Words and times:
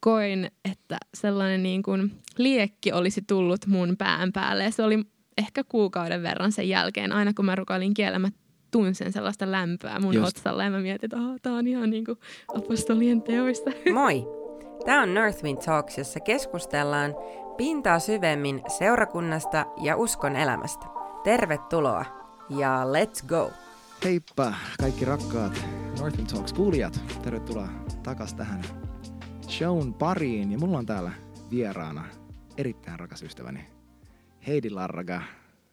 koin, 0.00 0.50
että 0.70 0.98
sellainen 1.14 1.62
niin 1.62 1.82
kuin 1.82 2.12
liekki 2.38 2.92
olisi 2.92 3.22
tullut 3.22 3.66
mun 3.66 3.96
pään 3.98 4.32
päälle. 4.32 4.64
Ja 4.64 4.70
se 4.70 4.82
oli 4.82 5.04
ehkä 5.38 5.64
kuukauden 5.64 6.22
verran 6.22 6.52
sen 6.52 6.68
jälkeen, 6.68 7.12
aina 7.12 7.32
kun 7.34 7.44
mä 7.44 7.54
rukoilin 7.54 7.94
kielellä, 7.94 8.18
mä 8.18 8.28
tunsin 8.70 9.12
sellaista 9.12 9.50
lämpöä 9.50 9.98
mun 9.98 10.14
Just. 10.14 10.28
otsalla 10.28 10.64
ja 10.64 10.70
mä 10.70 10.80
mietin, 10.80 11.06
että 11.06 11.16
oh, 11.16 11.40
tää 11.42 11.52
on 11.52 11.66
ihan 11.66 11.90
niin 11.90 12.04
kuin 12.04 12.18
apostolien 12.54 13.22
teoista. 13.22 13.70
Moi! 13.94 14.26
Tämä 14.84 15.02
on 15.02 15.14
Northwind 15.14 15.58
Talks, 15.64 15.98
jossa 15.98 16.20
keskustellaan 16.20 17.14
pintaa 17.56 17.98
syvemmin 17.98 18.62
seurakunnasta 18.78 19.66
ja 19.82 19.96
uskon 19.96 20.36
elämästä. 20.36 20.86
Tervetuloa 21.24 22.04
ja 22.58 22.84
let's 22.84 23.26
go! 23.26 23.50
Heippa 24.04 24.54
kaikki 24.80 25.04
rakkaat 25.04 25.64
Northwind 26.00 26.30
Talks 26.30 26.52
kuulijat. 26.52 27.00
Tervetuloa 27.22 27.68
takas 28.02 28.34
tähän 28.34 28.89
shown 29.50 29.94
pariin. 29.94 30.52
Ja 30.52 30.58
mulla 30.58 30.78
on 30.78 30.86
täällä 30.86 31.12
vieraana 31.50 32.04
erittäin 32.56 33.00
rakas 33.00 33.22
ystäväni 33.22 33.66
Heidi 34.46 34.70
Larraga. 34.70 35.22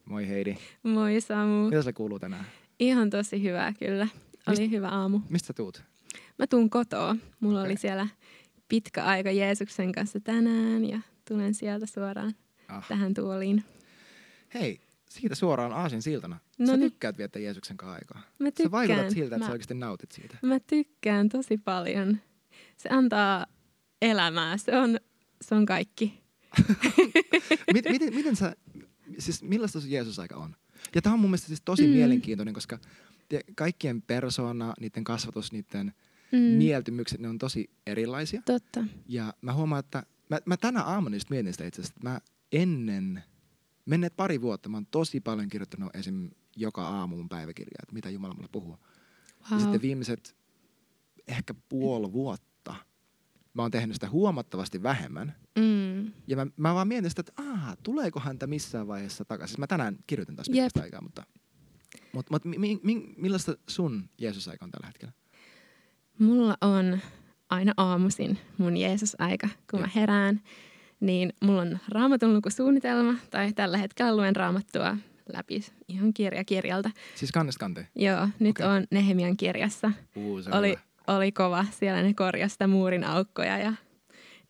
Moi 0.06 0.28
Heidi. 0.28 0.58
Moi 0.84 1.22
Samu. 1.22 1.66
Mitä 1.70 1.82
se 1.82 1.94
kuuluu 1.94 2.20
tänään? 2.20 2.46
Ihan 2.80 3.10
tosi 3.10 3.44
hyvää 3.44 3.74
kyllä. 3.74 4.08
Oli 4.48 4.60
Mist, 4.60 4.72
hyvä 4.72 4.90
aamu. 4.90 5.20
Mistä 5.30 5.54
tuut? 5.54 5.84
Mä 6.40 6.48
tuun 6.48 6.70
kotoa. 6.70 7.16
Mulla 7.40 7.60
okay. 7.60 7.72
oli 7.72 7.78
siellä 7.78 8.08
pitkä 8.70 9.04
aika 9.04 9.32
Jeesuksen 9.32 9.92
kanssa 9.92 10.20
tänään 10.20 10.86
ja 10.86 11.00
tulen 11.28 11.54
sieltä 11.54 11.86
suoraan 11.86 12.34
ah. 12.68 12.88
tähän 12.88 13.14
tuoliin. 13.14 13.64
Hei, 14.54 14.80
siitä 15.10 15.36
suoraan 15.36 15.72
aasin 15.72 16.02
siltana. 16.02 16.40
No 16.58 16.66
Sä 16.66 16.78
niin. 16.78 16.92
tykkäät 16.92 17.18
viettää 17.18 17.42
Jeesuksen 17.42 17.78
kanssa 17.78 17.96
aikaa. 17.96 18.22
Mä 18.40 18.52
tykkään. 18.52 18.68
Sä 18.68 18.72
vaikutat 18.72 19.10
siltä, 19.10 19.36
että 19.36 19.38
mä, 19.38 19.46
sä 19.46 19.52
oikeasti 19.52 19.74
nautit 19.74 20.12
siitä. 20.12 20.38
Mä 20.42 20.60
tykkään 20.60 21.30
tosi 21.30 21.58
paljon. 21.58 22.18
Se 22.78 22.90
antaa 22.90 23.46
elämää. 24.02 24.58
Se 24.58 24.78
on, 24.78 25.00
se 25.42 25.56
on 25.56 25.66
kaikki. 25.66 26.24
miten, 27.74 27.92
miten, 27.92 28.16
miten 28.16 28.36
sä, 28.36 28.56
siis 29.20 29.44
millaista 29.44 29.82
se 29.82 29.88
Jeesus-aika 29.88 30.36
on? 30.36 30.56
Ja 30.96 31.02
tämä 31.02 31.14
on 31.14 31.20
mun 31.20 31.30
mielestä 31.30 31.48
siis 31.48 31.62
tosi 31.66 31.88
mm. 31.88 31.94
mielenkiintoinen, 31.94 32.54
koska 32.54 32.80
kaikkien 33.56 34.02
persona, 34.02 34.74
niiden 34.80 35.04
kasvatus, 35.04 35.52
niiden 35.52 35.94
mm. 36.32 36.38
mieltymykset, 36.40 37.20
ne 37.20 37.30
on 37.30 37.38
tosi 37.38 37.70
erilaisia. 37.88 38.42
Totta. 38.46 38.84
Ja 39.08 39.34
mä 39.42 39.54
huomaan, 39.54 39.80
että 39.80 40.04
mä, 40.30 40.40
mä 40.46 40.58
tänä 40.58 40.84
aamuna 40.84 41.16
just 41.16 41.30
mietin 41.30 41.54
sitä 41.54 41.66
itse 41.66 41.82
asiassa, 41.82 41.98
että 41.98 42.10
mä 42.10 42.22
ennen, 42.52 43.24
menneet 43.86 44.16
pari 44.16 44.42
vuotta, 44.42 44.70
mä 44.70 44.78
oon 44.78 44.86
tosi 44.86 45.20
paljon 45.20 45.50
kirjoittanut 45.50 45.96
esim. 45.96 46.30
joka 46.56 46.88
aamu 46.88 47.16
mun 47.16 47.30
päiväkirjaa, 47.30 47.80
että 47.84 47.94
mitä 47.94 48.10
Jumala 48.10 48.34
mulle 48.34 48.50
puhuu. 48.52 48.72
Wow. 48.72 49.52
Ja 49.52 49.60
sitten 49.60 49.82
viimeiset 49.82 50.36
ehkä 51.28 51.54
puoli 51.70 52.14
vuotta 52.14 52.47
mä 53.58 53.62
oon 53.62 53.72
tehnyt 53.72 53.96
sitä 53.96 54.10
huomattavasti 54.10 54.84
vähemmän. 54.84 55.36
Mm. 55.60 56.12
Ja 56.28 56.36
mä, 56.36 56.48
mä 56.58 56.74
vaan 56.74 56.88
mietin 56.88 57.10
sitä, 57.10 57.20
että 57.20 57.42
aha, 57.42 57.76
tuleeko 57.84 58.20
häntä 58.20 58.48
missään 58.48 58.88
vaiheessa 58.88 59.26
takaisin. 59.26 59.52
Siis 59.52 59.60
mä 59.60 59.68
tänään 59.68 59.98
kirjoitin 60.08 60.36
taas 60.36 60.50
pitkästä 60.50 60.82
aikaa, 60.82 61.02
mutta, 61.02 61.24
mutta, 62.14 62.34
mutta 62.34 62.50
mi, 62.50 62.80
mi, 62.84 63.14
millaista 63.18 63.56
sun 63.68 64.10
Jeesus-aika 64.18 64.66
on 64.66 64.72
tällä 64.72 64.88
hetkellä? 64.88 65.14
Mulla 66.20 66.58
on 66.62 67.00
aina 67.50 67.74
aamuisin 67.78 68.38
mun 68.58 68.78
Jeesus-aika, 68.78 69.50
kun 69.72 69.80
Jep. 69.80 69.88
mä 69.88 69.92
herään. 69.96 70.42
Niin 71.00 71.34
mulla 71.44 71.62
on 71.62 71.80
raamatun 71.90 72.34
lukusuunnitelma, 72.34 73.14
tai 73.30 73.54
tällä 73.54 73.78
hetkellä 73.78 74.16
luen 74.16 74.36
raamattua 74.36 74.98
läpi 75.34 75.66
ihan 75.88 76.14
kirja 76.14 76.44
kirjalta. 76.44 76.92
Siis 77.16 77.32
kannesta 77.32 77.60
kanteen? 77.60 77.88
Joo, 77.96 78.30
nyt 78.40 78.58
okay. 78.58 78.68
on 78.68 78.86
Nehemian 78.92 79.38
kirjassa. 79.38 79.92
Uu, 80.16 80.42
Oli 80.52 80.70
hyvä 80.70 80.82
oli 81.08 81.32
kova. 81.32 81.66
Siellä 81.72 82.04
ne 82.04 82.14
korjasi 82.14 82.54
sitä 82.54 82.68
muurin 82.68 83.04
aukkoja 83.04 83.58
ja 83.58 83.74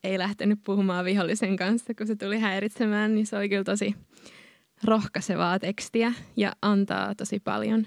ei 0.04 0.18
lähtenyt 0.18 0.60
puhumaan 0.64 1.04
vihollisen 1.04 1.56
kanssa, 1.56 1.94
kun 1.94 2.06
se 2.06 2.16
tuli 2.16 2.38
häiritsemään, 2.38 3.14
niin 3.14 3.26
se 3.26 3.36
oli 3.36 3.48
kyllä 3.48 3.64
tosi 3.64 3.94
rohkaisevaa 4.84 5.58
tekstiä 5.58 6.12
ja 6.36 6.52
antaa 6.62 7.14
tosi 7.14 7.40
paljon. 7.40 7.86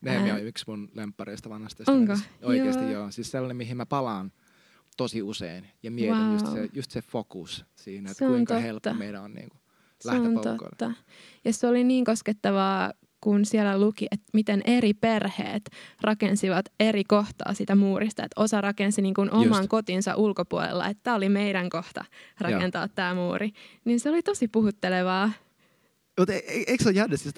Nehemia 0.00 0.34
on 0.34 0.42
yksi 0.42 0.64
mun 0.68 0.90
lemppareista 0.94 1.50
vanhasta 1.50 1.92
Onko? 1.92 2.14
Oikeasti 2.42 2.82
joo. 2.82 2.92
joo. 2.92 3.10
Siis 3.10 3.30
sellainen, 3.30 3.56
mihin 3.56 3.76
mä 3.76 3.86
palaan 3.86 4.32
tosi 4.96 5.22
usein 5.22 5.68
ja 5.82 5.90
mietin 5.90 6.16
wow. 6.16 6.32
just, 6.32 6.46
se, 6.46 6.68
just 6.72 6.90
se 6.90 7.02
fokus 7.02 7.64
siinä, 7.74 8.10
että 8.10 8.26
kuinka 8.26 8.54
totta. 8.54 8.66
helppo 8.66 8.94
meidän 8.94 9.22
on 9.22 9.34
niin 9.34 9.48
kuin 9.48 9.60
lähteä 10.04 10.42
se 10.42 10.48
on 10.48 10.58
totta. 10.58 10.92
Ja 11.44 11.52
se 11.52 11.66
oli 11.66 11.84
niin 11.84 12.04
koskettavaa, 12.04 12.92
kun 13.20 13.44
siellä 13.44 13.80
luki, 13.80 14.06
että 14.10 14.26
miten 14.32 14.62
eri 14.64 14.94
perheet 14.94 15.70
rakensivat 16.00 16.64
eri 16.80 17.04
kohtaa 17.04 17.54
sitä 17.54 17.74
muurista. 17.74 18.24
Että 18.24 18.40
osa 18.40 18.60
rakensi 18.60 19.02
niin 19.02 19.14
kuin 19.14 19.30
oman 19.30 19.60
Just. 19.60 19.68
kotinsa 19.68 20.14
ulkopuolella, 20.16 20.86
että 20.86 21.00
tämä 21.02 21.16
oli 21.16 21.28
meidän 21.28 21.70
kohta 21.70 22.04
rakentaa 22.40 22.88
tämä 22.88 23.14
muuri. 23.14 23.50
Niin 23.84 24.00
se 24.00 24.10
oli 24.10 24.22
tosi 24.22 24.48
puhuttelevaa. 24.48 25.32
Mutta 26.18 26.32
e-, 26.32 26.36
e- 26.36 26.64
eikö 26.66 26.82
se 26.82 26.88
ole 26.88 26.96
jännä? 26.96 27.16
Siis 27.16 27.34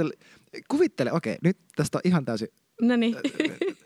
kuvittele, 0.69 1.13
okei, 1.13 1.37
nyt 1.45 1.59
tästä 1.77 1.99
on 1.99 2.03
ihan 2.05 2.25
täysin 2.25 2.49
Noniin. 2.81 3.17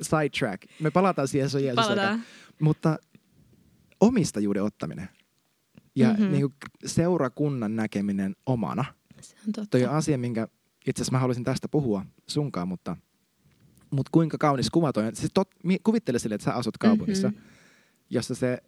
sidetrack. 0.02 0.62
Me 0.80 0.90
palataan 0.90 1.28
siihen, 1.28 1.50
se 1.50 1.58
on 1.58 1.74
Palataan. 1.74 2.22
Mutta 2.60 2.98
omistajuuden 4.00 4.62
ottaminen 4.62 5.08
ja 5.96 6.08
mm-hmm. 6.08 6.30
niin 6.30 6.40
kuin 6.40 6.54
seurakunnan 6.86 7.76
näkeminen 7.76 8.36
omana. 8.46 8.84
Se 9.20 9.36
on 9.46 9.52
totta. 9.52 9.70
Toi 9.70 9.84
on 9.84 9.94
asia, 9.94 10.18
minkä 10.18 10.48
itse 10.86 11.02
asiassa 11.02 11.12
mä 11.12 11.18
haluaisin 11.18 11.44
tästä 11.44 11.68
puhua 11.68 12.06
sunkaan, 12.26 12.68
mutta, 12.68 12.96
mutta 13.90 14.10
kuinka 14.12 14.38
kaunis 14.38 14.70
kuva 14.70 14.92
toi 14.92 15.06
on. 15.06 15.16
Siis 15.16 15.30
tot, 15.34 15.50
kuvittele 15.84 16.18
sille, 16.18 16.34
että 16.34 16.44
sä 16.44 16.54
asut 16.54 16.78
kaupungissa, 16.78 17.28
mm-hmm. 17.28 17.44
jossa 18.10 18.34
se, 18.34 18.58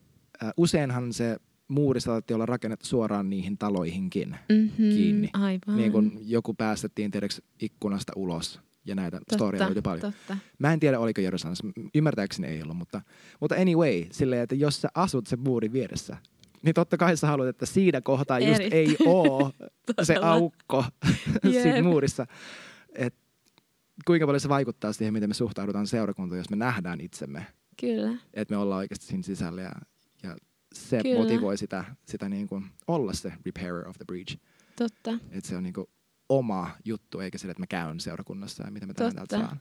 äh, 0.43 0.53
useinhan 0.57 1.13
se 1.13 1.37
muuri 1.69 2.01
saatti 2.01 2.35
olla 2.35 2.47
rakennettu 2.47 2.87
suoraan 2.87 3.31
niihin 3.31 3.59
taloihinkin 3.59 4.37
mm-hmm, 4.49 4.91
kiinni. 4.91 5.31
Aivan. 5.33 5.77
Niin 5.77 5.93
kun 5.93 6.19
joku 6.21 6.55
päästettiin 6.55 7.11
tiedäks 7.11 7.43
ikkunasta 7.61 8.13
ulos 8.17 8.61
ja 8.85 8.95
näitä 8.95 9.19
totta, 9.19 9.35
storia 9.35 9.65
löytyi 9.65 9.83
paljon. 9.83 10.13
Totta. 10.13 10.37
Mä 10.59 10.73
en 10.73 10.81
tiedä, 10.81 10.99
oliko 10.99 11.21
Jerusalemassa. 11.21 11.67
Ymmärtääkseni 11.95 12.49
ei 12.49 12.63
ollut, 12.63 12.77
mutta, 12.77 13.01
mutta 13.41 13.55
anyway, 13.55 14.05
silleen, 14.11 14.43
että 14.43 14.55
jos 14.55 14.81
sä 14.81 14.89
asut 14.95 15.27
sen 15.27 15.41
muurin 15.41 15.73
vieressä, 15.73 16.17
niin 16.67 16.75
totta 16.75 16.97
kai 16.97 17.17
sä 17.17 17.27
haluat, 17.27 17.49
että 17.49 17.67
siinä 17.67 18.01
kohtaa 18.01 18.39
just 18.39 18.61
Eri. 18.61 18.77
ei 18.77 18.97
oo 19.07 19.53
se 20.03 20.17
aukko 20.23 20.85
siinä 21.63 21.83
muurissa. 21.83 22.27
Et 22.95 23.15
kuinka 24.07 24.27
paljon 24.27 24.41
se 24.41 24.49
vaikuttaa 24.49 24.93
siihen, 24.93 25.13
miten 25.13 25.31
me 25.31 25.35
suhtaudutaan 25.35 25.87
seurakuntaan, 25.87 26.39
jos 26.39 26.51
me 26.51 26.57
nähdään 26.57 27.01
itsemme. 27.01 27.47
Kyllä. 27.81 28.11
Että 28.35 28.55
me 28.55 28.59
ollaan 28.59 28.79
oikeasti 28.79 29.07
siinä 29.07 29.23
sisällä 29.23 29.63
ja, 29.63 29.73
ja 30.23 30.37
se 30.75 31.03
Kyllä. 31.03 31.19
motivoi 31.19 31.59
sitä, 31.59 31.85
sitä 32.05 32.29
niin 32.29 32.49
kuin 32.49 32.65
olla 32.87 33.13
se 33.13 33.33
repairer 33.47 33.89
of 33.89 33.97
the 33.97 34.05
breach. 34.05 34.39
Totta. 34.77 35.19
Että 35.31 35.49
se 35.49 35.57
on 35.57 35.63
niin 35.63 35.75
kuin 35.75 35.87
oma 36.29 36.71
juttu, 36.85 37.21
eikä 37.21 37.39
sille, 37.39 37.51
että 37.51 37.63
mä 37.63 37.67
käyn 37.67 38.01
seurakunnassa 38.01 38.65
ja 38.65 38.71
mitä 38.71 38.87
mä 38.87 38.95
tänään 38.95 39.15
täältä 39.15 39.39
saan. 39.39 39.61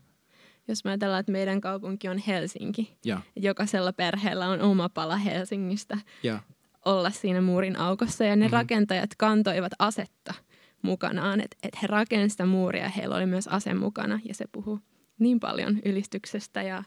Jos 0.68 0.84
mä 0.84 0.92
ajatellaan, 0.92 1.20
että 1.20 1.32
meidän 1.32 1.62
kaupunki 1.62 2.08
on 2.08 2.18
Helsinki, 2.18 2.98
ja. 3.06 3.22
jokaisella 3.36 3.94
perheellä 3.94 4.50
on 4.50 4.62
oma 4.62 4.90
pala 4.90 5.18
Helsingistä, 5.18 5.98
ja 6.24 6.40
olla 6.86 7.10
siinä 7.10 7.42
muurin 7.42 7.76
aukossa. 7.76 8.24
Ja 8.24 8.36
ne 8.36 8.46
mm-hmm. 8.46 8.54
rakentajat 8.54 9.10
kantoivat 9.18 9.72
asetta 9.80 10.34
mukanaan, 10.82 11.42
että 11.42 11.58
et 11.64 11.82
he 11.82 11.88
rakensivat 11.88 12.32
sitä 12.32 12.46
muuria 12.46 12.84
ja 12.84 12.90
heillä 12.90 13.16
oli 13.16 13.26
myös 13.26 13.48
ase 13.48 13.74
mukana. 13.74 14.20
Ja 14.26 14.34
se 14.34 14.46
puhuu 14.52 14.80
niin 15.20 15.40
paljon 15.40 15.80
ylistyksestä 15.86 16.62
ja 16.62 16.84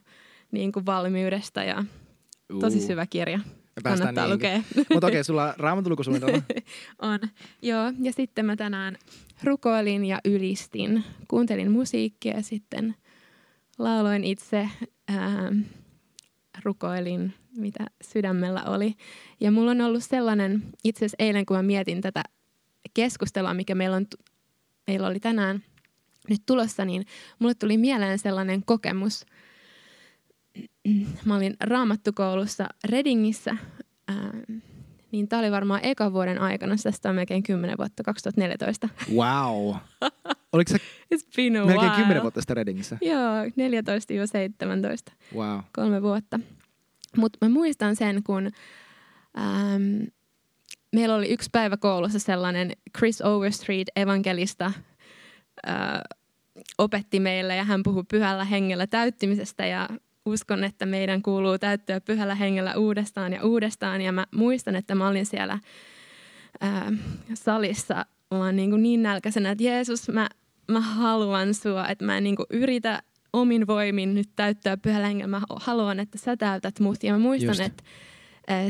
niin 0.53 0.72
kuin 0.72 0.86
valmiudesta 0.86 1.62
ja 1.62 1.84
tosi 2.60 2.81
syvä 2.81 3.06
kirja. 3.06 3.41
Kannattaa 3.82 4.25
niin. 4.25 4.34
lukea. 4.34 4.62
Mutta 4.76 5.06
okei, 5.06 5.09
okay, 5.09 5.25
sulla 5.25 5.44
on 5.44 5.54
raamatulukusuunnitelma? 5.56 6.42
on, 7.03 7.19
joo. 7.62 7.92
Ja 8.03 8.12
sitten 8.12 8.47
mä 8.47 8.56
tänään 8.56 8.97
rukoilin 9.44 10.04
ja 10.04 10.20
ylistin. 10.25 11.04
Kuuntelin 11.28 11.70
musiikkia 11.70 12.36
ja 12.36 12.42
sitten 12.42 12.94
lauloin 13.78 14.25
itse, 14.25 14.69
ää, 15.09 15.53
rukoilin 16.65 17.34
mitä 17.58 17.86
sydämellä 18.02 18.62
oli. 18.64 18.94
Ja 19.41 19.50
mulla 19.50 19.70
on 19.70 19.80
ollut 19.80 20.04
sellainen, 20.04 20.62
itse 20.84 20.98
asiassa 20.98 21.16
eilen 21.18 21.47
kun 21.47 21.56
mä 21.56 21.62
mietin 21.62 22.00
tätä 22.00 22.22
keskustelua, 22.94 23.54
mikä 23.54 23.74
meillä, 23.74 23.97
on, 23.97 24.06
meillä 24.86 25.06
oli 25.06 25.21
tänään 25.21 25.62
nyt 26.28 26.42
tulossa, 26.47 26.84
niin 26.84 27.06
mulle 27.38 27.54
tuli 27.54 27.78
mieleen 27.78 28.18
sellainen 28.18 28.62
kokemus. 28.65 29.27
Mä 31.24 31.36
olin 31.36 31.56
raamattukoulussa 31.60 32.68
Redingissä, 32.84 33.56
ää, 34.09 34.33
niin 35.12 35.28
tämä 35.28 35.41
oli 35.41 35.50
varmaan 35.50 35.80
eka 35.83 36.12
vuoden 36.12 36.41
aikana, 36.41 36.77
tästä 36.83 37.09
on 37.09 37.15
melkein 37.15 37.42
10 37.42 37.78
vuotta, 37.78 38.03
2014. 38.03 38.88
Wow! 39.15 39.77
Oliko 40.53 40.72
se 40.72 40.78
It's 41.15 41.36
been 41.36 41.56
a 41.56 41.66
melkein 41.66 41.91
while. 41.91 42.03
10 42.03 42.22
vuotta 42.22 42.41
sitä 42.41 42.54
Redingissä? 42.54 42.98
Joo, 43.00 43.44
14-17. 43.44 45.12
Wow. 45.34 45.60
Kolme 45.72 46.03
vuotta. 46.03 46.41
Mutta 47.18 47.38
mä 47.42 47.48
muistan 47.48 47.97
sen, 47.97 48.22
kun 48.22 48.50
ähm, 49.38 50.03
meillä 50.92 51.15
oli 51.15 51.28
yksi 51.28 51.48
päivä 51.53 51.76
koulussa 51.76 52.18
sellainen 52.18 52.72
Chris 52.98 53.22
Overstreet 53.22 53.88
evankelista 53.97 54.66
äh, 55.68 56.00
opetti 56.78 57.20
meille 57.20 57.56
ja 57.56 57.65
hän 57.65 57.82
puhui 57.82 58.04
pyhällä 58.10 58.44
hengellä 58.44 58.86
täyttimisestä 58.86 59.66
ja 59.66 59.88
uskon, 60.26 60.65
että 60.65 60.86
meidän 60.86 61.22
kuuluu 61.22 61.59
täyttyä 61.59 62.00
pyhällä 62.00 62.34
hengellä 62.34 62.74
uudestaan 62.76 63.32
ja 63.32 63.44
uudestaan. 63.44 64.00
Ja 64.00 64.12
mä 64.12 64.26
muistan, 64.34 64.76
että 64.76 64.94
mä 64.94 65.09
olin 65.09 65.26
siellä 65.26 65.59
ää, 66.60 66.92
salissa 67.34 68.06
vaan 68.30 68.56
niin, 68.56 68.71
kuin 68.71 68.82
niin 68.82 69.03
nälkäisenä, 69.03 69.50
että 69.50 69.64
Jeesus, 69.64 70.09
mä, 70.09 70.28
mä 70.68 70.80
haluan 70.80 71.54
sua, 71.54 71.88
että 71.88 72.04
mä 72.04 72.16
en 72.16 72.24
niin 72.24 72.36
kuin 72.36 72.47
yritä 72.50 73.03
omin 73.33 73.66
voimin 73.66 74.15
nyt 74.15 74.28
täyttää 74.36 74.77
pyhällä 74.77 75.07
hengellä. 75.07 75.30
Mä 75.30 75.41
haluan, 75.57 76.01
että 76.01 76.19
sä 76.19 76.36
täytät 76.36 76.80
mut. 76.80 77.03
Ja 77.03 77.13
mä 77.13 77.19
muistan, 77.19 77.48
Just. 77.48 77.60
että 77.60 77.83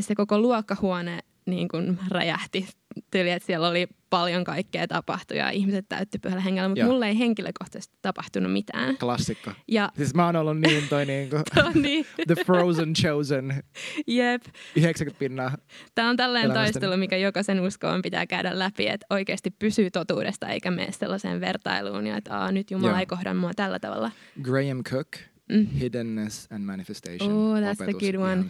se 0.01 0.15
koko 0.15 0.39
luokkahuone 0.39 1.19
niin 1.45 1.67
kuin 1.67 1.99
räjähti 2.09 2.67
tyyli, 3.11 3.31
että 3.31 3.45
siellä 3.45 3.69
oli 3.69 3.87
paljon 4.09 4.43
kaikkea 4.43 4.87
tapahtu 4.87 5.33
ja 5.33 5.49
ihmiset 5.49 5.85
täytti 5.89 6.19
pyhällä 6.19 6.41
hengellä, 6.41 6.69
mutta 6.69 6.85
mulle 6.85 7.07
ei 7.07 7.19
henkilökohtaisesti 7.19 7.97
tapahtunut 8.01 8.53
mitään. 8.53 8.97
Klassikko. 8.97 9.51
Ja, 9.67 9.91
siis 9.97 10.13
mä 10.13 10.25
oon 10.25 10.35
ollut 10.35 10.59
niin 10.59 10.87
toi 10.89 11.05
niinku, 11.05 11.37
niin. 11.73 12.05
the 12.33 12.43
frozen 12.45 12.93
chosen. 12.93 13.63
Jep. 14.07 14.43
90 14.75 15.19
pinnaa. 15.19 15.57
Tämä 15.95 16.09
on 16.09 16.17
tällainen 16.17 16.53
taistelu, 16.53 16.97
mikä 16.97 17.17
jokaisen 17.17 17.59
uskoon 17.59 18.01
pitää 18.01 18.27
käydä 18.27 18.59
läpi, 18.59 18.87
että 18.87 19.05
oikeasti 19.09 19.51
pysyy 19.51 19.91
totuudesta 19.91 20.47
eikä 20.47 20.71
mene 20.71 20.91
sellaiseen 20.91 21.41
vertailuun 21.41 22.07
ja 22.07 22.17
että 22.17 22.37
Aa, 22.39 22.51
nyt 22.51 22.71
Jumala 22.71 22.91
Joo. 22.91 22.99
ei 22.99 23.05
kohda 23.05 23.33
mua 23.33 23.51
tällä 23.55 23.79
tavalla. 23.79 24.11
Graham 24.41 24.83
Cook, 24.83 25.07
Mm. 25.49 25.65
Hiddenness 25.65 26.47
and 26.51 26.63
Manifestation. 26.63 27.31
Oh, 27.31 27.57
that's 27.57 27.81
opetus. 27.83 27.95
a 27.95 27.99
good 27.99 28.15
one. 28.15 28.43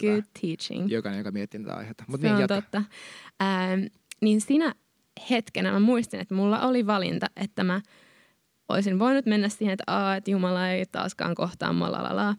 Good 0.00 0.24
teaching. 0.40 0.90
Jokainen, 0.90 1.18
joka 1.18 1.30
miettii 1.30 1.60
tätä 1.60 1.74
aihetta. 1.74 2.04
Mut 2.06 2.20
Se 2.20 2.26
niin, 2.26 2.34
on 2.34 2.40
jatka. 2.40 2.54
totta. 2.62 2.82
Ähm, 3.42 3.82
niin 4.20 4.40
sinä 4.40 4.74
hetkenä 5.30 5.72
mä 5.72 5.80
muistin, 5.80 6.20
että 6.20 6.34
mulla 6.34 6.60
oli 6.66 6.86
valinta, 6.86 7.26
että 7.36 7.64
mä 7.64 7.80
olisin 8.68 8.98
voinut 8.98 9.26
mennä 9.26 9.48
siihen, 9.48 9.72
että, 9.72 9.84
Aa, 9.86 10.16
että 10.16 10.30
Jumala 10.30 10.68
ei 10.68 10.86
taaskaan 10.86 11.34
kohtaa 11.34 11.72
mua. 11.72 12.34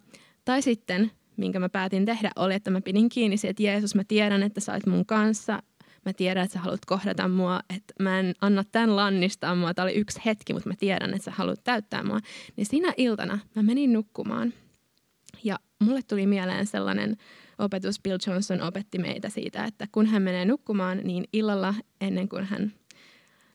Tai 0.45 0.61
sitten, 0.61 1.11
minkä 1.37 1.59
mä 1.59 1.69
päätin 1.69 2.05
tehdä, 2.05 2.31
oli, 2.35 2.53
että 2.53 2.71
mä 2.71 2.81
pidin 2.81 3.09
kiinni 3.09 3.37
siitä, 3.37 3.51
että 3.51 3.63
Jeesus, 3.63 3.95
mä 3.95 4.03
tiedän, 4.07 4.43
että 4.43 4.59
sä 4.59 4.73
oot 4.73 4.85
mun 4.85 5.05
kanssa. 5.05 5.63
Mä 6.06 6.13
tiedän, 6.13 6.44
että 6.44 6.53
sä 6.53 6.59
haluat 6.59 6.86
kohdata 6.86 7.27
mua, 7.27 7.59
että 7.75 7.94
mä 8.00 8.19
en 8.19 8.33
anna 8.42 8.63
tämän 8.71 8.95
lannistaa 8.95 9.56
mua. 9.56 9.74
Tämä 9.74 9.83
oli 9.83 9.95
yksi 9.95 10.21
hetki, 10.25 10.53
mutta 10.53 10.69
mä 10.69 10.75
tiedän, 10.80 11.13
että 11.13 11.25
sä 11.25 11.31
haluat 11.31 11.63
täyttää 11.63 12.03
mua. 12.03 12.19
Niin 12.56 12.65
siinä 12.65 12.94
iltana 12.98 13.39
mä 13.56 13.63
menin 13.63 13.94
nukkumaan 13.94 14.53
ja 15.44 15.59
mulle 15.80 16.01
tuli 16.01 16.27
mieleen 16.27 16.65
sellainen 16.65 17.18
opetus, 17.57 18.01
Bill 18.01 18.18
Johnson 18.27 18.62
opetti 18.62 18.98
meitä 18.98 19.30
siitä, 19.30 19.65
että 19.65 19.88
kun 19.92 20.06
hän 20.06 20.21
menee 20.21 20.45
nukkumaan, 20.45 20.98
niin 21.03 21.24
illalla 21.33 21.74
ennen 22.01 22.30
kuin 22.30 22.45
hän 22.45 22.74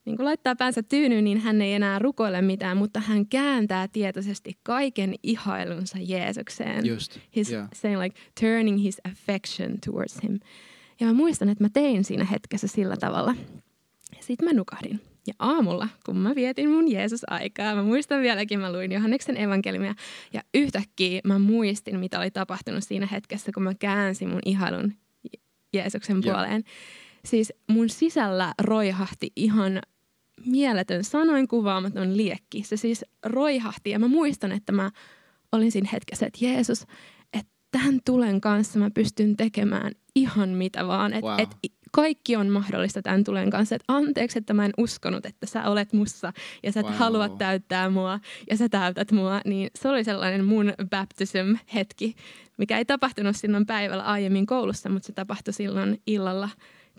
niin 0.07 0.17
kun 0.17 0.25
laittaa 0.25 0.57
päänsä 0.57 0.83
tyynyyn, 0.83 1.25
niin 1.25 1.41
hän 1.41 1.63
ei 1.63 1.75
enää 1.75 1.99
rukoile 1.99 2.43
mitään, 2.43 2.77
mutta 2.77 3.01
hän 3.01 3.27
kääntää 3.27 3.89
tietoisesti 3.89 4.59
kaiken 4.63 5.15
ihailunsa 5.23 5.99
Jeesukseen. 6.01 6.87
Just, 6.87 7.17
He's 7.17 7.53
yeah. 7.53 7.69
saying 7.75 8.01
like 8.03 8.21
turning 8.41 8.83
his 8.83 9.01
affection 9.05 9.79
towards 9.87 10.23
him. 10.23 10.39
Ja 11.01 11.07
mä 11.07 11.13
muistan, 11.13 11.49
että 11.49 11.65
mä 11.65 11.69
tein 11.73 12.05
siinä 12.05 12.25
hetkessä 12.25 12.67
sillä 12.67 12.97
tavalla. 12.97 13.35
Sitten 14.21 14.49
mä 14.49 14.53
nukahdin. 14.53 15.01
Ja 15.27 15.35
aamulla, 15.39 15.89
kun 16.07 16.17
mä 16.17 16.35
vietin 16.35 16.71
mun 16.71 16.91
Jeesus-aikaa, 16.91 17.75
mä 17.75 17.83
muistan 17.83 18.23
vieläkin, 18.23 18.61
mä 18.61 18.73
luin 18.73 18.93
Johanneksen 18.93 19.37
evankeliumia. 19.37 19.95
Ja 20.33 20.43
yhtäkkiä 20.55 21.21
mä 21.25 21.39
muistin, 21.39 22.01
mitä 22.01 22.21
oli 22.21 22.31
tapahtunut 22.31 22.85
siinä 22.85 23.09
hetkessä, 23.13 23.53
kun 23.55 23.63
mä 23.63 23.75
käänsin 23.75 24.29
mun 24.29 24.41
ihailun 24.45 24.93
Jeesuksen 25.73 26.21
puoleen. 26.21 26.63
Ja. 26.67 26.73
Siis 27.25 27.53
mun 27.71 27.89
sisällä 27.89 28.55
roihahti 28.63 29.33
ihan 29.37 29.81
mieletön 30.47 31.05
sanoin 31.05 31.49
kuvaamaton 31.49 32.17
liekki. 32.17 32.63
Se 32.63 32.77
siis 32.77 33.05
roihahti 33.25 33.91
ja 33.91 33.99
mä 33.99 34.09
muistan, 34.09 34.53
että 34.53 34.73
mä 34.73 34.91
olin 35.53 35.73
siinä 35.73 35.89
hetkessä, 35.93 36.27
että 36.27 36.45
Jeesus, 36.45 36.87
tämän 37.79 38.01
tulen 38.05 38.41
kanssa 38.41 38.79
mä 38.79 38.91
pystyn 38.91 39.37
tekemään 39.37 39.93
ihan 40.15 40.49
mitä 40.49 40.87
vaan. 40.87 41.13
Että 41.13 41.31
wow. 41.31 41.41
et 41.41 41.57
kaikki 41.93 42.37
on 42.37 42.49
mahdollista 42.49 43.03
tämän 43.03 43.25
tulen 43.25 43.51
kanssa. 43.51 43.75
Että 43.75 43.85
anteeksi, 43.89 44.39
että 44.39 44.55
mä 44.55 44.65
en 44.65 44.73
uskonut, 44.79 45.27
että 45.27 45.47
sä 45.47 45.65
olet 45.65 45.93
mussa 45.93 46.33
ja 46.63 46.73
sä 46.73 46.81
et 46.81 46.87
wow. 46.87 46.95
halua 46.95 47.29
täyttää 47.29 47.91
mua 47.91 48.21
ja 48.51 48.57
sä 48.57 48.69
täytät 48.69 49.13
mua. 49.13 49.41
Niin 49.45 49.71
se 49.75 49.89
oli 49.89 50.05
sellainen 50.05 50.45
mun 50.45 50.73
baptism-hetki, 50.91 52.15
mikä 52.59 52.79
ei 52.79 52.85
tapahtunut 52.85 53.37
silloin 53.37 53.67
päivällä 53.67 54.05
aiemmin 54.05 54.47
koulussa, 54.47 54.89
mutta 54.89 55.07
se 55.07 55.13
tapahtui 55.13 55.55
silloin 55.55 56.03
illalla, 56.07 56.49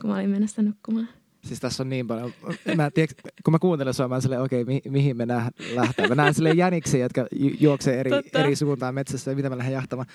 kun 0.01 0.09
mä 0.09 0.15
olin 0.15 0.29
menossa 0.29 0.62
nukkumaan. 0.62 1.09
Siis 1.48 1.60
tässä 1.60 1.84
on 1.84 1.90
niin 1.90 2.08
paljon. 2.08 2.34
Mä, 2.76 2.92
tiedätkö, 2.92 3.30
kun 3.44 3.52
mä 3.52 3.60
kuuntelen 3.60 3.94
sua, 3.94 4.08
mä 4.08 4.22
silleen, 4.22 4.42
okei, 4.42 4.62
okay, 4.62 4.74
mi- 4.74 4.92
mihin 4.92 5.18
me 5.18 5.26
nä- 5.26 5.52
lähtee. 5.74 6.08
Mä 6.08 6.16
näen 6.16 6.34
silleen 6.34 6.58
jäniksiä, 6.58 7.06
jotka 7.06 7.28
ju- 7.32 7.56
juoksee 7.60 8.00
eri, 8.00 8.12
eri 8.34 8.56
suuntaan 8.56 8.96
metsässä 8.96 9.32
ja 9.32 9.36
mitä 9.36 9.50
mä 9.50 9.58
lähden 9.58 9.74
jahtamaan. 9.74 10.08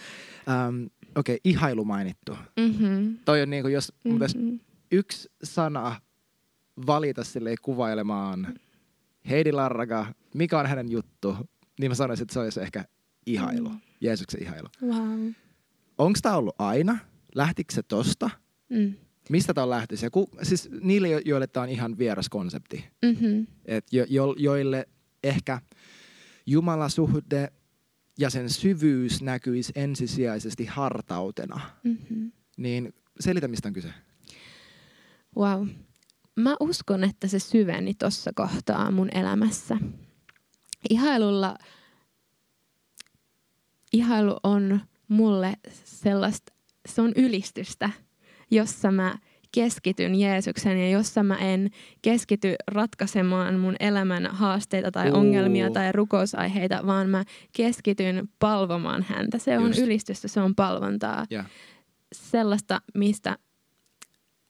Um, 0.68 0.84
okei, 1.16 1.34
okay, 1.34 1.38
ihailu 1.44 1.84
mainittu. 1.84 2.36
Mm-hmm. 2.56 3.18
Toi 3.24 3.42
on 3.42 3.50
niin 3.50 3.62
kuin, 3.62 3.74
jos 3.74 3.92
mm-hmm. 4.04 4.60
yksi 4.92 5.30
sana 5.44 6.00
valita 6.86 7.24
silleen 7.24 7.56
kuvailemaan 7.62 8.54
Heidi 9.30 9.52
Larraga, 9.52 10.06
mikä 10.34 10.58
on 10.58 10.66
hänen 10.66 10.90
juttu, 10.90 11.36
niin 11.80 11.90
mä 11.90 11.94
sanoisin, 11.94 12.22
että 12.22 12.34
se 12.34 12.40
olisi 12.40 12.60
ehkä 12.60 12.84
ihailu. 13.26 13.68
Mm. 13.68 13.80
Jeesuksen 14.00 14.42
ihailu. 14.42 14.68
Wow. 14.86 15.30
Onko 15.98 16.18
tämä 16.22 16.36
ollut 16.36 16.54
aina? 16.58 16.98
Lähtikö 17.34 17.74
se 17.74 17.82
tosta? 17.82 18.30
Mm. 18.68 18.94
Mistä 19.30 19.54
tämä 19.54 19.62
on 19.62 19.70
lähtöisin? 19.70 20.10
Ku, 20.10 20.30
siis 20.42 20.68
niille, 20.80 21.08
joille 21.24 21.46
tämä 21.46 21.64
on 21.64 21.70
ihan 21.70 21.98
vieras 21.98 22.28
konsepti. 22.28 22.84
Mm-hmm. 23.02 23.46
Et 23.64 23.92
jo, 23.92 24.06
jo, 24.08 24.34
joille 24.38 24.88
ehkä 25.22 25.60
Jumalasuhde 26.46 27.52
ja 28.18 28.30
sen 28.30 28.50
syvyys 28.50 29.22
näkyisi 29.22 29.72
ensisijaisesti 29.76 30.66
hartautena. 30.66 31.60
Mm-hmm. 31.84 32.32
Niin 32.56 32.94
selitä, 33.20 33.48
mistä 33.48 33.68
on 33.68 33.72
kyse. 33.72 33.94
Wow. 35.36 35.68
Mä 36.36 36.56
uskon, 36.60 37.04
että 37.04 37.28
se 37.28 37.38
syveni 37.38 37.94
tuossa 37.94 38.30
kohtaa 38.34 38.90
mun 38.90 39.08
elämässä. 39.12 39.76
Ihailulla, 40.90 41.58
ihailu 43.92 44.36
on 44.42 44.80
mulle 45.08 45.54
sellaista, 45.84 46.52
se 46.88 47.02
on 47.02 47.12
ylistystä– 47.16 47.90
jossa 48.52 48.90
mä 48.90 49.14
keskityn 49.54 50.14
Jeesuksen 50.14 50.78
ja 50.78 50.90
jossa 50.90 51.22
mä 51.22 51.36
en 51.36 51.70
keskity 52.02 52.54
ratkaisemaan 52.66 53.58
mun 53.58 53.76
elämän 53.80 54.26
haasteita 54.26 54.90
tai 54.90 55.10
uh. 55.10 55.16
ongelmia 55.16 55.70
tai 55.70 55.92
rukousaiheita, 55.92 56.80
vaan 56.86 57.10
mä 57.10 57.24
keskityn 57.56 58.28
palvomaan 58.38 59.06
häntä. 59.08 59.38
Se 59.38 59.58
on 59.58 59.66
Just. 59.66 59.78
ylistystä, 59.78 60.28
se 60.28 60.40
on 60.40 60.54
palvontaa. 60.54 61.26
Yeah. 61.32 61.46
Sellaista, 62.12 62.80
mistä 62.94 63.36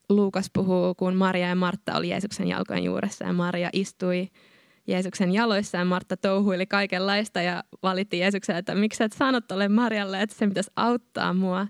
Luukas 0.09 0.49
puhuu, 0.53 0.95
kun 0.95 1.15
Maria 1.15 1.47
ja 1.47 1.55
Martta 1.55 1.97
oli 1.97 2.09
Jeesuksen 2.09 2.47
jalkojen 2.47 2.83
juuressa 2.83 3.25
ja 3.25 3.33
Maria 3.33 3.69
istui 3.73 4.27
Jeesuksen 4.87 5.31
jaloissa 5.33 5.77
ja 5.77 5.85
Martta 5.85 6.17
touhuili 6.17 6.65
kaikenlaista 6.65 7.41
ja 7.41 7.63
valitti 7.83 8.19
Jeesuksen, 8.19 8.55
että 8.55 8.75
miksi 8.75 8.97
sä 8.97 9.05
et 9.05 9.11
sanot 9.11 9.51
ole 9.51 9.69
Marjalle, 9.69 10.21
että 10.21 10.35
se 10.35 10.47
pitäisi 10.47 10.71
auttaa 10.75 11.33
mua. 11.33 11.67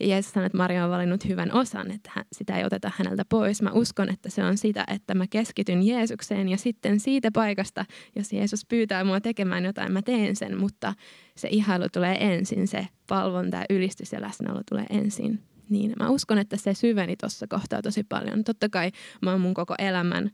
Ja 0.00 0.06
Jeesus 0.06 0.32
sanoi, 0.32 0.46
että 0.46 0.58
Maria 0.58 0.84
on 0.84 0.90
valinnut 0.90 1.24
hyvän 1.28 1.52
osan, 1.52 1.90
että 1.90 2.10
sitä 2.32 2.58
ei 2.58 2.64
oteta 2.64 2.90
häneltä 2.96 3.24
pois. 3.28 3.62
Mä 3.62 3.70
uskon, 3.72 4.08
että 4.08 4.30
se 4.30 4.44
on 4.44 4.58
sitä, 4.58 4.84
että 4.94 5.14
mä 5.14 5.26
keskityn 5.26 5.82
Jeesukseen 5.82 6.48
ja 6.48 6.56
sitten 6.56 7.00
siitä 7.00 7.30
paikasta, 7.32 7.84
jos 8.16 8.32
Jeesus 8.32 8.66
pyytää 8.66 9.04
mua 9.04 9.20
tekemään 9.20 9.64
jotain, 9.64 9.92
mä 9.92 10.02
teen 10.02 10.36
sen, 10.36 10.58
mutta 10.58 10.94
se 11.36 11.48
ihailu 11.50 11.84
tulee 11.92 12.34
ensin, 12.34 12.68
se 12.68 12.86
palvonta 13.08 13.56
ja 13.56 13.64
ylistys 13.70 14.12
ja 14.12 14.20
läsnäolo 14.20 14.60
tulee 14.70 14.86
ensin. 14.90 15.42
Niin 15.68 15.92
mä 15.98 16.08
uskon, 16.08 16.38
että 16.38 16.56
se 16.56 16.74
syveni 16.74 17.16
tuossa 17.16 17.46
kohtaa 17.46 17.82
tosi 17.82 18.04
paljon. 18.04 18.44
Totta 18.44 18.68
kai 18.68 18.90
mä 19.22 19.30
oon 19.30 19.40
mun 19.40 19.54
koko 19.54 19.74
elämän 19.78 20.30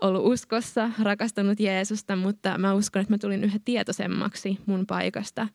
ollut 0.00 0.32
uskossa, 0.32 0.90
rakastanut 1.02 1.60
Jeesusta, 1.60 2.16
mutta 2.16 2.58
mä 2.58 2.74
uskon, 2.74 3.02
että 3.02 3.14
mä 3.14 3.18
tulin 3.18 3.44
yhä 3.44 3.58
tietoisemmaksi 3.64 4.58
mun 4.66 4.86
paikasta 4.86 5.48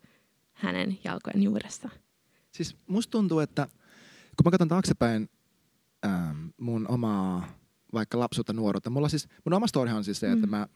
hänen 0.54 0.98
jalkojen 1.04 1.44
juuressa. 1.44 1.90
Siis 2.54 2.78
musta 2.88 3.12
tuntuu, 3.12 3.40
että 3.40 3.68
kun 4.38 4.46
mä 4.46 4.52
katson 4.52 4.68
taaksepäin 4.68 5.30
ähm, 6.06 6.48
mun 6.58 6.88
omaa 6.90 7.48
vaikka 7.94 8.20
lapsuutta, 8.20 8.54
nuoruutta, 8.54 8.90
mulla 8.90 9.10
siis, 9.10 9.28
mun 9.46 9.54
oma 9.54 9.68
story 9.68 9.92
on 9.92 10.04
siis 10.04 10.20
se, 10.20 10.28
mm. 10.28 10.34
että 10.34 10.48
mä, 10.48 10.68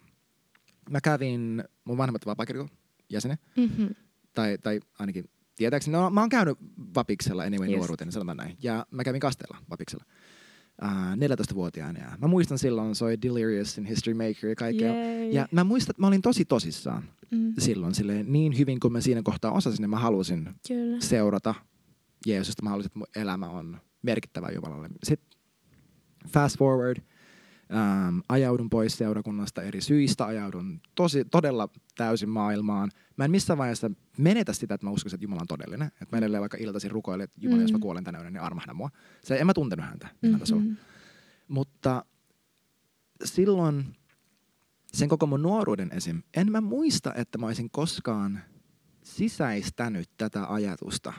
mä 0.89 1.01
kävin 1.01 1.63
mun 1.83 1.97
vanhemmat 1.97 2.25
vapaakirkon 2.25 2.69
jäsenen, 3.09 3.37
mm-hmm. 3.57 3.95
tai, 4.33 4.57
tai 4.57 4.79
ainakin 4.99 5.29
tietääkseni, 5.55 5.97
no 5.97 6.09
mä 6.09 6.19
oon 6.19 6.29
käynyt 6.29 6.57
Vapiksella 6.95 7.43
anyway 7.43 7.69
yes. 7.69 7.77
nuoruuteen, 7.77 8.11
sanotaan 8.11 8.37
näin, 8.37 8.57
ja 8.61 8.85
mä 8.91 9.03
kävin 9.03 9.21
Kastella 9.21 9.57
Vapiksella. 9.69 10.05
Uh, 10.83 10.89
äh, 10.89 11.13
14-vuotiaana. 11.15 11.99
Ja 11.99 12.17
mä 12.21 12.27
muistan 12.27 12.57
silloin 12.57 12.95
soi 12.95 13.21
Delirious 13.21 13.77
in 13.77 13.85
History 13.85 14.13
Maker 14.13 14.49
ja 14.49 14.55
kaikkea. 14.55 14.93
Yay. 14.93 15.29
Ja 15.31 15.47
mä 15.51 15.63
muistan, 15.63 15.91
että 15.91 16.01
mä 16.01 16.07
olin 16.07 16.21
tosi 16.21 16.45
tosissaan 16.45 17.03
mm. 17.31 17.53
silloin 17.57 17.95
silleen, 17.95 18.31
niin 18.31 18.57
hyvin 18.57 18.79
kuin 18.79 18.93
mä 18.93 19.01
siinä 19.01 19.21
kohtaa 19.23 19.51
osasin, 19.51 19.81
niin 19.81 19.89
mä 19.89 19.99
halusin 19.99 20.49
Kyllä. 20.67 20.99
seurata 20.99 21.55
Jeesusta. 22.25 22.63
Mä 22.63 22.69
halusin, 22.69 22.89
että 22.89 22.99
mun 22.99 23.07
elämä 23.15 23.49
on 23.49 23.77
merkittävä 24.01 24.49
Jumalalle. 24.51 24.89
Sitten 25.03 25.39
fast 26.29 26.57
forward, 26.57 26.97
Ähm, 27.73 28.19
ajaudun 28.29 28.69
pois 28.69 28.97
seurakunnasta 28.97 29.61
eri 29.61 29.81
syistä, 29.81 30.25
ajaudun 30.25 30.81
tosi, 30.95 31.25
todella 31.25 31.69
täysin 31.97 32.29
maailmaan. 32.29 32.91
Mä 33.17 33.25
en 33.25 33.31
missään 33.31 33.57
vaiheessa 33.57 33.91
menetä 34.17 34.53
sitä, 34.53 34.73
että 34.73 34.87
mä 34.87 34.91
uskoisin, 34.91 35.15
että 35.15 35.25
Jumala 35.25 35.41
on 35.41 35.47
todellinen. 35.47 35.87
Että 35.87 36.07
mä 36.11 36.17
edelleen 36.17 36.41
vaikka 36.41 36.57
iltaisin 36.59 36.91
rukoilen, 36.91 37.23
että 37.23 37.39
Jumala, 37.41 37.57
mm. 37.57 37.61
jos 37.61 37.71
mä 37.71 37.79
kuolen 37.79 38.03
tänä 38.03 38.17
yönä, 38.17 38.29
niin 38.29 38.41
armahda 38.41 38.73
mua. 38.73 38.89
Se, 39.21 39.37
en 39.39 39.45
mä 39.45 39.53
tuntenut 39.53 39.85
häntä 39.85 40.07
mm-hmm. 40.21 40.39
tasolla. 40.39 40.63
Mutta 41.47 42.05
silloin 43.25 43.95
sen 44.93 45.09
koko 45.09 45.25
mun 45.27 45.41
nuoruuden 45.41 45.89
esim. 45.93 46.21
En 46.37 46.51
mä 46.51 46.61
muista, 46.61 47.13
että 47.13 47.37
mä 47.37 47.45
olisin 47.45 47.69
koskaan 47.69 48.39
sisäistänyt 49.03 50.09
tätä 50.17 50.53
ajatusta 50.53 51.13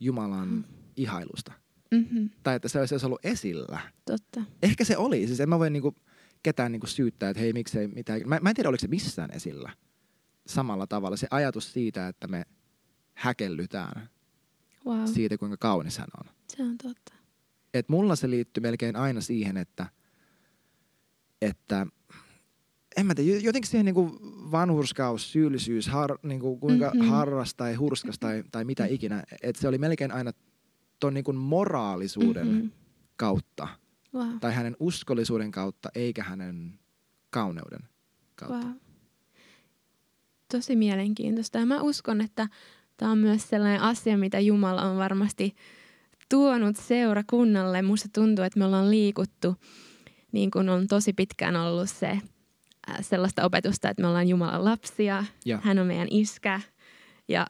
Jumalan 0.00 0.48
mm. 0.48 0.64
ihailusta. 0.96 1.52
Mm-hmm. 1.94 2.30
Tai 2.42 2.56
että 2.56 2.68
se 2.68 2.80
olisi 2.80 3.06
ollut 3.06 3.24
esillä. 3.24 3.80
Totta. 4.04 4.42
Ehkä 4.62 4.84
se 4.84 4.96
oli. 4.96 5.26
Siis 5.26 5.40
en 5.40 5.48
mä 5.48 5.58
voi 5.58 5.70
niinku 5.70 5.94
ketään 6.42 6.72
niinku 6.72 6.86
syyttää, 6.86 7.30
että 7.30 7.40
hei 7.40 7.52
miksei 7.52 7.88
mitään. 7.88 8.20
Mä, 8.26 8.38
mä 8.42 8.48
en 8.48 8.56
tiedä, 8.56 8.68
oliko 8.68 8.80
se 8.80 8.88
missään 8.88 9.30
esillä 9.30 9.72
samalla 10.46 10.86
tavalla. 10.86 11.16
Se 11.16 11.26
ajatus 11.30 11.72
siitä, 11.72 12.08
että 12.08 12.26
me 12.26 12.42
häkellytään 13.14 14.08
wow. 14.86 15.04
siitä, 15.06 15.38
kuinka 15.38 15.56
kaunis 15.56 15.98
hän 15.98 16.08
on. 16.20 16.32
Se 16.48 16.62
on 16.62 16.78
totta. 16.78 17.14
Et 17.74 17.88
mulla 17.88 18.16
se 18.16 18.30
liittyy 18.30 18.60
melkein 18.60 18.96
aina 18.96 19.20
siihen, 19.20 19.56
että, 19.56 19.86
että 21.42 21.86
en 22.96 23.06
mä 23.06 23.14
tiedä, 23.14 23.40
jotenkin 23.40 23.70
siihen 23.70 23.84
niinku 23.84 24.18
vanhurskaus, 24.50 25.32
syyllisyys, 25.32 25.88
har, 25.88 26.18
niinku 26.22 26.56
kuinka 26.56 26.90
mm-hmm. 26.94 27.08
harras 27.08 27.54
tai 27.54 27.74
hurskas 27.74 28.18
tai, 28.18 28.44
tai 28.52 28.64
mitä 28.64 28.86
ikinä. 28.86 29.22
Että 29.42 29.60
se 29.62 29.68
oli 29.68 29.78
melkein 29.78 30.12
aina 30.12 30.32
ton 31.00 31.14
niinku 31.14 31.32
moraalisuuden 31.32 32.46
mm-hmm. 32.46 32.70
kautta. 33.16 33.68
Wow. 34.14 34.38
Tai 34.40 34.54
hänen 34.54 34.76
uskollisuuden 34.80 35.50
kautta, 35.50 35.88
eikä 35.94 36.22
hänen 36.22 36.78
kauneuden 37.30 37.88
kautta. 38.34 38.66
Wow. 38.66 38.76
Tosi 40.52 40.76
mielenkiintoista. 40.76 41.58
Ja 41.58 41.66
mä 41.66 41.80
uskon, 41.80 42.20
että 42.20 42.48
tämä 42.96 43.12
on 43.12 43.18
myös 43.18 43.48
sellainen 43.48 43.80
asia, 43.80 44.18
mitä 44.18 44.40
Jumala 44.40 44.82
on 44.82 44.98
varmasti 44.98 45.54
tuonut 46.28 46.76
seurakunnalle. 46.76 47.82
Musta 47.82 48.08
tuntuu, 48.14 48.44
että 48.44 48.58
me 48.58 48.64
ollaan 48.64 48.90
liikuttu, 48.90 49.56
niin 50.32 50.50
kuin 50.50 50.68
on 50.68 50.86
tosi 50.86 51.12
pitkään 51.12 51.56
ollut 51.56 51.90
se 51.90 52.18
sellaista 53.00 53.44
opetusta, 53.44 53.88
että 53.88 54.02
me 54.02 54.08
ollaan 54.08 54.28
Jumalan 54.28 54.64
lapsia, 54.64 55.24
ja. 55.44 55.60
hän 55.62 55.78
on 55.78 55.86
meidän 55.86 56.08
iskä 56.10 56.60
ja 57.28 57.46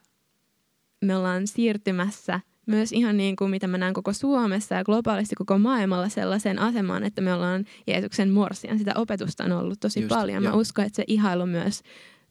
me 1.00 1.16
ollaan 1.16 1.46
siirtymässä 1.46 2.40
myös 2.66 2.92
ihan 2.92 3.16
niin 3.16 3.36
kuin 3.36 3.50
mitä 3.50 3.66
mä 3.66 3.78
näen 3.78 3.94
koko 3.94 4.12
Suomessa 4.12 4.74
ja 4.74 4.84
globaalisti 4.84 5.34
koko 5.34 5.58
maailmalla 5.58 6.08
sellaiseen 6.08 6.58
asemaan, 6.58 7.04
että 7.04 7.20
me 7.20 7.34
ollaan 7.34 7.64
Jeesuksen 7.86 8.30
morsian. 8.30 8.78
Sitä 8.78 8.92
opetusta 8.94 9.44
on 9.44 9.52
ollut 9.52 9.80
tosi 9.80 10.00
Just, 10.00 10.08
paljon. 10.08 10.42
Mä 10.42 10.52
uskon, 10.52 10.84
että 10.84 10.96
se 10.96 11.04
ihailu 11.06 11.46
myös 11.46 11.82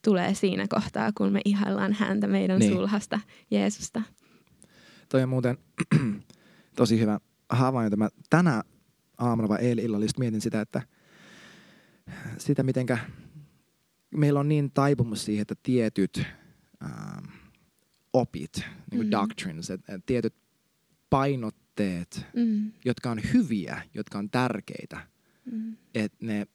tulee 0.03 0.33
siinä 0.33 0.65
kohtaa, 0.69 1.11
kun 1.17 1.31
me 1.31 1.41
ihaillaan 1.45 1.93
häntä 1.93 2.27
meidän 2.27 2.59
niin. 2.59 2.73
sulhasta 2.73 3.19
Jeesusta. 3.51 4.01
Toi 5.09 5.23
on 5.23 5.29
muuten 5.29 5.57
tosi 6.75 6.99
hyvä 6.99 7.19
havainto. 7.49 7.97
Mä 7.97 8.09
tänä 8.29 8.63
aamuna 9.17 9.49
vai 9.49 9.59
eilen 9.61 9.85
illalla 9.85 10.05
mietin 10.19 10.41
sitä, 10.41 10.61
että 10.61 10.81
sitä, 12.37 12.63
mitenkä 12.63 12.97
meillä 14.17 14.39
on 14.39 14.49
niin 14.49 14.71
taipumus 14.71 15.25
siihen, 15.25 15.41
että 15.41 15.55
tietyt 15.63 16.25
ähm, 16.83 17.25
opit, 18.13 18.53
niin 18.91 18.97
kuin 18.97 19.07
mm. 19.07 19.11
doctrines, 19.11 19.69
että 19.69 19.93
et 19.93 20.05
tietyt 20.05 20.33
painotteet, 21.09 22.25
mm. 22.35 22.71
jotka 22.85 23.11
on 23.11 23.19
hyviä, 23.33 23.81
jotka 23.93 24.17
on 24.17 24.29
tärkeitä, 24.29 25.07
mm. 25.51 25.77
että 25.95 26.17
ne 26.25 26.47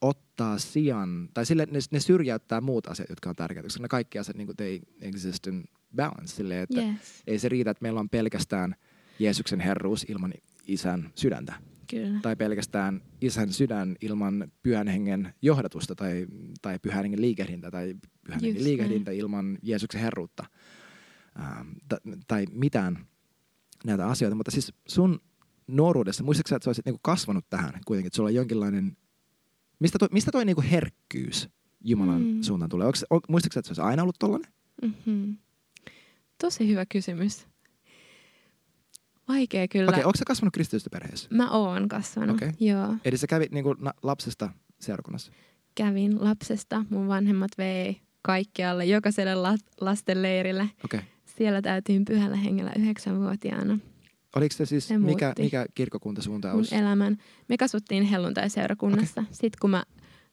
ottaa 0.00 0.58
sijan, 0.58 1.28
tai 1.34 1.46
sille 1.46 1.66
ne, 1.70 1.78
ne 1.90 2.00
syrjäyttää 2.00 2.60
muut 2.60 2.86
asiat, 2.86 3.08
jotka 3.08 3.30
on 3.30 3.36
tärkeitä, 3.36 3.66
koska 3.66 3.82
ne 3.82 3.88
kaikki 3.88 4.18
asiat 4.18 4.36
niin 4.36 4.46
kuin, 4.46 4.56
they 4.56 4.80
exist 5.00 5.46
in 5.46 5.64
balance, 5.96 6.34
silleen, 6.34 6.62
että 6.62 6.80
yes. 6.80 7.22
ei 7.26 7.38
se 7.38 7.48
riitä, 7.48 7.70
että 7.70 7.82
meillä 7.82 8.00
on 8.00 8.08
pelkästään 8.08 8.74
Jeesuksen 9.18 9.60
herruus 9.60 10.06
ilman 10.08 10.34
isän 10.66 11.12
sydäntä. 11.14 11.54
Kyllä. 11.90 12.20
Tai 12.22 12.36
pelkästään 12.36 13.02
isän 13.20 13.52
sydän 13.52 13.96
ilman 14.00 14.52
pyhän 14.62 14.88
hengen 14.88 15.34
johdatusta 15.42 15.94
tai, 15.94 16.26
tai 16.62 16.78
pyhän 16.78 17.04
hengen 17.04 17.20
liikehdintä 17.20 17.70
tai 17.70 17.94
pyhän 18.26 18.40
Just 18.40 18.42
hengen 18.44 18.64
liikehdintä 18.64 19.10
näin. 19.10 19.20
ilman 19.20 19.58
Jeesuksen 19.62 20.00
herruutta. 20.00 20.44
Ähm, 21.38 21.68
tai 22.28 22.46
mitään 22.50 23.06
näitä 23.84 24.06
asioita. 24.06 24.34
Mutta 24.34 24.50
siis 24.50 24.72
sun 24.88 25.20
nuoruudessa, 25.66 26.24
muistatko 26.24 26.48
sä, 26.48 26.56
että 26.56 26.64
sä 26.64 26.68
olisit 26.68 26.84
niinku 26.86 27.00
kasvanut 27.02 27.44
tähän 27.50 27.80
kuitenkin, 27.86 28.06
että 28.06 28.16
sulla 28.16 28.28
on 28.28 28.34
jonkinlainen, 28.34 28.96
mistä 29.78 29.98
toi, 29.98 30.08
mistä 30.12 30.32
toi 30.32 30.44
niinku 30.44 30.62
herkkyys 30.70 31.48
Jumalan 31.84 32.22
mm. 32.22 32.42
suuntaan 32.42 32.68
tulee? 32.68 32.86
Onko, 32.86 33.26
muistatko 33.28 33.54
sä, 33.54 33.60
että 33.60 33.66
se 33.66 33.70
olisi 33.70 33.90
aina 33.90 34.02
ollut 34.02 34.18
tollainen? 34.18 34.52
Mm-hmm. 34.82 35.36
Tosi 36.40 36.68
hyvä 36.68 36.86
kysymys. 36.86 37.46
Vaikea 39.28 39.68
kyllä. 39.68 39.88
Okei, 39.88 40.00
okay, 40.00 40.08
onko 40.08 40.18
sä 40.18 40.24
kasvanut 40.26 40.54
kristillisessä 40.54 40.90
perheessä? 40.90 41.28
Mä 41.30 41.50
oon 41.50 41.88
kasvanut, 41.88 42.36
okay. 42.36 42.52
joo. 42.60 42.94
Eli 43.04 43.16
sä 43.16 43.26
kävit 43.26 43.52
niinku 43.52 43.76
lapsesta 44.02 44.50
seurakunnassa? 44.80 45.32
Kävin 45.74 46.24
lapsesta. 46.24 46.84
Mun 46.90 47.08
vanhemmat 47.08 47.50
vei 47.58 48.00
kaikkialle, 48.22 48.84
jokaiselle 48.84 49.34
la- 49.34 49.56
lastenleirille. 49.80 50.70
Okay. 50.84 51.00
Siellä 51.36 51.62
täytyin 51.62 52.04
pyhällä 52.04 52.36
hengellä 52.36 52.72
yhdeksänvuotiaana. 52.78 53.78
Oliko 54.36 54.54
se 54.54 54.66
siis, 54.66 54.88
se 54.88 54.98
mikä, 54.98 55.32
mikä 55.38 55.66
kirkkokuntasuunta 55.74 56.52
olisi? 56.52 56.74
Mun 56.74 56.84
elämän. 56.84 57.16
Me 57.48 57.56
kasvuttiin 57.56 58.04
helluntai-seurakunnassa. 58.04 59.20
Okay. 59.20 59.32
Sitten 59.32 59.58
kun 59.60 59.70
mä 59.70 59.84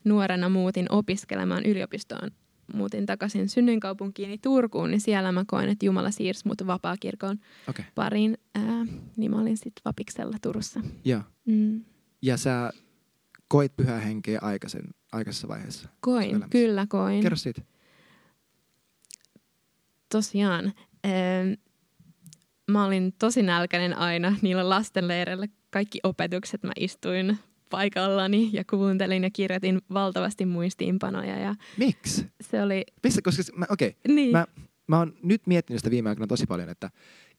nuorena 0.03 0.49
muutin 0.49 0.91
opiskelemaan 0.91 1.65
yliopistoon 1.65 2.31
muutin 2.73 3.05
takaisin 3.05 3.49
synnyinkaupunkiini 3.49 4.37
Turkuun, 4.37 4.91
niin 4.91 5.01
siellä 5.01 5.31
mä 5.31 5.43
koin, 5.47 5.69
että 5.69 5.85
Jumala 5.85 6.11
siirsi 6.11 6.47
mut 6.47 6.67
vapaakirkon 6.67 7.37
okay. 7.69 7.85
pariin. 7.95 8.37
Ää, 8.55 8.85
niin 9.17 9.31
mä 9.31 9.41
olin 9.41 9.57
sitten 9.57 9.81
Vapiksella 9.85 10.37
Turussa. 10.41 10.81
Ja, 11.05 11.21
mm. 11.45 11.85
ja 12.21 12.37
sä 12.37 12.71
koit 13.47 13.75
pyhää 13.75 13.99
henkeä 13.99 14.39
aikaisen, 14.41 14.83
aikaisessa 15.11 15.47
vaiheessa? 15.47 15.89
Koin, 15.99 16.45
kyllä 16.49 16.85
koin. 16.89 17.21
Kerro 17.21 17.37
siitä. 17.37 17.61
Tosiaan. 20.11 20.73
Mä 22.71 22.85
olin 22.85 23.13
tosi 23.19 23.43
nälkäinen 23.43 23.97
aina 23.97 24.35
niillä 24.41 24.69
lastenleireillä. 24.69 25.47
Kaikki 25.69 25.99
opetukset 26.03 26.63
mä 26.63 26.71
istuin 26.79 27.37
paikallani 27.69 28.49
ja 28.53 28.63
kuuntelin 28.69 29.23
ja 29.23 29.29
kirjoitin 29.33 29.81
valtavasti 29.93 30.45
muistiinpanoja. 30.45 31.39
Ja 31.39 31.55
Miksi? 31.77 32.25
Se 32.41 32.61
oli... 32.61 32.83
Missä, 33.03 33.21
koska 33.21 33.43
mä, 33.55 33.65
okei, 33.69 33.89
okay. 33.89 34.15
niin. 34.15 34.31
mä, 34.31 34.45
mä 34.87 34.97
oon 34.97 35.13
nyt 35.23 35.47
miettinyt 35.47 35.79
sitä 35.79 35.91
viime 35.91 36.09
aikoina 36.09 36.27
tosi 36.27 36.45
paljon, 36.45 36.69
että, 36.69 36.89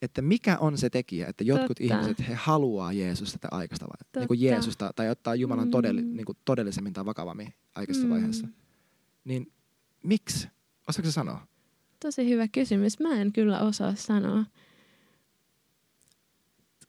että 0.03 0.23
mikä 0.23 0.59
on 0.59 0.79
se 0.79 0.91
tekijä, 0.91 1.27
että 1.27 1.45
jotkut 1.45 1.79
Totta. 1.79 1.95
ihmiset, 1.95 2.29
he 2.29 2.35
haluaa 2.35 2.93
Jeesusta 2.93 3.39
tai 3.39 3.51
aikaista 3.53 3.87
vai, 3.87 4.21
niin 4.21 4.29
kuin 4.29 4.41
Jeesusta 4.41 4.93
tai 4.97 5.11
ottaa 5.11 5.35
Jumalan 5.35 5.65
mm. 5.65 5.71
todelli, 5.71 6.03
niin 6.03 6.27
kuin 6.27 6.39
todellisemmin 6.45 6.93
tai 6.93 7.05
vakavammin 7.05 7.55
aikaisessa 7.75 8.07
mm. 8.07 8.13
vaiheessa. 8.13 8.49
Niin 9.25 9.53
miksi? 10.03 10.49
Osaatko 10.89 11.11
sanoa? 11.11 11.47
Tosi 12.03 12.29
hyvä 12.29 12.49
kysymys. 12.49 13.01
Mä 13.01 13.21
en 13.21 13.33
kyllä 13.33 13.61
osaa 13.61 13.95
sanoa 13.95 14.45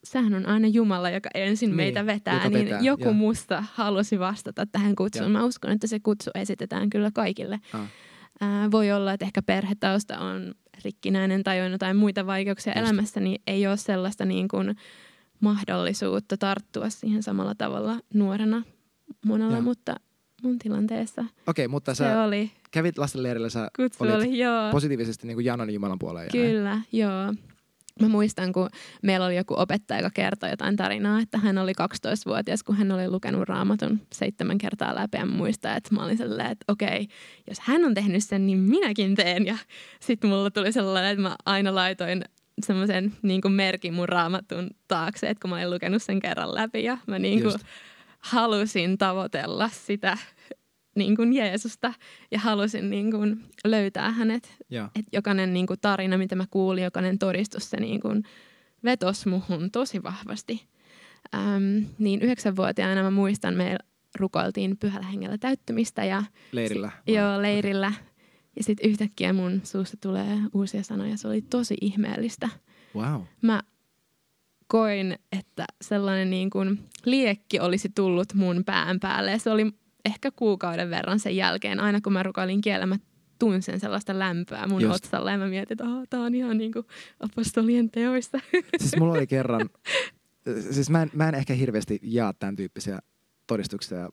sehän 0.03 0.33
on 0.33 0.45
aina 0.45 0.67
Jumala, 0.67 1.09
joka 1.09 1.29
ensin 1.33 1.67
niin, 1.67 1.75
meitä 1.75 2.05
vetää, 2.05 2.33
joka 2.33 2.49
niin 2.49 2.65
vetää, 2.65 2.79
joku 2.81 3.07
ja. 3.07 3.13
musta 3.13 3.63
halusi 3.73 4.19
vastata 4.19 4.65
tähän 4.65 4.95
kutsuun. 4.95 5.25
Ja. 5.25 5.29
Mä 5.29 5.45
uskon, 5.45 5.71
että 5.71 5.87
se 5.87 5.99
kutsu 5.99 6.31
esitetään 6.35 6.89
kyllä 6.89 7.11
kaikille. 7.13 7.59
Ah. 7.73 7.87
Ää, 8.41 8.71
voi 8.71 8.91
olla, 8.91 9.13
että 9.13 9.25
ehkä 9.25 9.41
perhetausta 9.41 10.19
on 10.19 10.53
rikkinäinen 10.83 11.43
tai 11.43 11.61
on 11.61 11.71
jotain 11.71 11.97
muita 11.97 12.25
vaikeuksia 12.25 12.73
Just. 12.73 12.85
elämässä, 12.87 13.19
niin 13.19 13.41
ei 13.47 13.67
ole 13.67 13.77
sellaista 13.77 14.25
niin 14.25 14.47
kuin 14.47 14.75
mahdollisuutta 15.39 16.37
tarttua 16.37 16.89
siihen 16.89 17.23
samalla 17.23 17.55
tavalla 17.55 17.99
nuorena 18.13 18.63
monella, 19.25 19.55
ja. 19.55 19.61
mutta 19.61 19.95
mun 20.43 20.59
tilanteessa 20.59 21.25
Okei, 21.47 21.67
mutta 21.67 21.95
se 21.95 22.03
sä 22.03 22.23
oli, 22.23 22.51
kävit 22.71 22.97
lastenleirillä, 22.97 23.49
sä 23.49 23.67
kutsu 23.75 24.03
olit 24.03 24.15
oli, 24.15 24.37
joo. 24.37 24.71
positiivisesti 24.71 25.27
niin 25.27 25.35
kuin 25.35 25.45
Janon 25.45 25.73
Jumalan 25.73 25.99
puoleen. 25.99 26.29
Kyllä, 26.31 26.69
näin. 26.69 26.83
joo. 26.91 27.33
Mä 28.01 28.07
muistan, 28.07 28.53
kun 28.53 28.69
meillä 29.01 29.25
oli 29.25 29.35
joku 29.35 29.53
opettaja, 29.57 29.99
joka 29.99 30.09
kertoi 30.13 30.49
jotain 30.49 30.75
tarinaa, 30.75 31.19
että 31.19 31.37
hän 31.37 31.57
oli 31.57 31.71
12-vuotias, 31.71 32.63
kun 32.63 32.75
hän 32.75 32.91
oli 32.91 33.09
lukenut 33.09 33.49
raamatun 33.49 34.01
seitsemän 34.13 34.57
kertaa 34.57 34.95
läpi. 34.95 35.17
Ja 35.17 35.25
muistaa, 35.25 35.75
että 35.75 35.95
mä 35.95 36.03
olin 36.03 36.17
sellainen, 36.17 36.51
että 36.51 36.65
okei, 36.67 37.07
jos 37.47 37.59
hän 37.59 37.85
on 37.85 37.93
tehnyt 37.93 38.23
sen, 38.23 38.45
niin 38.45 38.57
minäkin 38.57 39.15
teen. 39.15 39.45
Ja 39.45 39.57
sitten 39.99 40.29
mulla 40.29 40.51
tuli 40.51 40.71
sellainen, 40.71 41.11
että 41.11 41.21
mä 41.21 41.35
aina 41.45 41.75
laitoin 41.75 42.25
semmoisen 42.61 43.13
niin 43.21 43.41
merkin 43.49 43.93
mun 43.93 44.09
raamatun 44.09 44.69
taakse, 44.87 45.29
että 45.29 45.41
kun 45.41 45.49
mä 45.49 45.55
olin 45.55 45.71
lukenut 45.71 46.03
sen 46.03 46.19
kerran 46.19 46.55
läpi 46.55 46.83
ja 46.83 46.97
mä 47.07 47.19
niin 47.19 47.41
kuin 47.41 47.53
halusin 48.19 48.97
tavoitella 48.97 49.69
sitä 49.69 50.17
niin 50.95 51.15
kuin 51.15 51.33
Jeesusta 51.33 51.93
ja 52.31 52.39
halusin 52.39 52.89
niin 52.89 53.11
kuin 53.11 53.43
löytää 53.65 54.11
hänet. 54.11 54.55
Et 54.95 55.05
jokainen 55.11 55.53
niin 55.53 55.67
kuin 55.67 55.79
tarina, 55.81 56.17
mitä 56.17 56.35
mä 56.35 56.45
kuulin, 56.51 56.83
jokainen 56.83 57.19
todistus, 57.19 57.69
se 57.69 57.79
niin 57.79 58.01
kuin 58.01 58.23
vetos 58.83 59.25
muhun 59.25 59.71
tosi 59.71 60.03
vahvasti. 60.03 60.65
Äm, 61.35 61.85
niin 61.97 62.21
yhdeksänvuotiaana 62.21 63.03
mä 63.03 63.11
muistan, 63.11 63.53
me 63.53 63.77
rukoiltiin 64.19 64.77
pyhällä 64.77 65.07
hengellä 65.07 65.37
täyttymistä 65.37 66.05
ja 66.05 66.23
Leirillä. 66.51 66.91
sit, 67.05 67.15
joo, 67.15 67.41
leirillä. 67.41 67.93
Ja 68.55 68.63
sitten 68.63 68.89
yhtäkkiä 68.89 69.33
mun 69.33 69.61
suusta 69.63 69.97
tulee 70.01 70.37
uusia 70.53 70.83
sanoja. 70.83 71.17
Se 71.17 71.27
oli 71.27 71.41
tosi 71.41 71.77
ihmeellistä. 71.81 72.49
Wow. 72.95 73.21
Mä 73.41 73.61
koin, 74.67 75.15
että 75.31 75.65
sellainen 75.81 76.29
niin 76.29 76.49
kuin 76.49 76.79
liekki 77.05 77.59
olisi 77.59 77.89
tullut 77.95 78.33
mun 78.33 78.63
pään 78.65 78.99
päälle. 78.99 79.39
Se 79.39 79.49
oli 79.51 79.73
ehkä 80.05 80.31
kuukauden 80.31 80.89
verran 80.89 81.19
sen 81.19 81.35
jälkeen. 81.35 81.79
Aina 81.79 82.01
kun 82.01 82.13
mä 82.13 82.23
rukoilin 82.23 82.61
kielellä, 82.61 82.85
mä 82.85 82.97
tunsin 83.39 83.79
sellaista 83.79 84.19
lämpöä 84.19 84.67
mun 84.67 84.81
Just. 84.81 84.95
otsalla. 85.05 85.31
Ja 85.31 85.37
mä 85.37 85.47
mietin, 85.47 85.75
että 85.75 85.83
oh, 85.83 86.03
tää 86.09 86.21
on 86.21 86.35
ihan 86.35 86.57
niin 86.57 86.71
kuin 86.71 86.85
apostolien 87.19 87.91
teoista. 87.91 88.39
Siis 88.77 88.97
mulla 88.99 89.13
oli 89.13 89.27
kerran, 89.27 89.69
siis 90.73 90.89
mä 90.89 91.01
en, 91.01 91.11
mä 91.13 91.29
en 91.29 91.35
ehkä 91.35 91.53
hirveästi 91.53 91.99
jaa 92.03 92.33
tämän 92.33 92.55
tyyppisiä 92.55 92.99
todistuksia 93.47 94.09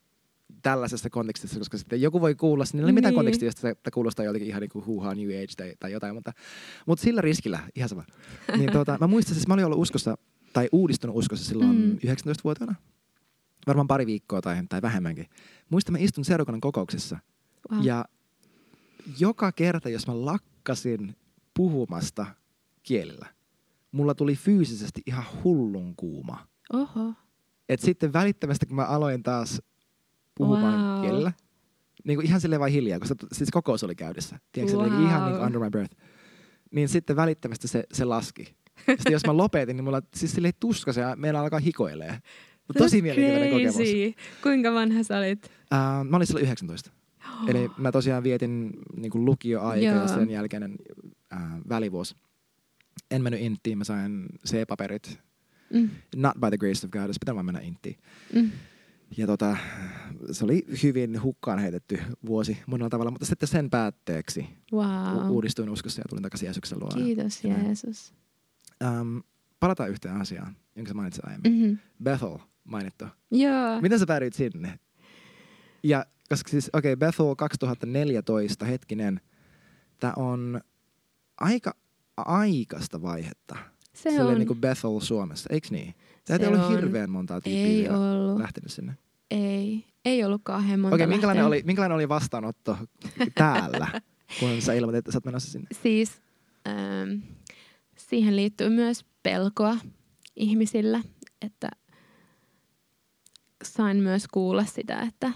tällaisessa 0.63 1.11
kontekstissa, 1.11 1.59
koska 1.59 1.79
sitten 1.79 2.01
joku 2.01 2.21
voi 2.21 2.35
kuulla, 2.35 2.65
niin 2.73 2.81
ei 2.81 2.85
ole 2.85 2.93
mitään 2.93 3.13
Niin. 3.13 3.17
kontekstia, 3.17 3.47
josta 3.47 3.61
se 3.61 3.75
kuulostaa 3.95 4.25
joltakin 4.25 4.49
ihan 4.49 4.61
niin 4.61 4.71
kuin 4.71 4.87
huuhaa 4.87 5.15
New 5.15 5.29
Age 5.29 5.55
tai, 5.57 5.75
tai 5.81 5.93
jotain, 5.93 6.15
mutta, 6.15 6.33
mutta 6.87 7.03
sillä 7.03 7.21
riskillä, 7.21 7.59
ihan 7.77 7.89
sama. 7.89 8.05
Niin 8.59 8.73
tuota, 8.73 8.99
mä 9.01 9.07
muistan, 9.07 9.35
siis 9.35 9.49
mä 9.49 9.55
olin 9.55 9.65
ollut 9.65 9.79
uskossa, 9.79 10.19
tai 10.53 10.69
uudistunut 10.73 11.17
uskossa 11.17 11.45
silloin 11.45 11.77
mm. 11.77 11.93
19-vuotiaana. 11.93 12.75
Varmaan 13.67 13.89
pari 13.89 14.07
viikkoa 14.07 14.41
tai, 14.41 14.63
tai 14.69 14.83
vähemmänkin. 14.83 15.27
Muistan, 15.71 15.93
mä 15.93 15.99
istun 15.99 16.25
seurakunnan 16.25 16.61
kokouksessa 16.61 17.19
Wow. 17.73 17.85
ja 17.85 18.05
joka 19.19 19.53
kerta, 19.53 19.89
jos 19.89 20.07
mä 20.07 20.25
lakkasin 20.25 21.17
puhumasta 21.55 22.27
kielillä, 22.83 23.27
mulla 23.93 24.15
tuli 24.15 24.37
fyysisesti 24.37 25.03
ihan 25.07 25.25
hullun 25.45 25.97
kuuma. 25.97 26.47
Oho. 26.73 27.15
Et 27.69 27.81
sitten 27.81 28.13
välittömästi, 28.13 28.67
kun 28.67 28.77
mä 28.77 28.85
aloin 28.85 29.23
taas 29.23 29.63
puhumaan 30.35 30.93
Wow. 30.93 31.01
kielellä, 31.03 31.33
niin 32.05 32.17
kuin 32.17 32.27
ihan 32.27 32.41
silleen 32.41 32.61
vaan 32.61 32.71
hiljaa, 32.71 32.99
koska 32.99 33.15
siis 33.33 33.51
kokous 33.51 33.85
oli 33.85 33.95
käydessä. 33.95 34.39
Tiedätkö, 34.53 34.77
wow. 34.79 34.89
se 34.89 35.03
ihan 35.03 35.25
niin 35.25 35.37
kuin 35.37 35.47
under 35.47 35.61
my 35.61 35.71
breath. 35.71 35.97
Niin 36.71 36.89
sitten 36.89 37.17
välittömästi 37.17 37.69
se, 37.69 37.85
se 37.93 38.05
laski. 38.05 38.57
Sitten 38.87 39.13
jos 39.13 39.27
mä 39.27 39.37
lopetin, 39.37 39.77
niin 39.77 39.85
mulla 39.85 40.03
siis 40.15 40.33
silleen 40.33 40.55
tuskasi 40.61 41.01
ja 41.01 41.17
meillä 41.17 41.41
alkaa 41.41 41.59
hikoilee. 41.61 42.23
Tosi 42.79 43.03
mielenkiintoinen 43.03 43.51
kokemus. 43.51 44.17
Kuinka 44.43 44.73
vanha 44.75 45.03
sä 45.03 45.19
olit? 45.19 45.45
Uh, 45.47 46.05
mä 46.11 46.17
olin 46.17 46.27
silloin 46.27 46.45
19. 46.45 46.91
Eli 47.49 47.71
mä 47.79 47.93
tosiaan 47.93 48.23
vietin 48.23 48.71
niin 48.97 49.11
kuin 49.11 49.25
lukioaika 49.25 49.85
ja 49.85 49.95
Joo. 49.95 50.09
sen 50.09 50.31
jälkeinen 50.31 50.75
äh, 51.33 51.41
välivuosi. 51.69 52.15
En 53.11 53.23
mennyt 53.23 53.41
inttiin, 53.41 53.79
mä 53.79 53.85
sain 53.85 54.27
C-paperit. 54.49 55.19
Mm. 55.73 55.91
Not 56.17 56.35
by 56.41 56.47
the 56.49 56.59
grace 56.59 56.87
of 56.87 56.91
God, 56.91 57.03
olisi 57.03 57.19
pitänyt 57.21 57.35
vaan 57.37 57.47
mennä 57.47 57.61
inttiin. 57.61 57.97
Mm. 58.35 58.51
Ja 59.17 59.27
tota, 59.27 59.57
se 60.33 60.45
oli 60.45 60.67
hyvin 60.83 61.23
hukkaan 61.23 61.59
heitetty 61.59 61.99
vuosi 62.27 62.59
monella 62.67 62.91
tavalla, 62.91 63.11
mutta 63.11 63.27
sitten 63.27 63.49
sen 63.49 63.71
päätteeksi 63.71 64.47
Wow. 64.73 65.27
u- 65.27 65.35
uudistuin 65.35 65.71
uskossa 65.71 66.01
ja 66.01 66.05
tulin 66.09 66.23
takaisin 66.23 66.47
Jeesuksen 66.47 66.81
luo. 66.81 66.89
Kiitos 66.89 67.45
Ja. 67.45 67.55
Jeesus. 67.59 68.13
Ähm, 68.85 69.19
palataan 69.61 69.91
yhteen 69.91 70.17
asiaan, 70.17 70.57
jonka 70.77 70.89
sä 70.89 70.95
mainitsit 70.95 71.25
aiemmin. 71.25 71.53
Mm-hmm. 71.53 71.79
Bethel 72.03 72.39
mainittu. 72.65 73.05
Joo. 73.31 73.81
Miten 73.81 73.99
sä 73.99 74.07
päädyit 74.07 74.35
sinne? 74.35 74.79
Ja 75.83 76.07
koska 76.29 76.51
siis, 76.51 76.71
okei, 76.73 76.93
okay, 76.93 77.09
Bethel 77.09 77.35
2014, 77.37 78.65
hetkinen, 78.65 79.21
tämä 80.01 80.13
on 80.17 80.61
aika 81.41 81.75
aikaista 82.17 83.03
vaihetta. 83.03 83.57
Se 83.95 84.11
Silleen 84.11 84.29
on. 84.29 84.39
niin 84.39 84.47
kuin 84.47 84.61
Bethel 84.61 85.01
Suomessa, 85.01 85.49
eikö 85.53 85.69
niin? 85.71 85.95
Sä 86.29 86.35
et 86.35 86.41
Se 86.41 86.49
ollut 86.49 86.71
hirveän 86.71 87.11
montaa 87.11 87.41
tyyppiä 87.41 87.67
Ei 87.67 87.89
lähtenyt 88.39 88.73
sinne. 88.73 88.95
Ei. 89.31 89.85
Ei 90.05 90.25
ollut 90.25 90.41
kauhean 90.45 90.81
monta 90.81 90.95
Okei, 90.95 91.05
okay, 91.05 91.15
minkälainen, 91.15 91.45
oli, 91.45 91.63
minkälainen 91.65 91.95
oli 91.95 92.09
vastaanotto 92.09 92.79
täällä, 93.35 93.89
kun 94.41 94.63
sä 94.63 94.73
ilmoitit, 94.73 94.99
että 94.99 95.13
sä 95.13 95.19
oot 95.19 95.25
menossa 95.25 95.51
sinne? 95.53 95.69
Siis 95.83 96.23
ähm, 96.69 97.11
siihen 98.11 98.37
liittyy 98.37 98.69
myös 98.69 99.05
pelkoa 99.23 99.77
ihmisillä, 100.37 101.03
että 101.43 101.69
sain 103.65 103.97
myös 103.97 104.29
kuulla 104.29 104.65
sitä, 104.65 105.01
että 105.01 105.33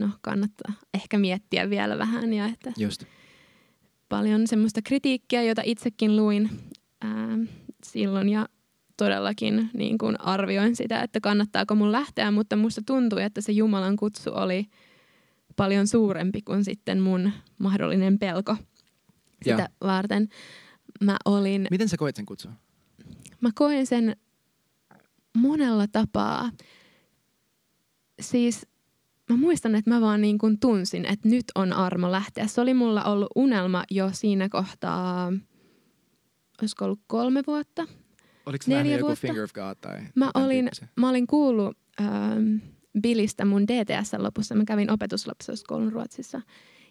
no 0.00 0.08
kannattaa 0.20 0.72
ehkä 0.94 1.18
miettiä 1.18 1.70
vielä 1.70 1.98
vähän 1.98 2.32
ja 2.32 2.46
että 2.46 2.72
Just. 2.76 3.04
paljon 4.08 4.46
semmoista 4.46 4.80
kritiikkiä, 4.82 5.42
jota 5.42 5.62
itsekin 5.64 6.16
luin 6.16 6.50
ähm, 7.04 7.42
silloin 7.84 8.28
ja 8.28 8.48
todellakin 8.96 9.70
niin 9.74 9.98
kuin 9.98 10.20
arvioin 10.20 10.76
sitä, 10.76 11.02
että 11.02 11.20
kannattaako 11.20 11.74
mun 11.74 11.92
lähteä, 11.92 12.30
mutta 12.30 12.56
musta 12.56 12.82
tuntui, 12.86 13.22
että 13.22 13.40
se 13.40 13.52
Jumalan 13.52 13.96
kutsu 13.96 14.30
oli 14.34 14.66
paljon 15.56 15.86
suurempi 15.86 16.42
kuin 16.42 16.64
sitten 16.64 17.00
mun 17.00 17.32
mahdollinen 17.58 18.18
pelko 18.18 18.56
sitä 19.44 19.62
Ja. 19.62 19.68
varten. 19.80 20.28
Mä 21.00 21.16
olin, 21.24 21.66
Miten 21.70 21.88
sä 21.88 21.96
koit 21.96 22.16
sen 22.16 22.26
kutsua? 22.26 22.52
mä 23.40 23.50
koin 23.54 23.86
sen 23.86 24.16
monella 25.36 25.86
tapaa. 25.86 26.50
Siis 28.20 28.66
mä 29.30 29.36
muistan, 29.36 29.74
että 29.74 29.90
mä 29.90 30.00
vaan 30.00 30.20
niin 30.20 30.38
kuin 30.38 30.60
tunsin, 30.60 31.04
että 31.06 31.28
nyt 31.28 31.44
on 31.54 31.72
armo 31.72 32.12
lähteä. 32.12 32.46
Se 32.46 32.60
oli 32.60 32.74
mulla 32.74 33.04
ollut 33.04 33.28
unelma 33.36 33.84
jo 33.90 34.10
siinä 34.12 34.48
kohtaa, 34.48 35.32
olisiko 36.62 36.84
ollut 36.84 37.00
kolme 37.06 37.42
vuotta. 37.46 37.86
Oliko 38.46 38.64
Neljä 38.66 38.92
joku 38.96 39.06
vuotta. 39.06 39.20
Finger 39.20 39.42
of 39.44 39.52
God 39.52 39.76
tai 39.80 40.00
Mä 40.14 40.30
olin, 40.34 40.64
tyyppisiä? 40.64 40.88
mä 40.96 41.08
olin 41.08 41.26
kuullut 41.26 41.78
ähm, 42.00 42.56
Billistä 43.02 43.44
mun 43.44 43.62
DTS-lopussa. 43.62 44.54
Mä 44.54 44.64
kävin 44.64 44.90
opetuslapsuuskoulun 44.90 45.92
Ruotsissa. 45.92 46.40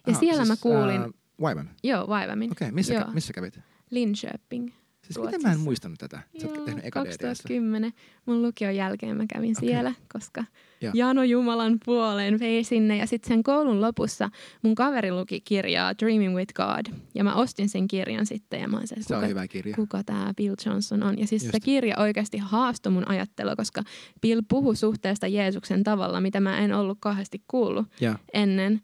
Ja 0.06 0.12
Ah, 0.12 0.20
siellä 0.20 0.44
mä 0.44 0.54
kuulin, 0.60 1.00
Äh, 1.02 1.10
Vaivan. 1.40 1.70
joo, 1.84 2.08
vaivamin, 2.08 2.52
Okei, 2.52 2.66
okay, 2.68 2.74
missä, 2.74 2.94
Joo. 2.94 3.02
kä- 3.04 3.12
missä 3.14 3.32
kävit? 3.32 3.60
Linköping. 3.94 4.72
Siis 5.02 5.18
miten 5.18 5.24
mä 5.24 5.34
en 5.34 5.42
Ruotsissa. 5.42 5.64
muistanut 5.64 5.98
tätä? 5.98 6.20
Sä 6.40 6.46
oot 6.48 6.56
Joo, 6.56 6.64
tehnyt 6.64 6.84
eka 6.84 7.04
DTS. 7.04 7.18
2010. 7.18 7.92
Mun 8.26 8.42
lukion 8.42 8.76
jälkeen 8.76 9.16
mä 9.16 9.24
kävin 9.34 9.54
Okei. 9.58 9.68
siellä, 9.68 9.94
koska 10.12 10.44
Joo. 10.80 10.92
Jano 10.96 11.22
Jumalan 11.22 11.78
puoleen 11.84 12.38
vei 12.38 12.64
sinne. 12.64 12.96
Ja 12.96 13.06
sitten 13.06 13.28
sen 13.28 13.42
koulun 13.42 13.80
lopussa 13.80 14.30
mun 14.62 14.74
kaveri 14.74 15.12
luki 15.12 15.40
kirjaa 15.40 15.92
Dreaming 15.98 16.36
with 16.36 16.54
God. 16.54 16.94
Ja 17.14 17.24
mä 17.24 17.34
ostin 17.34 17.68
sen 17.68 17.88
kirjan 17.88 18.26
sitten 18.26 18.60
ja 18.60 18.68
mä 18.68 18.76
olin 18.76 18.88
se, 18.88 18.94
Se 19.00 19.14
on 19.14 19.20
kuka, 19.20 19.28
hyvä 19.28 19.48
kirja. 19.48 19.74
kuka 19.76 20.04
tämä 20.04 20.32
Bill 20.36 20.54
Johnson 20.66 21.02
on. 21.02 21.18
Ja 21.18 21.26
siis 21.26 21.42
Just. 21.42 21.52
se 21.52 21.60
kirja 21.60 21.96
oikeasti 21.98 22.38
haastoi 22.38 22.92
mun 22.92 23.08
ajattelua, 23.08 23.56
koska 23.56 23.82
Bill 24.20 24.42
puhui 24.48 24.76
suhteesta 24.76 25.26
Jeesuksen 25.26 25.82
tavalla, 25.84 26.20
mitä 26.20 26.40
mä 26.40 26.58
en 26.58 26.72
ollut 26.72 26.98
kauheasti 27.00 27.42
kuullut 27.48 27.86
Ja. 28.00 28.18
ennen. 28.32 28.80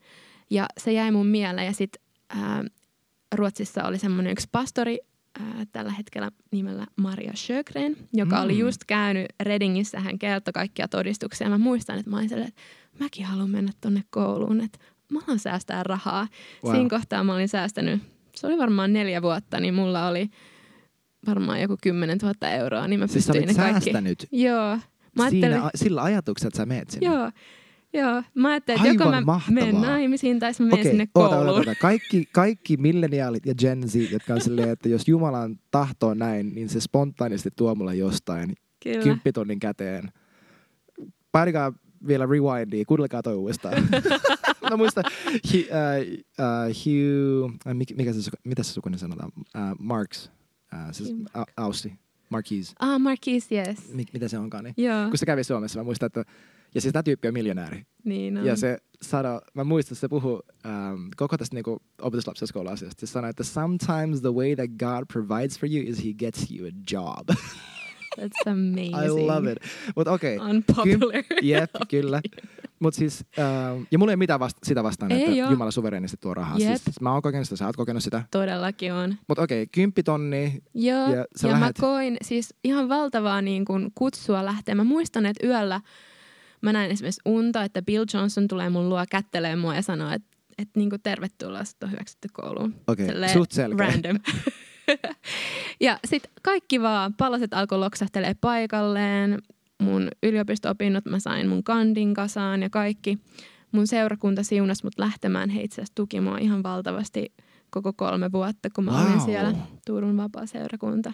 Ja 0.51 0.67
se 0.79 0.93
jäi 0.93 1.11
mun 1.11 1.27
mieleen. 1.27 1.67
Ja 1.67 1.73
sitten 1.73 2.03
Ruotsissa 3.35 3.85
oli 3.85 3.99
semmoinen 3.99 4.33
yksi 4.33 4.49
pastori 4.53 4.99
ää, 5.41 5.65
tällä 5.73 5.93
hetkellä 5.93 6.31
nimellä 6.53 6.87
Maria 6.97 7.33
Sjögren, 7.35 7.97
joka 8.13 8.37
Mm. 8.37 8.43
oli 8.45 8.59
just 8.59 8.81
käynyt 8.87 9.27
Redingissä. 9.43 10.01
Hän 10.01 10.19
kertoi 10.19 10.53
kaikkia 10.53 10.89
todistuksia. 10.89 11.49
Mä 11.49 11.59
muistan, 11.59 11.99
että 11.99 12.11
mä 12.11 12.17
olin 12.17 12.29
sellainen, 12.29 12.49
että 12.49 12.63
mäkin 13.05 13.27
haluan 13.27 13.51
mennä 13.51 13.73
tonne 13.81 14.05
kouluun. 14.11 14.61
Että 14.61 14.79
mä 15.13 15.21
haluan 15.21 15.39
säästää 15.39 15.83
rahaa. 15.83 16.29
Wow. 16.65 16.75
Siinä 16.75 16.89
kohtaa 16.89 17.25
mä 17.25 17.35
olin 17.35 17.49
säästänyt, 17.49 18.03
se 18.37 18.47
oli 18.47 18.59
varmaan 18.59 18.93
neljä 18.93 19.23
vuotta, 19.23 19.61
niin 19.61 19.75
mulla 19.75 20.09
oli 20.09 20.31
varmaan 21.27 21.61
joku 21.61 21.77
10 21.83 22.19
000 22.23 22.49
euroa, 22.51 22.89
niin 22.89 23.01
mä 23.01 23.07
Siis 23.07 23.27
pystyin 23.27 23.49
ne 23.49 23.55
kaikki. 23.55 23.81
säästänyt 23.81 24.27
Joo. 24.33 24.79
Mä 25.17 25.23
ajattelin, 25.23 25.53
siinä, 25.59 25.71
sillä 25.75 26.03
ajatuksella, 26.03 26.49
että 26.49 26.57
sä 26.57 26.67
meet 26.67 26.91
sinne. 26.91 27.07
joo, 27.07 27.31
joo. 27.93 28.23
Mä 28.35 28.49
ajattelin, 28.49 28.81
että 28.87 29.03
joko 29.05 29.11
mä 29.11 29.21
mahtavaa. 29.21 29.55
menen 29.65 29.81
naimisiin 29.81 30.39
tai 30.39 30.53
mä 30.59 30.65
menen 30.65 30.81
Okei, 30.81 30.91
sinne 30.91 31.09
oota, 31.15 31.29
kouluun. 31.37 31.49
oota, 31.49 31.71
oota. 31.71 31.81
Kaikki, 31.81 32.29
kaikki 32.33 32.77
milleniaalit 32.77 33.47
ja 33.47 33.55
Gen 33.55 33.89
Z, 33.89 33.95
jotka 34.11 34.35
on 34.35 34.41
silleen, 34.41 34.69
että 34.71 34.89
jos 34.89 35.09
Jumalan 35.09 35.57
tahto 35.71 36.09
on 36.09 36.19
näin, 36.19 36.55
niin 36.55 36.69
se 36.69 36.81
spontaanisti 36.81 37.51
tuo 37.57 37.75
mulle 37.75 37.97
jostain 37.97 38.53
Kyllä. 38.83 39.03
kymppitonnin 39.03 39.61
käteen. 39.61 40.13
Painikaa 41.33 41.73
vielä 42.07 42.27
rewindia, 42.27 42.85
kuunnelkaa 42.85 43.23
toi 43.23 43.35
uudestaan. 43.35 43.75
Mä 44.71 44.77
muistan, 44.77 45.05
Hugh, 45.53 45.65
uh, 45.65 46.25
uh, 46.39 46.75
Hugh 46.85 47.53
äh, 47.67 47.75
mikä, 47.75 47.95
mikä 47.95 48.13
se, 48.13 48.31
mitä 48.45 48.63
se 48.63 48.73
sukunimi 48.73 48.99
sanotaan? 48.99 49.33
Uh, 49.37 49.77
Marks, 49.79 50.31
uh, 50.75 50.93
siis. 50.93 51.11
Au- 51.39 51.53
Aussi, 51.57 51.93
Marquise, 52.31 52.73
Ah, 52.81 53.01
Marquis, 53.01 53.53
yes. 53.53 53.93
Mik, 53.95 54.09
mitä 54.13 54.29
se 54.29 54.39
onkaan. 54.39 54.65
Niin. 54.65 54.75
Joo, 54.77 55.09
Kun 55.09 55.19
se 55.19 55.27
kävi 55.27 55.45
Suomessa, 55.45 55.81
mä 55.81 55.85
muistan, 55.85 56.07
että 56.07 56.25
ja 56.75 56.81
siis 56.81 56.93
tämä 56.93 57.03
tyyppi 57.03 57.29
on 57.29 57.35
miljonääri. 57.35 57.83
niin 58.05 58.39
on. 58.39 58.45
Ja 58.47 58.57
se 58.57 58.79
sano, 59.03 59.41
mä 59.55 59.65
muistan, 59.65 59.93
että 59.95 60.01
se 60.01 60.09
puhuu 60.09 60.43
ähm, 60.67 61.07
koko 61.17 61.39
tästä 61.39 61.57
niinku 61.57 61.83
opetuslapsiskoula-asiasta. 62.03 63.07
Se 63.07 63.11
sanoi, 63.13 63.31
että 63.31 63.45
sometimes 63.45 64.21
the 64.21 64.33
way 64.35 64.57
that 64.57 64.71
God 64.79 65.07
provides 65.13 65.59
for 65.59 65.69
you 65.73 65.85
is 65.87 66.05
he 66.05 66.13
gets 66.13 66.51
you 66.51 66.67
a 66.69 66.73
job. 66.93 67.29
That's 68.21 68.51
amazing. 68.53 69.21
I 69.23 69.27
love 69.27 69.53
it. 69.53 69.59
Mutta 69.97 70.13
okei, 70.13 70.37
okay. 70.37 70.51
Unpopular. 70.51 71.25
jep, 71.43 71.71
kyllä. 71.91 72.21
Mutta 72.79 72.99
siis, 72.99 73.25
ähm, 73.39 73.83
ja 73.91 73.99
mulla 73.99 74.13
ei 74.13 74.15
ole 74.15 74.17
mitään 74.17 74.41
vasta- 74.41 74.61
sitä 74.67 74.83
vastaan, 74.83 75.13
Ei 75.13 75.25
että 75.25 75.45
oo. 75.45 75.51
Jumala 75.51 75.71
suverenisti 75.71 76.17
tuo 76.21 76.35
rahaa. 76.35 76.59
Jep. 76.59 76.77
Siis, 76.85 77.01
mä 77.01 77.13
oon 77.13 77.23
kokenut 77.23 77.47
sitä, 77.47 77.57
sä 77.57 77.67
oot 77.67 77.77
kokenut 77.77 78.03
sitä. 78.03 78.23
Todellakin 78.31 78.93
on. 78.93 79.15
Mutta 79.29 79.43
okei, 79.43 79.63
okay, 79.63 79.71
kymppitonni, 79.73 80.63
Joo, 80.75 80.99
Ja 81.13 81.17
ja, 81.17 81.25
lähet- 81.49 81.61
mä 81.61 81.71
koin 81.81 82.17
siis 82.23 82.55
ihan 82.65 82.89
valtavaa 82.89 83.43
niin 83.43 83.65
kuin 83.65 83.91
kutsua 83.95 84.45
lähteä. 84.45 84.75
Mä 84.75 84.85
muistan, 84.85 85.27
että 85.27 85.47
yöllä 85.47 85.81
mä 86.63 86.73
näin 86.73 86.91
esimerkiksi 86.91 87.21
unta, 87.25 87.63
että 87.65 87.83
Bill 87.83 88.05
Johnson 88.15 88.49
tulee 88.49 88.71
mun 88.71 88.89
luo 88.89 89.05
kättelee 89.11 89.57
mua 89.57 89.75
ja 89.75 89.83
sanoo, 89.83 90.11
että, 90.13 90.29
että 90.59 90.79
niinku 90.81 90.97
tervetuloa, 91.03 91.61
että 91.61 91.87
on 91.87 91.93
hyväksytty 91.93 92.29
kouluun. 92.33 92.75
Okei, 92.87 93.07
Silleen 93.07 93.33
suht 93.33 93.53
selkeä. 93.53 93.87
Random. 93.87 94.19
ja 95.81 95.99
sitten 96.05 96.33
kaikki 96.43 96.83
vaan 96.83 97.15
palaset 97.15 97.55
alkoi 97.55 97.79
loksahtelee 97.79 98.35
paikalleen. 98.41 99.39
Mun 99.83 100.09
yliopisto-opinnot 100.23 101.05
mä 101.05 101.19
sain 101.19 101.49
mun 101.49 101.65
kandin 101.65 102.15
kasaan 102.15 102.63
ja 102.63 102.71
kaikki. 102.71 103.19
Mun 103.73 103.87
seurakunta 103.87 104.43
siunasi 104.43 104.85
mut 104.85 104.99
lähtemään. 104.99 105.51
He 105.51 105.63
itse 105.63 105.75
asiassa 105.75 105.95
tuki 105.95 106.21
mua 106.21 106.39
ihan 106.39 106.63
valtavasti 106.63 107.33
koko 107.71 107.93
kolme 107.93 108.33
vuotta, 108.33 108.69
kun 108.75 108.85
mä 108.85 109.03
olin 109.03 109.13
Wow. 109.17 109.25
siellä 109.25 109.55
Turun 109.87 110.17
vapaa-seurakunta. 110.17 111.13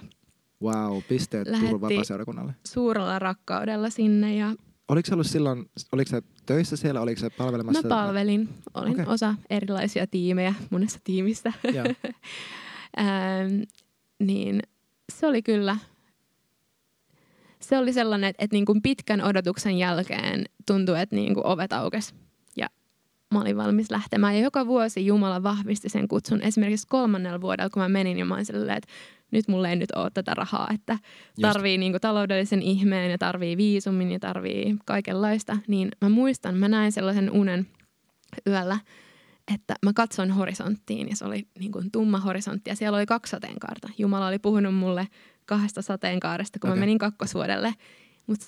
Wow, 0.63 0.99
pisteet 1.09 1.49
Lähetti- 1.49 1.67
Turun 1.67 1.81
vapaaseurakunnalle. 1.81 2.55
Suurella 2.67 3.19
rakkaudella 3.19 3.91
sinne 3.91 4.37
ja 4.37 4.55
Oliko 4.89 5.07
se 5.07 5.15
ollut 5.15 5.27
silloin, 5.27 5.71
oliko 5.93 6.09
se 6.09 6.23
töissä 6.47 6.77
siellä, 6.77 7.01
oliko 7.01 7.21
se 7.21 7.31
palvelemassa? 7.31 7.83
mä 7.83 7.89
palvelin. 7.89 8.49
Olin 8.75 8.93
Okei. 8.93 9.05
osa 9.07 9.35
erilaisia 9.51 10.07
tiimejä 10.07 10.55
monessa 10.71 10.99
tiimissä. 11.05 11.53
Ähm, 12.99 13.63
niin 14.19 14.63
se 15.13 15.27
oli 15.27 15.43
kyllä, 15.43 15.77
se 17.61 17.79
oli 17.79 17.93
sellainen, 17.93 18.31
että, 18.31 18.45
että 18.45 18.57
niin 18.57 18.65
kuin 18.65 18.83
pitkän 18.83 19.21
odotuksen 19.21 19.79
jälkeen 19.79 20.45
tuntui, 20.67 21.01
että 21.01 21.17
niin 21.17 21.35
kuin 21.35 21.47
ovet 21.47 21.73
aukes 21.73 22.15
ja 22.57 22.67
mä 23.35 23.41
olin 23.41 23.57
valmis 23.57 23.91
lähtemään. 23.91 24.37
Ja 24.37 24.43
joka 24.43 24.67
vuosi 24.67 25.07
Jumala 25.07 25.43
vahvisti 25.43 25.89
sen 25.89 26.09
kutsun. 26.09 26.43
Esimerkiksi 26.43 26.87
kolmannella 26.89 27.41
vuodella, 27.41 27.71
kun 27.71 27.83
mä 27.83 27.89
menin 27.89 28.19
ja 28.19 28.25
mä 28.25 28.35
olin 28.35 28.47
silleen, 28.47 28.77
että 28.77 28.93
nyt 29.31 29.49
mulla 29.49 29.69
ei 29.69 29.77
nyt 29.77 29.93
ole 29.93 30.11
tätä 30.15 30.35
rahaa, 30.35 30.69
että 30.75 30.99
tarvii 31.41 31.79
niin 31.79 31.93
kuin 31.93 32.01
taloudellisen 32.01 32.63
ihmeen 32.63 33.11
ja 33.11 33.19
tarvii 33.19 33.57
viisumin 33.57 34.13
ja 34.13 34.19
tarvii 34.19 34.77
kaikenlaista. 34.85 35.57
Niin 35.69 35.89
mä 36.01 36.09
muistan, 36.09 36.57
mä 36.57 36.69
näin 36.69 36.93
sellaisen 36.93 37.31
unen 37.31 37.67
yöllä, 38.47 38.79
että 39.55 39.75
mä 39.85 39.93
katsoin 39.93 40.31
horisonttiin 40.31 41.09
ja 41.09 41.17
se 41.17 41.25
oli 41.25 41.49
niin 41.59 41.73
kuin 41.73 41.91
tumma 41.91 42.19
horisontti 42.19 42.71
ja 42.71 42.77
siellä 42.77 42.99
oli 42.99 43.07
kaksi 43.07 43.31
sateenkaarta. 43.31 43.89
Jumala 43.99 44.27
oli 44.27 44.39
puhunut 44.39 44.75
mulle 44.75 45.09
kahdesta 45.47 45.83
sateenkaaresta, 45.83 46.59
kun 46.59 46.71
okay. 46.71 46.79
Mä 46.79 46.81
menin 46.81 46.99
kakkosvuodelle. 46.99 47.75
Mutta 48.27 48.47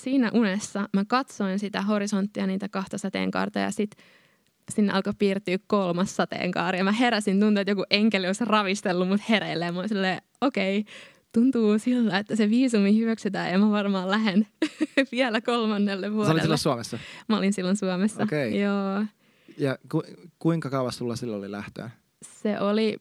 siinä 0.00 0.30
unessa 0.34 0.88
mä 0.92 1.04
katsoin 1.04 1.58
sitä 1.58 1.82
horisonttia, 1.82 2.46
niitä 2.46 2.68
kahta 2.68 2.98
sateenkaarta 2.98 3.58
ja 3.58 3.70
sitten 3.70 4.04
sinne 4.72 4.92
alkoi 4.92 5.12
piirtyä 5.18 5.56
kolmas 5.66 6.16
sateenkaari. 6.16 6.78
Ja 6.78 6.84
mä 6.84 6.92
heräsin, 6.92 7.40
tuntui, 7.40 7.60
että 7.60 7.70
joku 7.70 7.84
enkeli 7.90 8.26
olisi 8.26 8.44
ravistellut 8.44 9.08
mut 9.08 9.20
hereille. 9.28 9.64
Ja 9.64 9.72
mä 9.72 9.78
olin 9.78 9.88
silleen, 9.88 10.22
okei, 10.40 10.84
tuntuu 11.32 11.78
siltä, 11.78 12.18
että 12.18 12.36
se 12.36 12.50
viisumi 12.50 12.98
hyväksytään 12.98 13.52
ja 13.52 13.58
mä 13.58 13.70
varmaan 13.70 14.10
lähden 14.10 14.46
vielä 15.12 15.40
kolmannelle 15.40 16.06
Sä 16.06 16.12
vuodelle. 16.12 16.32
olit 16.32 16.42
silloin 16.42 16.58
Suomessa. 16.58 16.98
Mä 17.28 17.38
olin 17.38 17.52
silloin 17.52 17.76
Suomessa. 17.76 18.22
Okei. 18.22 18.60
Joo. 18.60 19.04
Ja 19.58 19.78
ku, 19.92 20.02
kuinka 20.38 20.70
kauas 20.70 20.96
sulla 20.96 21.16
silloin 21.16 21.38
oli 21.38 21.50
lähtöä? 21.50 21.90
Se 22.22 22.60
oli 22.60 22.96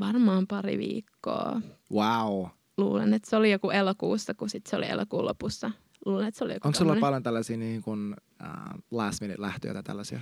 varmaan 0.00 0.46
pari 0.46 0.78
viikkoa. 0.78 1.60
Wow. 1.92 2.46
Luulen, 2.76 3.14
että 3.14 3.30
se 3.30 3.36
oli 3.36 3.50
joku 3.50 3.70
elokuussa, 3.70 4.34
kun 4.34 4.50
sit 4.50 4.66
se 4.66 4.76
oli 4.76 4.86
elokuun 4.88 5.24
lopussa. 5.24 5.70
Luulen, 6.06 6.28
että 6.28 6.38
se 6.38 6.44
oli 6.44 6.52
joku 6.52 6.68
Onko 6.68 6.78
sulla 6.78 6.96
paljon 7.00 7.22
tällaisia 7.22 7.56
niin 7.56 7.82
kuin, 7.82 8.16
uh, 8.42 8.82
last 8.90 9.20
minute 9.20 9.42
lähtöjä 9.42 9.74
tai 9.74 9.82
tällaisia? 9.82 10.20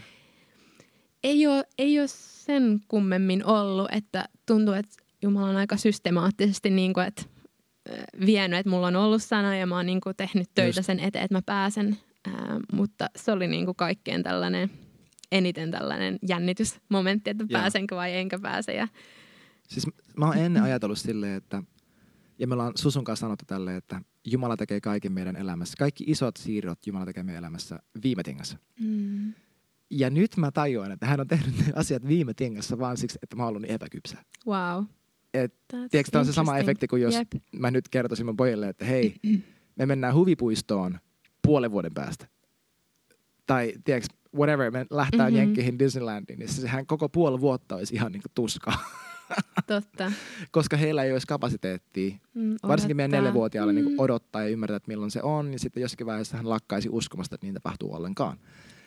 Ei 1.28 1.46
ole, 1.46 1.64
ei 1.78 1.98
ole 2.00 2.08
sen 2.08 2.80
kummemmin 2.88 3.44
ollut, 3.46 3.88
että 3.92 4.24
tuntuu, 4.46 4.74
että 4.74 4.96
Jumala 5.22 5.48
on 5.48 5.56
aika 5.56 5.76
systemaattisesti 5.76 6.70
niin 6.70 6.94
kuin, 6.94 7.06
että 7.06 7.22
ö, 7.88 7.92
vienyt, 8.26 8.58
että 8.58 8.70
mulla 8.70 8.86
on 8.86 8.96
ollut 8.96 9.22
sana 9.22 9.56
ja 9.56 9.66
mä 9.66 9.76
oon 9.76 9.86
niin 9.86 10.00
kuin 10.00 10.16
tehnyt 10.16 10.48
töitä 10.54 10.78
Just. 10.78 10.86
sen 10.86 11.00
eteen, 11.00 11.24
että 11.24 11.34
mä 11.34 11.42
pääsen. 11.46 11.98
Ää, 12.26 12.60
mutta 12.72 13.06
se 13.16 13.32
oli 13.32 13.46
niin 13.48 13.64
kuin 13.64 13.76
kaikkein 13.76 14.22
tällainen, 14.22 14.70
eniten 15.32 15.70
tällainen 15.70 16.18
jännitysmomentti, 16.28 17.30
että 17.30 17.44
Joo. 17.48 17.60
pääsenkö 17.60 17.96
vai 17.96 18.16
enkä 18.16 18.38
pääse. 18.38 18.72
Ja, 18.72 18.88
Siis 19.68 19.86
mä 20.16 20.26
oon 20.26 20.36
ennen 20.38 20.62
ajatellut 20.62 20.98
silleen, 20.98 21.36
että, 21.36 21.62
ja 22.38 22.46
me 22.46 22.52
ollaan 22.54 22.72
Susun 22.76 23.04
kanssa 23.04 23.20
sanottu 23.24 23.44
tälleen, 23.48 23.76
että 23.76 24.00
Jumala 24.24 24.56
tekee 24.56 24.80
kaiken 24.80 25.12
meidän 25.12 25.36
elämässä. 25.36 25.74
Kaikki 25.78 26.04
isot 26.06 26.36
siirrot 26.36 26.86
Jumala 26.86 27.06
tekee 27.06 27.22
meidän 27.22 27.44
elämässä 27.44 27.78
viime 28.02 28.22
tingassa. 28.22 28.58
mm, 28.80 29.32
Ja 29.90 30.10
nyt 30.10 30.36
mä 30.36 30.50
tajuan, 30.50 30.92
että 30.92 31.06
hän 31.06 31.20
on 31.20 31.28
tehnyt 31.28 31.58
ne 31.58 31.72
asiat 31.76 32.08
viime 32.08 32.34
tingassa 32.34 32.78
vaan 32.78 32.96
siksi, 32.96 33.18
että 33.22 33.36
mä 33.36 33.42
oon 33.42 33.48
ollut 33.48 33.62
niin 33.62 33.72
epäkypsä. 33.74 34.18
wow. 34.46 34.84
Et, 35.34 35.54
tiedätkö, 35.68 36.10
tämä 36.12 36.20
on 36.20 36.26
se 36.26 36.32
sama 36.32 36.58
efekti 36.58 36.86
kuin 36.88 37.02
jos 37.02 37.14
Jep. 37.14 37.28
mä 37.52 37.70
nyt 37.70 37.88
kertoisin 37.88 38.26
mun 38.26 38.36
pojille, 38.36 38.68
että 38.68 38.84
hei, 38.84 39.14
me 39.76 39.86
mennään 39.86 40.14
huvipuistoon 40.14 40.98
puolen 41.42 41.70
vuoden 41.70 41.94
päästä. 41.94 42.28
Tai 43.46 43.72
tiedätkö, 43.84 44.14
whatever, 44.36 44.70
me 44.70 44.86
lähtään 44.90 45.20
Mhm. 45.20 45.34
mm-hmm. 45.34 45.36
Jenkkeihin 45.36 45.78
Disneylandiin, 45.78 46.38
niin 46.38 46.48
sehän 46.48 46.86
koko 46.86 47.08
puoli 47.08 47.40
vuotta 47.40 47.76
olisi 47.76 47.94
ihan 47.94 48.12
niin 48.12 48.22
tuskaa. 48.34 48.78
Totta. 49.66 50.12
Koska 50.50 50.76
heillä 50.76 51.04
ei 51.04 51.12
olisi 51.12 51.26
kapasiteettia, 51.26 52.16
Mm, 52.34 52.56
varsinkin 52.68 52.96
meidän 52.96 53.10
neljävuotiaalle 53.10 53.72
niin 53.72 53.88
Mm, 53.88 53.94
odottaa 53.98 54.42
ja 54.42 54.48
ymmärtää, 54.48 54.76
että 54.76 54.88
milloin 54.88 55.10
se 55.10 55.22
on. 55.22 55.52
Ja 55.52 55.58
sitten 55.58 55.80
jossakin 55.80 56.06
vaiheessa 56.06 56.36
hän 56.36 56.48
lakkaisi 56.48 56.88
uskomasta, 56.92 57.34
että 57.34 57.46
niin 57.46 57.54
tapahtuu 57.54 57.94
ollenkaan. 57.94 58.38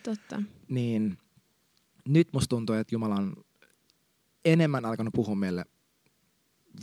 Totta. 0.03 0.41
Niin 0.69 1.17
nyt 2.07 2.27
musta 2.33 2.49
tuntuu, 2.49 2.75
että 2.75 2.95
Jumala 2.95 3.15
on 3.15 3.33
enemmän 4.45 4.85
alkanut 4.85 5.13
puhua 5.13 5.35
meille 5.35 5.65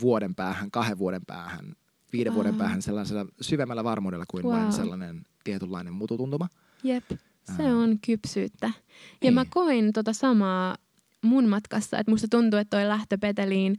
vuoden 0.01 0.35
päähän, 0.35 0.71
kahden 0.71 0.97
vuoden 0.97 1.21
päähän, 1.27 1.75
viiden 2.13 2.31
Wow. 2.33 2.35
vuoden 2.35 2.55
päähän 2.55 2.81
sellaisella 2.81 3.25
syvemmällä 3.41 3.83
varmuudella 3.83 4.25
kuin 4.27 4.45
Wow. 4.45 4.53
vain 4.55 4.73
sellainen 4.73 5.23
tietynlainen 5.43 5.93
mututuntuma. 5.93 6.47
Jep, 6.83 7.11
se 7.57 7.73
on 7.73 7.99
kypsyyttä. 8.05 8.67
Ja 8.67 8.73
Niin. 9.21 9.33
mä 9.33 9.45
koin 9.49 9.93
tota 9.93 10.13
samaa 10.13 10.77
mun 11.23 11.47
matkassa, 11.49 11.97
että 11.99 12.11
musta 12.11 12.27
tuntuu, 12.31 12.59
että 12.59 12.77
toi 12.77 12.87
lähtö 12.87 13.17
Peteliin 13.17 13.77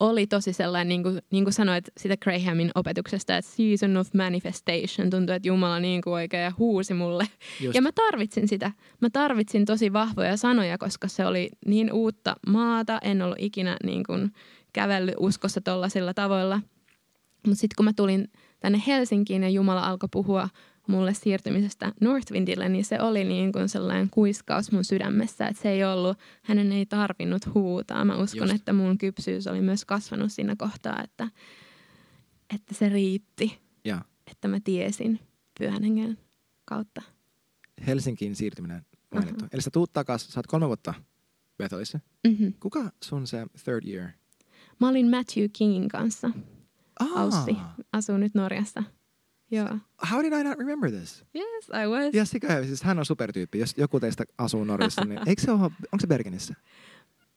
oli 0.00 0.26
tosi 0.26 0.52
sellainen, 0.52 0.88
niin 0.88 1.02
kuin, 1.02 1.18
niin 1.30 1.44
kuin 1.44 1.54
sanoit 1.54 1.84
sitä 1.96 2.16
Grahamin 2.16 2.70
opetuksesta, 2.74 3.36
että 3.36 3.50
season 3.50 3.96
of 3.96 4.08
manifestation. 4.14 5.10
Tuntui, 5.10 5.36
että 5.36 5.48
Jumala 5.48 5.80
niin 5.80 6.02
kuin 6.02 6.14
oikein 6.14 6.58
huusi 6.58 6.94
mulle. 6.94 7.28
Just. 7.60 7.74
Ja 7.74 7.82
mä 7.82 7.92
tarvitsin 7.92 8.48
sitä. 8.48 8.72
Mä 9.00 9.10
tarvitsin 9.10 9.64
tosi 9.64 9.92
vahvoja 9.92 10.36
sanoja, 10.36 10.78
koska 10.78 11.08
se 11.08 11.26
oli 11.26 11.48
niin 11.66 11.92
uutta 11.92 12.36
maata. 12.46 12.98
En 13.02 13.22
ollut 13.22 13.38
ikinä 13.40 13.76
niin 13.84 14.04
kuin 14.06 14.32
kävellyt 14.72 15.14
uskossa 15.18 15.60
tollaisilla 15.60 16.14
tavoilla. 16.14 16.60
Mutta 17.46 17.60
sitten 17.60 17.76
kun 17.76 17.84
mä 17.84 17.92
tulin 17.92 18.28
tänne 18.60 18.82
Helsinkiin 18.86 19.42
ja 19.42 19.48
Jumala 19.48 19.86
alkoi 19.86 20.08
puhua 20.12 20.48
mulle 20.88 21.14
siirtymisestä 21.14 21.92
Northwindille, 22.00 22.68
niin 22.68 22.84
se 22.84 23.00
oli 23.00 23.24
niin 23.24 23.52
kuin 23.52 23.68
sellainen 23.68 24.10
kuiskaus 24.10 24.72
mun 24.72 24.84
sydämessä, 24.84 25.46
että 25.46 25.62
se 25.62 25.70
ei 25.70 25.84
ollut, 25.84 26.18
hänen 26.42 26.72
ei 26.72 26.86
tarvinnut 26.86 27.54
huutaa. 27.54 28.04
Mä 28.04 28.16
uskon, 28.16 28.48
Just. 28.48 28.54
että 28.54 28.72
mun 28.72 28.98
kypsyys 28.98 29.46
oli 29.46 29.60
myös 29.60 29.84
kasvanut 29.84 30.32
siinä 30.32 30.56
kohtaa, 30.58 31.02
että, 31.04 31.28
että 32.54 32.74
se 32.74 32.88
riitti, 32.88 33.58
ja 33.84 34.04
että 34.30 34.48
mä 34.48 34.60
tiesin 34.60 35.20
pyhän 35.58 35.82
hengen 35.82 36.18
kautta. 36.64 37.02
Helsinkiin 37.86 38.36
siirtyminen 38.36 38.82
mainittu. 39.14 39.44
Aha. 39.44 39.48
Eli 39.52 39.62
sä 39.62 39.70
tuut 39.70 39.92
takas, 39.92 40.28
sä 40.28 40.40
oot 40.40 40.46
kolme 40.46 40.66
vuotta 40.66 40.94
Bethelissa. 41.58 42.00
Mm-hmm. 42.28 42.52
Kuka 42.60 42.92
sun 43.04 43.26
se 43.26 43.46
third 43.64 43.86
year? 43.86 44.08
Mä 44.80 44.88
olin 44.88 45.10
Matthew 45.10 45.46
Kingin 45.52 45.88
kanssa. 45.88 46.30
Ah, 47.00 47.22
Aussi 47.22 47.56
asuu 47.92 48.16
nyt 48.16 48.34
Norjassa. 48.34 48.82
Joo. 49.50 49.68
How 50.10 50.22
did 50.22 50.32
I 50.32 50.44
not 50.44 50.58
remember 50.58 50.90
this? 50.90 51.24
Yes, 51.34 51.68
I 51.84 51.86
was. 51.88 52.14
Ja 52.14 52.24
sikä, 52.24 52.64
siis 52.64 52.82
hän 52.82 52.98
on 52.98 53.06
supertyyppi. 53.06 53.58
Jos 53.58 53.74
joku 53.76 54.00
teistä 54.00 54.24
asuu 54.38 54.64
Norjassa, 54.64 55.04
niin 55.04 55.20
eikö 55.26 55.42
se 55.42 55.50
ole, 55.50 55.60
onko 55.62 56.00
se 56.00 56.06
Bergenissä? 56.06 56.54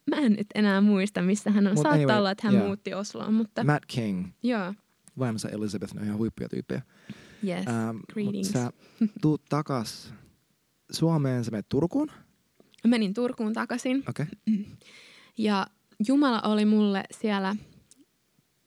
Mä 0.10 0.16
en 0.16 0.34
nyt 0.34 0.48
enää 0.56 0.82
muista, 0.82 1.22
missä 1.22 1.52
hän 1.52 1.68
on. 1.68 1.74
Mut 1.74 1.84
Saattaa 1.84 1.94
anyway, 1.94 2.18
olla, 2.18 2.32
että 2.32 2.48
hän 2.48 2.56
joo. 2.56 2.66
muutti 2.66 2.94
Osloon, 2.94 3.34
mutta 3.34 3.64
Matt 3.64 3.86
King, 3.88 4.28
joo. 4.44 4.74
vaimonsa 5.20 5.50
Elizabeth, 5.50 5.94
ne 5.94 6.02
on 6.02 6.06
ihan 6.08 6.18
huippuja 6.18 6.50
tyyppejä. 6.50 6.82
Yes, 7.48 7.68
Ähm, 7.68 7.96
mut 7.96 8.06
greetings. 8.14 8.52
sä 8.52 8.72
tuut 9.22 9.42
takas 9.50 10.14
Suomeen, 10.92 11.44
sä 11.46 11.52
menet 11.52 11.70
Turkuun. 11.70 12.08
Mä 12.84 12.90
menin 12.90 13.14
Turkuun 13.14 13.54
takaisin 13.54 14.04
Okei. 14.10 14.26
Okay. 14.48 14.66
ja 15.38 15.68
Jumala 16.08 16.42
oli 16.42 16.66
mulle 16.66 17.04
siellä 17.12 17.56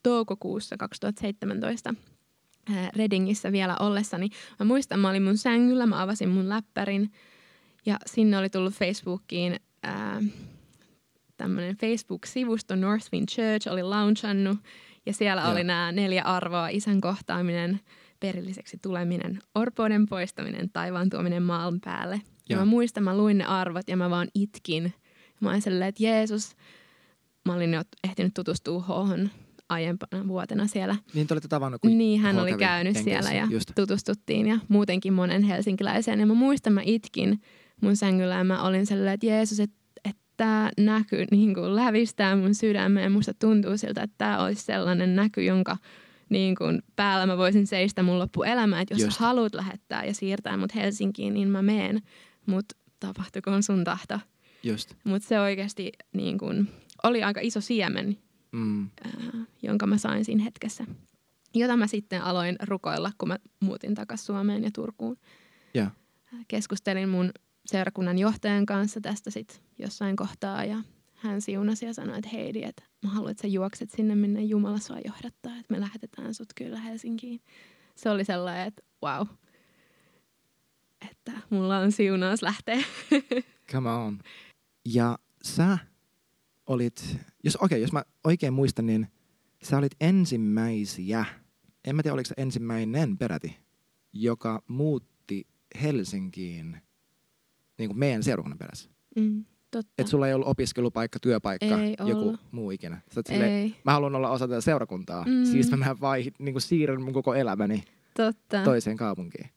toukokuussa 0.03 0.77
2017 0.77 1.95
ää, 1.99 2.14
Redingissä 2.97 3.53
vielä 3.53 3.77
ollessani. 3.81 4.29
Mä 4.61 4.67
muistan, 4.67 5.01
mä 5.01 5.11
olin 5.11 5.23
mun 5.23 5.39
sängyllä, 5.39 5.87
mä 5.87 6.03
avasin 6.03 6.29
mun 6.29 6.49
läppärin 6.49 7.13
ja 7.87 7.97
sinne 8.07 8.39
oli 8.39 8.51
tullut 8.51 8.75
Facebookiin 8.75 9.61
ää, 9.83 10.23
tämmöinen 11.37 11.77
Facebook-sivusto 11.77 12.77
Northwind 12.77 13.29
Church 13.29 13.73
oli 13.73 13.83
launchannut 13.83 14.59
ja 15.07 15.13
siellä 15.13 15.43
Joo. 15.43 15.53
oli 15.53 15.65
nämä 15.65 15.93
neljä 15.93 16.23
arvoa, 16.23 16.69
isän 16.69 17.01
kohtaaminen, 17.01 17.81
perilliseksi 18.21 18.79
tuleminen, 18.83 19.39
orpouden 19.55 20.07
poistaminen, 20.07 20.71
taivaan 20.71 21.11
tuominen 21.11 21.43
maan 21.43 21.81
päälle. 21.85 22.21
Ja 22.49 22.57
Joo. 22.57 22.61
mä 22.61 22.65
muistan, 22.65 23.05
mä 23.05 23.17
luin 23.17 23.39
ne 23.39 23.45
arvot 23.45 23.89
ja 23.89 23.97
mä 23.97 24.11
vaan 24.11 24.29
itkin. 24.35 24.95
Mä 25.41 25.51
olin 25.51 25.63
silleen, 25.63 25.89
että 25.89 26.03
Jeesus, 26.03 26.57
mä 27.45 27.55
olin 27.55 27.75
jo 27.75 27.83
ehtinyt 28.05 28.35
tutustua 28.35 28.83
hohon 28.83 29.31
aiempana 29.69 30.29
vuotena 30.29 30.67
siellä. 30.67 30.97
Niin 31.15 31.27
te 31.27 31.35
olette 31.35 31.49
tavannut, 31.49 31.81
kun 31.81 31.99
Niin, 31.99 32.21
hän 32.21 32.39
oli 32.39 32.53
käynyt 32.53 32.95
Jenkeissä, 32.95 33.23
siellä 33.23 33.41
ja 33.41 33.47
Just. 33.51 33.71
tutustuttiin 33.75 34.47
ja 34.47 34.59
muutenkin 34.69 35.13
monen 35.13 35.43
helsinkiläisen. 35.43 36.21
Ja 36.21 36.27
mä 36.27 36.35
muistan, 36.35 36.73
mä 36.73 36.81
itkin 36.85 37.41
mun 37.83 37.97
sängyllä 37.97 38.35
ja 38.35 38.45
mä 38.45 38.63
olin 38.63 38.87
sellainen, 38.87 39.15
että 39.15 39.27
Jeesus, 39.27 39.61
että 39.61 39.77
tämä 40.37 40.71
näky 40.79 41.27
niin 41.31 41.55
kuin 41.55 41.77
lävistää 41.77 42.37
mun 42.37 42.55
sydämeen. 42.55 43.13
Musta 43.13 43.35
tuntuu 43.35 43.79
siltä, 43.79 44.03
että 44.03 44.15
tämä 44.19 44.45
olisi 44.45 44.65
sellainen 44.65 45.17
näky, 45.17 45.45
jonka 45.45 45.77
niin 46.29 46.57
kuin 46.57 46.83
päällä 46.97 47.27
mä 47.27 47.39
voisin 47.39 47.67
seistä 47.67 48.03
mun 48.03 48.19
loppuelämää. 48.19 48.81
Että 48.81 48.95
jos 48.95 49.03
Just. 49.03 49.19
sä 49.19 49.25
haluat 49.25 49.55
lähettää 49.55 50.05
ja 50.05 50.15
siirtää 50.15 50.57
mut 50.57 50.75
Helsinkiin, 50.75 51.35
niin 51.35 51.49
mä 51.49 51.63
meen. 51.63 52.03
Mutta 52.47 52.77
tapahtukoon 53.01 53.63
sun 53.63 53.85
tahto. 53.85 54.19
Just. 54.63 54.95
Mutta 55.05 55.29
se 55.29 55.41
oikeasti 55.41 55.93
niin 56.13 56.39
kuin, 56.39 56.69
oli 57.03 57.23
aika 57.23 57.41
iso 57.43 57.61
siemen, 57.61 58.19
Mm. 58.55 58.91
ää, 59.05 59.45
jonka 59.63 59.87
mä 59.87 59.99
sain 59.99 60.25
siinä 60.25 60.45
hetkessä. 60.45 60.85
Jota 61.55 61.77
mä 61.77 61.87
sitten 61.87 62.23
aloin 62.23 62.57
rukoilla, 62.63 63.13
kun 63.19 63.29
mä 63.29 63.39
muutin 63.61 63.95
takaisin 63.95 64.27
Suomeen 64.27 64.65
ja 64.65 64.71
Turkuun. 64.75 65.17
Ja. 65.75 65.91
Keskustelin 66.49 67.09
mun 67.09 67.33
seurakunnan 67.67 68.19
johtajan 68.19 68.67
kanssa 68.67 69.01
tästä 69.01 69.31
sit 69.31 69.63
jossain 69.79 70.17
kohtaa 70.17 70.65
ja 70.65 70.77
hän 71.15 71.41
siunasi 71.41 71.87
ja 71.87 71.95
sanoi, 71.95 72.19
että 72.19 72.31
Heidi, 72.33 72.63
että 72.63 72.83
mä 73.03 73.11
haluan, 73.11 73.31
että 73.31 73.43
sä 73.43 73.49
juokset 73.49 73.91
sinne, 73.91 74.15
minne 74.15 74.43
Jumala 74.43 74.79
sua 74.79 74.99
johdattaa, 75.05 75.57
että 75.57 75.75
me 75.75 75.81
lähetetään 75.81 76.35
sut 76.35 76.49
kyllä 76.55 76.81
Helsinkiin. 76.81 77.41
Se 77.97 78.11
oli 78.11 78.25
sellainen, 78.25 78.67
että 78.67 78.83
wow, 79.05 79.27
että 81.11 81.33
mulla 81.51 81.79
on 81.79 81.93
siunaus 81.93 82.43
lähteä. 82.43 82.79
Come 83.73 83.91
on. 83.91 84.19
Ja 84.85 85.19
sä 85.43 85.79
olit, 86.67 87.19
jos 87.45 87.57
okei, 87.57 87.67
okay, 87.67 87.79
jos 87.79 87.93
mä 87.93 88.03
oikein 88.25 88.53
muistan, 88.53 88.87
niin 88.87 89.07
sä 89.63 89.79
olit 89.79 89.95
ensimmäisiä, 90.01 91.25
en 91.85 91.97
mä 91.97 92.03
tiedä 92.03 92.15
oliko 92.15 92.29
se 92.29 92.35
ensimmäinen 92.37 93.19
peräti, 93.19 93.59
joka 94.13 94.63
muutti 94.69 95.47
Helsinkiin 95.83 96.77
niin 97.79 97.89
kuin 97.89 97.99
meidän 97.99 98.23
seurakunnan 98.23 98.59
perässä. 98.59 98.91
Mm, 99.17 99.45
totta. 99.71 99.93
Että 99.99 100.11
sulla 100.11 100.29
ei 100.29 100.35
ollut 100.35 100.49
opiskelupaikka, 100.49 101.19
työpaikka, 101.23 101.81
Ei 101.81 101.97
joku 101.99 102.21
ollut. 102.21 102.41
muu 102.51 102.71
ikinä. 102.71 103.01
Sä 103.13 103.21
oot 103.21 103.27
silleen, 103.27 103.77
mä 103.85 103.93
haluan 103.93 104.15
olla 104.15 104.31
osa 104.31 104.49
tätä 104.49 104.61
seurakuntaa. 104.61 105.25
Mm. 105.25 105.45
Siis 105.45 105.71
mä 105.71 105.97
vai, 106.01 106.25
niin 106.39 106.55
kuin 106.55 106.63
siirryn 106.63 107.03
mun 107.03 107.13
koko 107.13 107.35
elämäni 107.35 107.83
totta. 108.17 108.65
toiseen 108.65 108.97
kaupunkiin. 108.97 109.51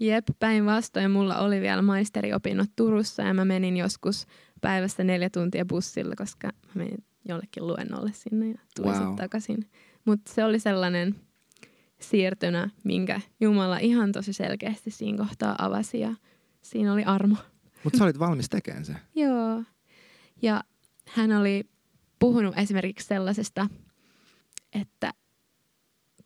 Jep, 0.00 0.24
päinvastoin 0.38 1.10
mulla 1.10 1.38
oli 1.38 1.60
vielä 1.60 1.82
maisteriopinnot 1.82 2.70
Turussa 2.76 3.22
ja 3.22 3.34
mä 3.34 3.44
menin 3.44 3.76
joskus 3.76 4.26
päivässä 4.60 5.04
neljä 5.04 5.30
tuntia 5.30 5.64
bussilla, 5.64 6.14
koska 6.16 6.48
mä 6.48 6.72
menin 6.74 7.04
jollekin 7.28 7.66
luennolle 7.66 8.10
sinne 8.14 8.48
ja 8.48 8.58
tulin 8.76 9.00
Wow. 9.00 9.16
takaisin. 9.16 9.70
Mutta 10.04 10.32
se 10.32 10.44
oli 10.44 10.58
sellainen 10.58 11.14
siirtynä, 12.00 12.70
minkä 12.84 13.20
Jumala 13.40 13.78
ihan 13.78 14.12
tosi 14.12 14.32
selkeästi 14.32 14.90
siinä 14.90 15.18
kohtaa 15.18 15.54
avasi 15.58 16.00
ja 16.00 16.14
siinä 16.62 16.92
oli 16.92 17.04
armo. 17.04 17.36
Mutta 17.84 17.98
sä 17.98 18.04
olit 18.04 18.18
valmis 18.18 18.48
tekemään 18.48 18.84
se. 18.84 18.94
Joo. 19.14 19.62
Ja 20.42 20.64
hän 21.08 21.32
oli 21.32 21.64
puhunut 22.18 22.58
esimerkiksi 22.58 23.06
sellaisesta, 23.06 23.66
että 24.72 25.12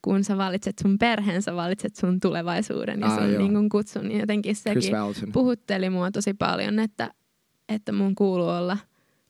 kun 0.02 0.24
sä 0.24 0.36
valitset 0.36 0.78
sun 0.82 0.98
perheen, 0.98 1.42
sä 1.42 1.54
valitset 1.56 1.96
sun 1.96 2.20
tulevaisuuden 2.20 3.00
ja 3.00 3.06
Aa, 3.06 3.18
sun 3.18 3.32
joo. 3.32 3.42
niin 3.42 3.54
kun 3.54 3.68
kutsun, 3.68 4.08
niin 4.08 4.20
jotenkin 4.20 4.56
sekin 4.56 4.92
puhutteli 5.32 5.90
mua 5.90 6.10
tosi 6.10 6.34
paljon, 6.34 6.78
että, 6.78 7.10
että 7.68 7.92
mun 7.92 8.14
kuuluu 8.14 8.48
olla 8.48 8.78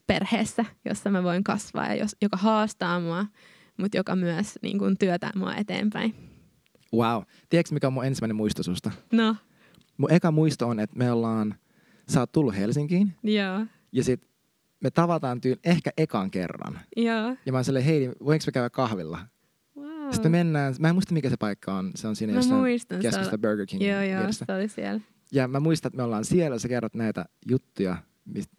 perheessä, 0.07 0.65
jossa 0.85 1.11
mä 1.11 1.23
voin 1.23 1.45
kasvaa 1.45 1.87
ja 1.87 1.95
jos, 1.95 2.17
joka 2.23 2.37
haastaa 2.37 3.01
mua, 3.01 3.27
mutta 3.77 3.97
joka 3.97 4.17
myös 4.17 4.59
niin 4.63 4.79
kun 4.79 4.97
työtää 4.99 5.31
mua 5.37 5.55
eteenpäin. 5.55 6.15
Wow. 6.95 7.23
Tiedätkö 7.49 7.75
mikä 7.75 7.87
on 7.87 7.93
mun 7.93 8.05
ensimmäinen 8.05 8.37
muisto 8.37 8.63
susta? 8.63 8.91
No, 9.13 9.37
Mun 9.97 10.13
eka 10.13 10.31
muisto 10.31 10.69
on, 10.69 10.81
että 10.81 10.97
me 10.97 11.13
ollaan, 11.13 11.55
sä 12.09 12.21
oot 12.21 12.33
tullut 12.33 12.57
Helsinkiin 12.57 13.15
joo, 13.23 13.67
ja 13.93 14.05
sit 14.05 14.21
me 14.81 14.91
tavataan 14.91 15.41
tyyl 15.41 15.57
ehkä 15.65 15.91
ekan 15.97 16.31
kerran. 16.31 16.81
joo. 16.97 17.37
Ja 17.47 17.53
mä 17.53 17.59
oon 17.59 17.65
silleen, 17.65 17.85
hei, 17.85 18.09
voinko 18.25 18.43
me 18.47 18.53
käydä 18.53 18.71
kahvilla? 18.71 19.19
Wow. 19.77 20.11
Sitten 20.13 20.33
me 20.33 20.39
mennään, 20.39 20.75
mä 20.79 20.89
en 20.89 20.95
muista 20.95 21.15
mikä 21.15 21.31
se 21.31 21.37
paikka 21.37 21.75
on, 21.75 21.91
se 21.95 22.09
on 22.09 22.17
siinä 22.17 22.33
mä 22.33 22.39
jossain 22.39 22.61
muistan, 22.61 23.01
keskustassa 23.01 23.31
oli, 23.31 23.39
Burger 23.39 23.67
King 23.67 23.83
joo, 23.83 24.03
joo, 24.03 24.19
vieressä. 24.19 24.45
se 24.49 24.55
oli 24.55 24.69
siellä. 24.69 25.01
Ja 25.33 25.49
mä 25.49 25.61
muistan, 25.61 25.89
että 25.91 25.97
me 25.97 26.03
ollaan 26.03 26.25
siellä, 26.25 26.59
sä 26.59 26.69
kerrot 26.69 26.95
näitä 26.95 27.25
juttuja, 27.51 27.97
mistä 28.25 28.57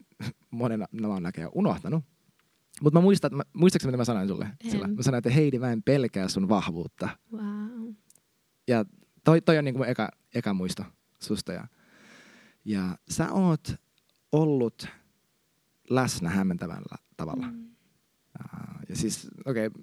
monen 0.51 0.88
oon 1.08 1.23
näköjään 1.23 1.51
unohtanut. 1.56 2.04
Mutta 2.82 2.99
mä 2.99 3.04
muistan, 3.04 3.28
että 3.28 3.38
mä, 3.38 3.43
muistatko 3.54 3.88
mitä 3.88 3.97
mä 3.97 4.06
sanoin 4.06 4.28
sulle? 4.28 4.45
En. 4.45 4.71
Sillä? 4.71 4.88
Mä 4.88 5.04
sanoin, 5.04 5.17
että 5.17 5.30
Heidi, 5.30 5.60
mä 5.60 5.71
en 5.71 5.84
pelkää 5.84 6.28
sun 6.28 6.49
vahvuutta. 6.49 7.10
Wow. 7.32 7.93
Ja 8.67 8.86
toi, 9.23 9.41
toi 9.41 9.58
on 9.58 9.65
niinku 9.65 9.78
mun 9.78 9.88
eka, 9.88 10.10
eka 10.36 10.54
muisto 10.54 10.84
susta. 11.19 11.54
Ja, 11.54 11.67
ja 12.65 12.97
sä 13.10 13.32
oot 13.32 13.75
ollut 14.32 14.88
läsnä 15.89 16.30
hämmentävällä 16.30 16.95
tavalla. 17.17 17.47
Mm. 17.47 17.65
Uh, 18.39 18.80
ja 18.89 18.95
siis, 18.95 19.28
okei, 19.45 19.67
okay, 19.67 19.82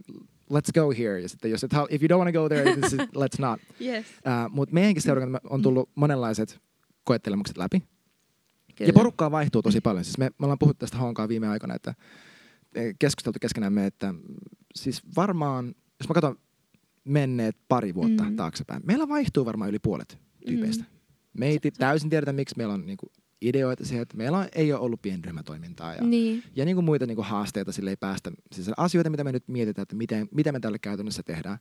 let's 0.52 0.72
go 0.74 0.92
here. 0.98 1.20
Ja 1.20 1.28
sitten 1.28 1.50
jos 1.50 1.64
et 1.64 1.72
if 1.90 2.02
you 2.02 2.08
don't 2.08 2.24
want 2.24 2.34
to 2.34 2.40
go 2.40 2.48
there, 2.48 2.62
then 2.62 3.08
let's 3.16 3.38
not. 3.38 3.60
Yes. 3.80 4.06
Uh, 4.06 4.54
Mutta 4.54 4.74
meidänkin 4.74 5.02
seurakunta 5.02 5.40
on 5.50 5.62
tullut 5.62 5.90
monenlaiset 5.94 6.60
koettelemukset 7.04 7.58
läpi. 7.58 7.82
Kyllä. 8.82 8.88
Ja 8.88 8.92
porukkaa 8.92 9.30
vaihtuu 9.30 9.62
tosi 9.62 9.80
paljon. 9.80 10.04
Siis 10.04 10.18
me, 10.18 10.24
me 10.38 10.44
ollaan 10.44 10.58
puhuttu 10.58 10.78
tästä 10.80 10.96
honkaa 10.98 11.28
viime 11.28 11.48
aikoina, 11.48 11.74
että 11.74 11.94
eh, 12.74 12.94
keskusteltu 12.98 13.38
keskenämme, 13.40 13.86
että 13.86 14.14
siis 14.74 15.02
varmaan, 15.16 15.66
jos 16.00 16.08
mä 16.08 16.14
katson 16.14 16.36
menneet 17.04 17.56
pari 17.68 17.94
vuotta 17.94 18.22
Mm. 18.22 18.36
taaksepäin, 18.36 18.82
meillä 18.86 19.08
vaihtuu 19.08 19.44
varmaan 19.44 19.70
yli 19.70 19.78
puolet 19.78 20.18
tyypeistä. 20.46 20.84
Mm. 20.84 20.90
Me 21.38 21.46
ei 21.46 21.58
täysin 21.78 22.10
tiedetä, 22.10 22.32
miksi 22.32 22.54
meillä 22.58 22.74
on 22.74 22.86
niinku 22.86 23.06
ideoita 23.42 23.84
siihen, 23.84 24.02
että 24.02 24.16
meillä 24.16 24.38
on, 24.38 24.46
ei 24.54 24.72
ole 24.72 24.80
ollut 24.80 25.02
pienryhmätoimintaa 25.02 25.94
ja, 25.94 26.02
Niin. 26.02 26.42
ja 26.56 26.64
niinku 26.64 26.82
muita 26.82 27.06
niinku 27.06 27.22
haasteita 27.22 27.72
sille 27.72 27.90
ei 27.90 27.96
päästä. 27.96 28.32
Siis 28.52 28.70
asioita, 28.76 29.10
mitä 29.10 29.24
me 29.24 29.32
nyt 29.32 29.48
mietitään, 29.48 29.82
että 29.82 29.96
miten, 29.96 30.28
mitä 30.34 30.52
me 30.52 30.60
tälle 30.60 30.78
käytännössä 30.78 31.22
tehdään. 31.22 31.58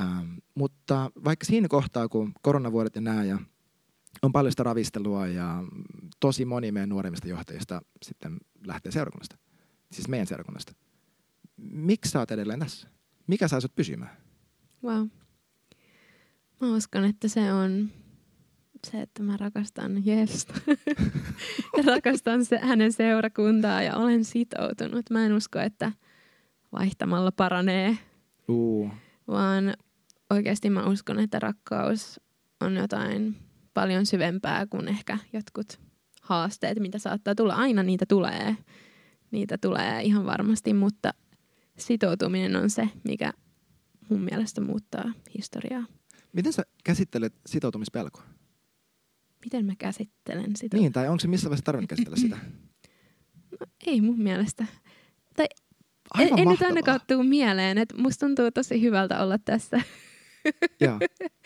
Ähm, 0.00 0.32
mutta 0.54 1.10
vaikka 1.24 1.44
siinä 1.46 1.68
kohtaa, 1.68 2.08
kun 2.08 2.32
koronavuodet 2.42 2.94
ja 2.94 3.00
nää 3.00 3.24
ja 3.24 3.38
on 4.22 4.32
paljon 4.32 4.52
sitä 4.52 4.62
ravistelua 4.62 5.26
ja 5.26 5.64
tosi 6.20 6.44
moni 6.44 6.72
meidän 6.72 6.88
nuoremmista 6.88 7.28
johtajista 7.28 7.82
sitten 8.02 8.38
lähtee 8.66 8.92
seurakunnasta. 8.92 9.36
Siis 9.92 10.08
meidän 10.08 10.26
seurakunnasta. 10.26 10.72
Miksi 11.56 12.10
sä 12.10 12.18
oot 12.18 12.30
edelleen 12.30 12.60
tässä? 12.60 12.88
Mikä 13.26 13.48
saa 13.48 13.60
sut 13.60 13.74
pysymään? 13.74 14.16
Wow. 14.84 15.06
Mä 16.60 16.76
uskon, 16.76 17.04
että 17.04 17.28
se 17.28 17.52
on 17.52 17.90
se, 18.86 19.02
että 19.02 19.22
mä 19.22 19.36
rakastan 19.36 20.06
Jeesusta. 20.06 20.54
ja 21.76 21.82
rakastan 21.86 22.44
se, 22.44 22.58
hänen 22.58 22.92
seurakuntaa 22.92 23.82
ja 23.82 23.96
olen 23.96 24.24
sitoutunut. 24.24 25.10
Mä 25.10 25.26
en 25.26 25.32
usko, 25.32 25.58
että 25.58 25.92
vaihtamalla 26.72 27.32
paranee, 27.32 27.98
Uu, 28.48 28.90
vaan 29.28 29.74
oikeasti 30.30 30.70
mä 30.70 30.86
uskon, 30.86 31.18
että 31.18 31.38
rakkaus 31.38 32.20
on 32.60 32.76
jotain 32.76 33.36
paljon 33.76 34.06
syvempää 34.06 34.66
kuin 34.66 34.88
ehkä 34.88 35.18
jotkut 35.32 35.80
haasteet, 36.22 36.78
mitä 36.78 36.98
saattaa 36.98 37.34
tulla. 37.34 37.54
Aina 37.54 37.82
niitä 37.82 38.06
tulee. 38.08 38.56
Niitä 39.30 39.58
tulee 39.58 40.02
ihan 40.02 40.26
varmasti, 40.26 40.74
mutta 40.74 41.14
sitoutuminen 41.78 42.56
on 42.56 42.70
se, 42.70 42.88
mikä 43.04 43.32
mun 44.08 44.20
mielestä 44.20 44.60
muuttaa 44.60 45.12
historiaa. 45.38 45.84
Miten 46.32 46.52
sä 46.52 46.62
käsittelet 46.84 47.34
sitoutumispelkoa? 47.46 48.22
Miten 49.44 49.66
mä 49.66 49.72
käsittelen 49.78 50.56
sitä? 50.56 50.76
Niin, 50.76 50.92
tai 50.92 51.08
onko 51.08 51.20
se 51.20 51.28
missä 51.28 51.48
vaiheessa 51.48 51.64
tarvinnut 51.64 51.90
käsitellä 51.90 52.16
sitä? 52.16 52.38
No, 53.60 53.66
ei 53.86 54.00
mun 54.00 54.18
mielestä. 54.18 54.66
Aivan 56.10 56.38
en, 56.38 56.38
en 56.38 56.48
nyt 56.48 56.62
ainakaan 56.62 57.00
tuu 57.06 57.22
mieleen, 57.22 57.78
että 57.78 57.96
musta 57.98 58.26
tuntuu 58.26 58.50
tosi 58.50 58.82
hyvältä 58.82 59.22
olla 59.22 59.38
tässä. 59.38 59.80
Joo. 60.80 60.98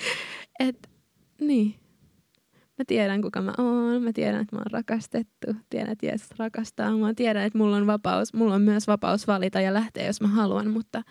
Et, 0.68 0.90
niin. 1.40 1.74
Mä 2.80 2.84
tiedän, 2.86 3.22
kuka 3.22 3.42
mä 3.42 3.54
oon. 3.58 4.02
Mä 4.02 4.12
tiedän, 4.12 4.40
että 4.40 4.56
mä 4.56 4.58
oon 4.60 4.70
rakastettu. 4.70 5.46
Tiedän, 5.70 5.92
että 5.92 6.06
Jeesus 6.06 6.30
rakastaa 6.38 6.92
mua. 6.96 7.14
Tiedän, 7.14 7.44
että 7.44 7.58
mulla 7.58 7.76
on 7.76 7.86
vapaus. 7.86 8.34
Mulla 8.34 8.54
on 8.54 8.62
myös 8.62 8.86
vapaus 8.86 9.26
valita 9.26 9.60
ja 9.60 9.74
lähteä, 9.74 10.06
jos 10.06 10.20
mä 10.20 10.28
haluan, 10.28 10.70
mutta 10.70 11.02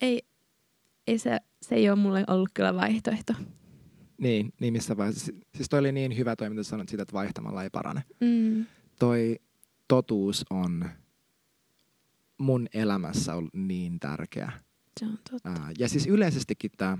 ei, 0.00 0.22
ei 1.06 1.18
se, 1.18 1.38
se 1.62 1.74
ei 1.74 1.90
ole 1.90 1.98
mulle 1.98 2.24
ollut 2.28 2.48
kyllä 2.54 2.74
vaihtoehto. 2.74 3.32
Niin, 4.18 4.52
niin 4.60 4.72
missä 4.72 4.96
vaiheessa. 4.96 5.26
Si- 5.26 5.40
Siis 5.54 5.68
toi 5.68 5.78
oli 5.80 5.92
niin 5.92 6.16
hyvä 6.16 6.36
toi, 6.36 6.50
mitä 6.50 6.62
sä 6.62 6.70
sanoit 6.70 6.88
siitä, 6.88 7.02
että 7.02 7.12
vaihtamalla 7.12 7.62
ei 7.62 7.70
parane. 7.70 8.02
Mm. 8.20 8.66
Toi 8.98 9.36
totuus 9.88 10.44
on 10.50 10.84
mun 12.38 12.66
elämässä 12.74 13.34
ollut 13.34 13.54
niin 13.54 14.00
tärkeä. 14.00 14.52
Se 15.00 15.06
on 15.06 15.18
totta. 15.30 15.48
Ää, 15.50 15.70
ja 15.78 15.88
siis 15.88 16.06
yleisestikin 16.06 16.70
tämä, 16.78 16.98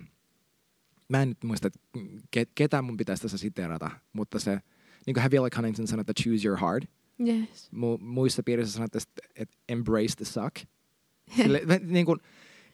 mä 1.10 1.22
en 1.22 1.28
nyt 1.28 1.44
muista, 1.44 1.66
että 1.66 1.80
ke, 2.30 2.46
ketä 2.54 2.82
mun 2.82 2.96
pitäisi 2.96 3.22
tässä 3.22 3.38
siteerata, 3.38 3.90
mutta 4.12 4.38
se, 4.38 4.60
niin 5.06 5.14
kuin 5.14 5.22
Havila 5.22 5.50
Cunnington 5.50 5.86
sanoi, 5.86 6.00
että 6.00 6.22
choose 6.22 6.48
your 6.48 6.60
heart. 6.60 6.84
Yes. 7.26 7.68
Mu, 7.72 7.98
muissa 7.98 8.42
piirissä 8.42 8.72
sanotaan, 8.72 9.02
että, 9.36 9.56
embrace 9.68 10.16
the 10.16 10.24
suck. 10.24 10.56
Sille, 11.36 11.62
niin 11.86 12.06
kuin, 12.06 12.20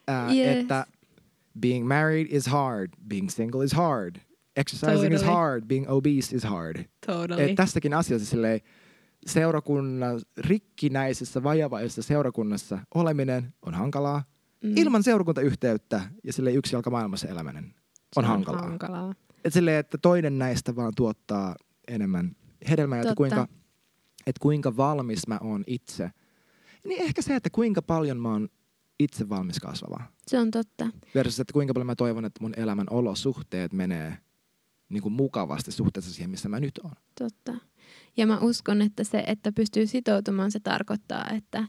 ää, 0.09 0.33
Yes. 0.33 0.57
että 0.59 0.87
being 1.61 1.89
married 1.89 2.27
is 2.31 2.47
hard, 2.47 2.91
being 3.09 3.29
single 3.29 3.65
is 3.65 3.73
hard, 3.73 4.17
exercising 4.57 5.15
is 5.15 5.21
Totally. 5.21 5.37
hard, 5.37 5.65
being 5.67 5.85
obese 5.91 6.37
is 6.37 6.45
hard. 6.45 6.85
Totally. 7.07 7.43
Et 7.43 7.55
tässäkin 7.55 7.95
asiassa 7.95 8.27
silleen, 8.27 8.61
seurakunnan, 9.27 10.21
rikkinäisessä, 10.39 11.43
vajavaisessa 11.43 12.03
seurakunnassa 12.03 12.79
oleminen 12.95 13.55
on 13.63 13.75
hankalaa. 13.75 14.25
Mm. 14.63 14.73
Ilman 14.77 15.03
seurakuntayhteyttä 15.03 16.01
ja 16.25 16.33
sille 16.33 16.53
yksi 16.53 16.75
jalka 16.77 16.91
maailmassa 16.91 17.29
eläminen 17.29 17.75
on 18.17 18.25
hankalaa. 18.25 18.63
hankalaa. 18.63 19.15
Et 19.45 19.53
silleen, 19.53 19.81
että 19.81 19.99
toinen 19.99 20.39
näistä 20.39 20.77
vaan 20.77 20.93
tuottaa 20.97 21.57
enemmän 21.89 22.37
hedelmää, 22.71 23.01
että 23.01 23.15
kuinka, 23.17 23.49
että 24.27 24.41
kuinka 24.41 24.77
valmis 24.77 25.27
mä 25.27 25.39
oon 25.41 25.65
itse. 25.67 26.11
Niin 26.85 27.03
ehkä 27.03 27.23
se, 27.23 27.37
että 27.37 27.51
kuinka 27.51 27.83
paljon 27.83 28.17
mä 28.17 28.33
oon 28.33 28.49
itse 28.99 29.29
valmis 29.29 29.61
kasvamaan. 29.61 30.05
Se 30.27 30.39
on 30.39 30.51
totta. 30.51 30.87
Versus, 31.15 31.41
että 31.41 31.53
kuinka 31.53 31.75
paljon 31.75 31.87
mä 31.87 31.95
toivon, 31.95 32.25
että 32.25 32.43
mun 32.43 32.55
elämän 32.57 32.87
olosuhteet 32.91 33.73
menee 33.73 34.19
niin 34.89 35.03
kuin 35.03 35.13
mukavasti 35.13 35.73
suhteessa 35.73 36.15
siihen, 36.15 36.31
missä 36.31 36.49
mä 36.49 36.61
nyt 36.61 36.79
oon. 36.79 36.95
Totta. 37.19 37.55
Ja 38.17 38.27
mä 38.27 38.39
uskon, 38.39 38.83
että 38.83 39.05
se, 39.05 39.25
että 39.27 39.53
pystyy 39.53 39.87
sitoutumaan, 39.87 40.51
se 40.51 40.61
tarkoittaa, 40.61 41.31
että 41.31 41.69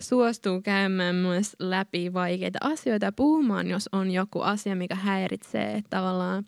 suostuu 0.00 0.60
käymään 0.60 1.14
myös 1.14 1.56
läpi 1.58 2.12
vaikeita 2.12 2.58
asioita 2.62 3.06
ja 3.06 3.12
puhumaan, 3.12 3.66
jos 3.70 3.88
on 3.92 4.10
joku 4.10 4.40
asia, 4.40 4.76
mikä 4.76 4.94
häiritsee. 4.94 5.74
Että 5.74 5.96
tavallaan 5.96 6.44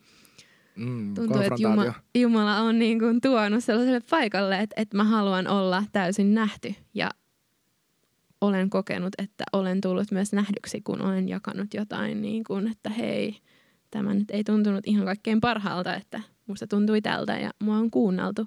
Mm, 0.77 1.15
tuntuu, 1.15 1.41
että. 1.41 1.55
Jumala, 1.59 1.95
Jumala 2.15 2.59
on 2.59 2.79
niin 2.79 2.99
kuin 2.99 3.21
tuonut 3.21 3.65
sellaiselle 3.65 4.01
paikalle, 4.11 4.61
että, 4.61 4.75
että 4.83 4.97
mä 4.97 5.05
haluan 5.05 5.49
olla 5.49 5.85
täysin 5.93 6.35
nähty. 6.35 6.75
Ja 6.95 7.11
olen 8.41 8.71
kokenut, 8.71 9.13
että 9.19 9.45
olen 9.53 9.81
tullut 9.81 10.11
myös 10.11 10.33
nähdyksi, 10.33 10.81
kun 10.81 11.03
olen 11.03 11.29
jakanut 11.29 11.75
jotain, 11.75 12.23
niin 12.23 12.45
kuin, 12.45 12.69
että 12.69 12.91
hei, 12.91 13.37
tämä 13.91 14.15
nyt 14.15 14.31
ei 14.31 14.45
tuntunut 14.45 14.87
ihan 14.87 15.05
kaikkein 15.05 15.41
parhaalta, 15.41 15.95
että 15.95 16.21
musta 16.47 16.67
tuntui 16.67 17.03
tältä 17.03 17.39
ja 17.39 17.51
mua 17.63 17.77
on 17.77 17.91
kuunneltu. 17.91 18.47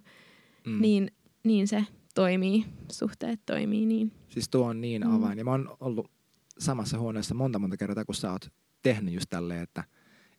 Mm. 0.65 0.81
Niin, 0.81 1.11
niin 1.43 1.67
se 1.67 1.85
toimii, 2.21 2.65
suhteet 2.91 3.39
toimii 3.45 3.85
niin. 3.85 4.11
Siis 4.29 4.49
tuo 4.49 4.65
on 4.67 4.81
niin 4.81 5.01
Mm. 5.07 5.15
avain. 5.15 5.37
Ja 5.37 5.43
mä 5.43 5.51
oon 5.51 5.77
ollut 5.79 6.11
samassa 6.59 6.99
huoneessa 6.99 7.35
monta 7.35 7.59
monta 7.59 7.77
kertaa, 7.77 8.05
kun 8.05 8.15
sä 8.15 8.31
oot 8.31 8.51
tehnyt 8.81 9.13
just 9.13 9.29
tälleen, 9.29 9.61
että, 9.63 9.83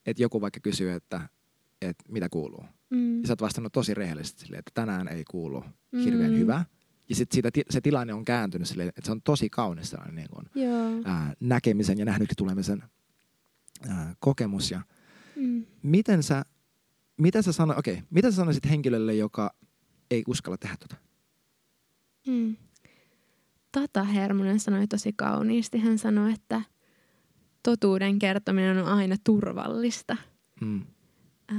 että 0.06 0.22
joku 0.22 0.40
vaikka 0.40 0.60
kysyy, 0.60 0.90
että, 0.92 1.28
että 1.82 2.04
mitä 2.08 2.28
kuuluu. 2.28 2.64
Mm. 2.90 3.20
Ja 3.20 3.26
sä 3.26 3.32
oot 3.32 3.40
vastannut 3.40 3.72
tosi 3.72 3.94
rehellisesti 3.94 4.40
silleen, 4.40 4.58
että 4.58 4.70
tänään 4.74 5.08
ei 5.08 5.24
kuulu 5.30 5.64
hirveän 6.04 6.30
Mm. 6.30 6.36
hyvä. 6.38 6.64
Ja 7.08 7.14
sitten 7.14 7.34
siitä, 7.34 7.50
se 7.70 7.80
tilanne 7.80 8.14
on 8.14 8.24
kääntynyt 8.24 8.68
silleen, 8.68 8.88
että 8.88 9.02
se 9.04 9.12
on 9.12 9.22
tosi 9.22 9.48
kaunis 9.50 9.90
sellainen 9.90 10.14
niin 10.54 10.64
Joo. 10.68 11.02
ää, 11.04 11.34
näkemisen 11.40 11.98
ja 11.98 12.04
nähdyksi 12.04 12.34
tulemisen 12.36 12.82
ää, 13.88 14.14
kokemus. 14.18 14.70
Ja 14.70 14.82
Mm. 15.36 15.66
miten 15.82 16.22
sä, 16.22 16.44
mitä 17.20 17.42
sä, 17.42 17.52
sano, 17.52 17.74
okay, 17.78 17.96
mitä 18.10 18.30
sä 18.30 18.36
sanoisit 18.36 18.68
henkilölle, 18.70 19.14
joka 19.14 19.54
ei 20.10 20.24
uskalla 20.26 20.56
tehdä 20.58 20.76
tota? 20.76 20.96
Mm. 22.28 22.56
Tata 23.72 24.04
Hermonen 24.04 24.60
sanoi 24.60 24.86
tosi 24.86 25.12
kauniisti. 25.16 25.78
Hän 25.78 25.98
sanoi, 25.98 26.32
että 26.32 26.62
totuuden 27.62 28.18
kertominen 28.18 28.78
on 28.78 28.88
aina 28.88 29.16
turvallista. 29.24 30.16
Mm. 30.60 30.82
Ää, 31.48 31.58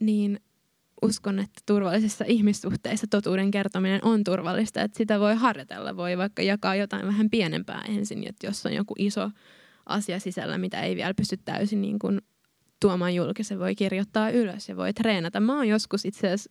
niin 0.00 0.40
uskon, 1.02 1.38
että 1.38 1.60
turvallisissa 1.66 2.24
ihmissuhteissa 2.28 3.06
totuuden 3.10 3.50
kertominen 3.50 4.04
on 4.04 4.24
turvallista, 4.24 4.82
että 4.82 4.98
sitä 4.98 5.20
voi 5.20 5.34
harjoitella, 5.34 5.96
voi 5.96 6.18
vaikka 6.18 6.42
jakaa 6.42 6.74
jotain 6.74 7.06
vähän 7.06 7.30
pienempää 7.30 7.84
ensin, 7.88 8.28
että 8.28 8.46
jos 8.46 8.66
on 8.66 8.72
joku 8.72 8.94
iso 8.98 9.30
asia 9.86 10.20
sisällä, 10.20 10.58
mitä 10.58 10.80
ei 10.82 10.96
vielä 10.96 11.14
pysty 11.14 11.36
täysin 11.36 11.80
niin 11.80 11.98
kuin 11.98 12.20
tuomaan 12.80 13.14
julki, 13.14 13.44
se 13.44 13.58
voi 13.58 13.74
kirjoittaa 13.74 14.30
ylös 14.30 14.68
ja 14.68 14.76
voi 14.76 14.92
treenata. 14.92 15.40
Mä 15.40 15.56
oon 15.56 15.68
joskus 15.68 16.04
itse 16.04 16.26
asiassa 16.26 16.50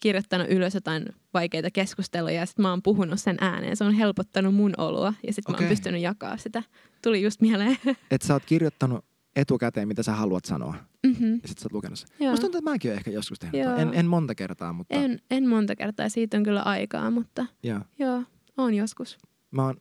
kirjoittanut 0.00 0.46
ylös 0.50 0.74
jotain 0.74 1.06
vaikeita 1.34 1.70
keskusteluja 1.70 2.34
ja 2.34 2.46
sitten 2.46 2.62
mä 2.62 2.70
oon 2.70 2.82
puhunut 2.82 3.20
sen 3.20 3.36
ääneen. 3.40 3.76
Se 3.76 3.84
on 3.84 3.92
helpottanut 3.94 4.54
mun 4.54 4.72
oloa 4.78 5.14
ja 5.26 5.32
sitten 5.32 5.52
mä 5.52 5.56
Okei. 5.56 5.64
oon 5.64 5.70
pystynyt 5.70 6.00
jakaa 6.02 6.36
sitä. 6.36 6.62
Tuli 7.02 7.22
just 7.22 7.40
mieleen. 7.40 7.76
Että 8.10 8.26
sä 8.26 8.32
oot 8.34 8.42
kirjoittanut 8.46 9.04
etukäteen, 9.36 9.88
mitä 9.88 10.02
sä 10.02 10.12
haluat 10.12 10.44
sanoa. 10.44 10.74
mm-hmm. 11.06 11.32
Ja 11.42 11.48
sit 11.48 11.58
sä 11.58 11.66
oot 11.66 11.72
lukenut 11.72 11.98
sen. 11.98 12.08
Joo. 12.20 12.30
Musta 12.30 12.44
tuntuu, 12.44 12.58
että 12.58 12.70
mäkin 12.70 12.90
oon 12.90 12.98
ehkä 12.98 13.10
joskus 13.10 13.38
tehnyt. 13.38 13.60
Joo. 13.60 13.76
En, 13.76 13.94
en 13.94 14.06
monta 14.06 14.34
kertaa, 14.34 14.72
mutta 14.72 14.94
En, 14.94 15.20
en 15.30 15.48
monta 15.48 15.76
kertaa, 15.76 16.08
siitä 16.08 16.36
on 16.36 16.42
kyllä 16.42 16.62
aikaa, 16.62 17.10
mutta 17.10 17.46
joo. 17.62 17.80
joo, 17.98 18.22
on 18.56 18.74
joskus. 18.74 19.18
mä 19.50 19.64
oon 19.64 19.76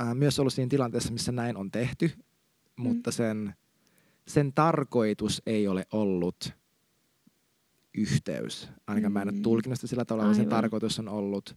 äh, 0.00 0.14
myös 0.14 0.38
ollut 0.38 0.52
siinä 0.52 0.68
tilanteessa, 0.68 1.12
missä 1.12 1.32
näin 1.32 1.56
on 1.56 1.70
tehty, 1.70 2.10
mutta 2.76 3.10
sen, 3.12 3.54
sen 4.28 4.52
tarkoitus 4.52 5.42
ei 5.46 5.68
ole 5.68 5.86
ollut 5.92 6.52
yhteys. 8.00 8.68
Ainakaan 8.86 9.12
mä 9.12 9.22
en 9.22 9.28
ole 9.28 9.36
Mm. 9.36 9.42
tulkinnut 9.42 9.78
sillä 9.84 10.04
tavalla, 10.04 10.24
vaan 10.24 10.34
sen 10.36 10.48
tarkoitus 10.48 10.98
on 10.98 11.08
ollut 11.08 11.56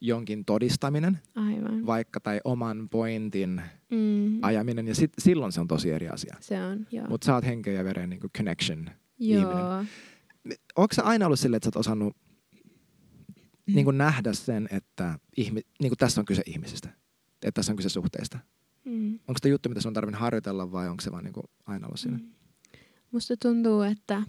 jonkin 0.00 0.44
todistaminen, 0.44 1.18
Aivan. 1.34 1.86
vaikka 1.86 2.20
tai 2.20 2.40
oman 2.44 2.88
pointin 2.88 3.62
Mm. 3.90 4.38
ajaminen, 4.42 4.88
ja 4.88 4.94
sit, 4.94 5.12
silloin 5.18 5.52
se 5.52 5.60
on 5.60 5.68
tosi 5.68 5.90
eri 5.90 6.08
asia. 6.08 6.36
Se 6.40 6.62
on, 6.64 6.86
joo. 6.92 7.06
Mutta 7.08 7.24
sä 7.24 7.34
oot 7.34 7.44
henken 7.44 7.74
ja 7.74 7.84
veren 7.84 8.10
niin 8.10 8.20
connection. 8.36 8.90
joo. 9.18 9.84
Onko 10.76 10.94
sä 10.94 11.02
aina 11.02 11.26
ollut 11.26 11.38
silleen, 11.40 11.56
että 11.56 11.64
sä 11.66 11.68
oot 11.68 11.76
osannut 11.80 12.16
Mm. 13.66 13.74
niin 13.74 13.84
kuin 13.84 13.98
nähdä 13.98 14.32
sen, 14.32 14.68
että 14.70 15.18
ihmi, 15.36 15.60
niin 15.80 15.90
kuin 15.90 15.98
tässä 15.98 16.20
on 16.20 16.24
kyse 16.24 16.42
ihmisistä, 16.46 16.88
että 17.42 17.52
tässä 17.52 17.72
on 17.72 17.76
kyse 17.76 17.88
suhteista? 17.88 18.38
Mm. 18.84 19.12
Onko 19.14 19.38
se 19.42 19.48
juttu, 19.48 19.68
mitä 19.68 19.80
sun 19.80 19.90
on 19.90 19.94
tarvinnut 19.94 20.20
harjoitella 20.20 20.72
vai 20.72 20.88
onko 20.88 21.00
se 21.00 21.12
vaan 21.12 21.24
niin 21.24 21.32
kuin 21.32 21.46
aina 21.66 21.86
ollut 21.86 22.00
siinä? 22.00 22.18
Mm. 22.18 22.24
Musta 23.10 23.36
tuntuu, 23.36 23.82
että 23.82 24.22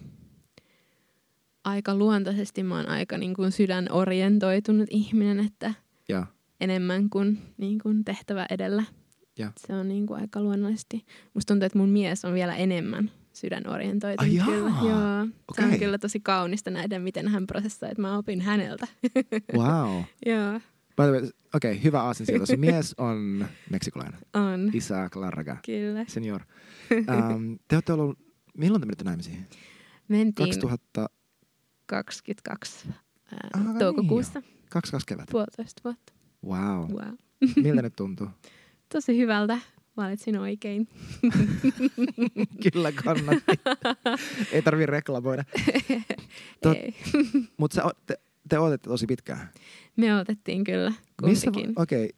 aika 1.68 1.94
luontaisesti 1.94 2.62
mä 2.62 2.76
oon 2.76 2.88
aika 2.88 3.18
niin 3.18 3.34
kuin 3.34 3.52
sydänorientoitunut 3.52 4.88
ihminen, 4.90 5.40
että 5.40 5.74
Ja, 6.08 6.26
enemmän 6.60 7.10
kuin, 7.10 7.38
niin 7.56 7.78
kuin 7.78 8.04
tehtävä 8.04 8.46
edellä. 8.50 8.84
Ja. 9.38 9.52
Se 9.56 9.74
on 9.74 9.88
niin 9.88 10.06
kuin 10.06 10.20
aika 10.20 10.42
luonnollisesti. 10.42 11.04
Musta 11.34 11.54
tuntuu, 11.54 11.66
että 11.66 11.78
mun 11.78 11.88
mies 11.88 12.24
on 12.24 12.34
vielä 12.34 12.56
enemmän 12.56 13.10
sydänorientoitunut. 13.32 14.34
Jaa. 14.34 14.46
kyllä. 14.46 14.72
Joo. 14.82 15.26
Se 15.54 15.62
Okei. 15.62 15.64
on 15.64 15.78
kyllä 15.78 15.98
tosi 15.98 16.20
kaunista 16.20 16.70
nähdä, 16.70 16.98
miten 16.98 17.28
hän 17.28 17.46
prosessoi, 17.46 17.90
että 17.90 18.02
mä 18.02 18.18
opin 18.18 18.40
häneltä. 18.40 18.86
wow. 19.58 20.02
Joo, 20.26 20.60
By 20.98 21.04
the 21.04 21.10
way, 21.10 21.30
okei, 21.54 21.72
okay, 21.72 21.84
hyvä 21.84 22.02
aasinsilta. 22.02 22.46
Sun 22.46 22.60
mies 22.60 22.94
on 22.98 23.46
meksikolainen. 23.70 24.20
on. 24.34 24.70
Isaac 24.72 25.16
Larraga, 25.16 25.56
Kyllä. 25.66 26.04
senior. 26.08 26.42
Um, 26.92 27.58
te 27.68 27.76
olette 27.76 27.92
ollut, 27.92 28.18
milloin 28.56 28.80
te 28.80 28.86
menette 28.86 29.04
naimisiin? 29.04 29.46
Mentiin 30.08 30.48
2000, 30.48 31.10
22 31.88 32.88
ää, 32.88 32.94
Ah, 33.54 33.64
niin 33.64 33.78
toukokuussa, 33.78 34.42
22 34.70 35.06
kevät. 35.06 35.28
puolitoista 35.30 35.80
vuotta. 35.84 36.12
Wow. 36.46 36.92
Wow. 36.92 37.14
Miltä 37.56 37.82
nyt 37.82 37.96
tuntuu? 37.96 38.28
Tosi 38.92 39.18
hyvältä. 39.18 39.58
Valitsin 39.96 40.38
oikein. 40.38 40.88
Kyllä 42.72 42.92
kannatti. 42.92 43.52
Ei 44.52 44.62
tarvii 44.62 44.86
reklamoida. 44.86 45.44
Tot- 46.66 46.76
Ei. 46.76 46.94
Mutta 47.56 47.90
te, 48.06 48.20
te 48.48 48.58
ootette 48.58 48.88
tosi 48.88 49.06
pitkään. 49.06 49.48
Me 49.96 50.16
otettiin 50.16 50.64
kyllä 50.64 50.92
kumpikin. 51.22 51.72
okei, 51.76 52.10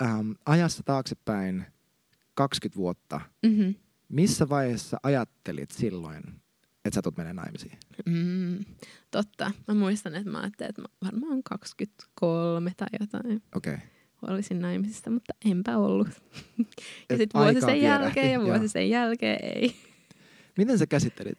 okay, 0.00 0.18
um, 0.20 0.34
ajassa 0.46 0.82
taaksepäin 0.82 1.64
20 2.34 2.76
vuotta. 2.76 3.20
Mm-hmm. 3.46 3.74
Missä 4.08 4.48
vaiheessa 4.48 4.96
ajattelit 5.02 5.70
silloin, 5.70 6.22
että 6.84 6.94
sä 6.94 7.02
tulet 7.02 7.16
menemään 7.16 7.44
naimisiin? 7.46 7.78
Mm, 8.06 8.64
totta. 9.10 9.50
Mä 9.68 9.74
muistan, 9.74 10.14
että 10.14 10.30
mä 10.30 10.40
ajattelin, 10.40 10.70
että 10.70 10.82
mä 10.82 10.88
varmaan 11.04 11.42
23 11.42 12.72
tai 12.76 12.88
jotain 13.00 13.42
Okei. 13.54 13.74
Okay. 13.74 13.86
olisin 14.22 14.60
naimisista, 14.60 15.10
mutta 15.10 15.34
enpä 15.44 15.76
ollut. 15.76 16.08
ja 17.10 17.16
sitten 17.16 17.40
vuosi 17.40 17.60
sen 17.60 17.82
jälkeen 17.82 18.32
ja 18.32 18.40
vuosi 18.40 18.68
sen 18.68 18.90
jälkeen 18.90 19.38
ei. 19.42 19.76
Miten 20.58 20.78
sä 20.78 20.86
käsittelit 20.86 21.38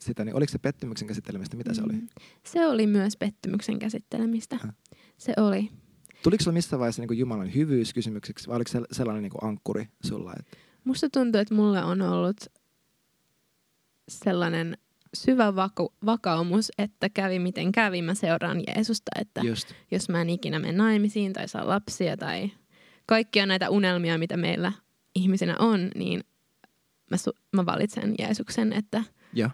sitä? 0.00 0.24
Niin 0.24 0.36
oliko 0.36 0.52
se 0.52 0.58
pettymyksen 0.58 1.08
käsittelemistä? 1.08 1.56
Mitä 1.56 1.74
se 1.74 1.82
oli? 1.82 1.92
Mm. 1.92 2.08
Se 2.44 2.66
oli 2.66 2.86
myös 2.86 3.16
pettymyksen 3.16 3.78
käsittelemistä. 3.78 4.58
Äh. 4.64 4.74
Se 5.16 5.32
oli. 5.36 5.70
Tuliko 6.22 6.44
sulla 6.44 6.54
missä 6.54 6.78
vaiheessa 6.78 7.02
niin 7.02 7.18
Jumalan 7.18 7.54
hyvyys 7.54 7.94
kysymykseksi 7.94 8.48
vai 8.48 8.56
oliko 8.56 8.70
se 8.70 8.80
sellainen 8.92 9.22
niin 9.22 9.32
ankkuri 9.42 9.88
sulla? 10.04 10.32
Että... 10.38 10.56
Musta 10.84 11.10
tuntuu, 11.10 11.40
että 11.40 11.54
mulle 11.54 11.84
on 11.84 12.02
ollut 12.02 12.36
sellainen 14.08 14.78
syvä 15.14 15.54
vaku- 15.56 15.94
vakaumus, 16.06 16.72
että 16.78 17.08
kävi 17.08 17.38
miten 17.38 17.72
kävi, 17.72 18.02
mä 18.02 18.14
seuraan 18.14 18.62
Jeesusta, 18.66 19.10
että 19.20 19.40
Just. 19.44 19.72
jos 19.90 20.08
mä 20.08 20.20
en 20.20 20.30
ikinä 20.30 20.58
mene 20.58 20.72
naimisiin 20.72 21.32
tai 21.32 21.48
saa 21.48 21.68
lapsia 21.68 22.16
tai 22.16 22.50
kaikkia 23.06 23.46
näitä 23.46 23.70
unelmia, 23.70 24.18
mitä 24.18 24.36
meillä 24.36 24.72
ihmisinä 25.14 25.56
on, 25.58 25.90
niin 25.94 26.20
mä, 27.10 27.16
su- 27.16 27.40
mä 27.52 27.66
valitsen 27.66 28.14
Jeesuksen, 28.18 28.72
että 28.72 29.02
Ja. 29.32 29.50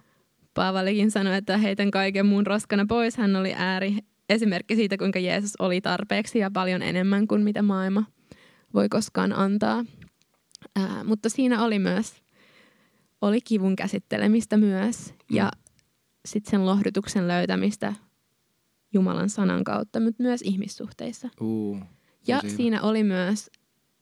Paavalikin 0.54 1.10
sanoi, 1.10 1.36
että 1.36 1.58
heitän 1.58 1.90
kaiken 1.90 2.26
muun 2.26 2.46
roskana 2.46 2.84
pois. 2.88 3.16
Hän 3.16 3.36
oli 3.36 3.54
ääri 3.56 3.96
esimerkki 4.28 4.76
siitä, 4.76 4.96
kuinka 4.96 5.18
Jeesus 5.18 5.56
oli 5.58 5.80
tarpeeksi 5.80 6.38
ja 6.38 6.50
paljon 6.50 6.82
enemmän 6.82 7.28
kuin 7.28 7.42
mitä 7.42 7.62
maailma 7.62 8.04
voi 8.74 8.88
koskaan 8.88 9.32
antaa. 9.32 9.84
Ää, 10.76 11.04
mutta 11.04 11.28
siinä 11.28 11.64
oli 11.64 11.78
myös, 11.78 12.21
oli 13.22 13.40
kivun 13.40 13.76
käsittelemistä 13.76 14.56
myös 14.56 15.14
ja 15.30 15.50
sitten 16.24 16.50
sen 16.50 16.66
lohdutuksen 16.66 17.28
löytämistä 17.28 17.94
Jumalan 18.92 19.30
sanan 19.30 19.64
kautta, 19.64 20.00
mutta 20.00 20.22
myös 20.22 20.42
ihmissuhteissa. 20.42 21.28
Uh, 21.40 21.78
Ja 22.26 22.40
hyvä. 22.42 22.56
siinä 22.56 22.82
oli 22.82 23.04
myös 23.04 23.50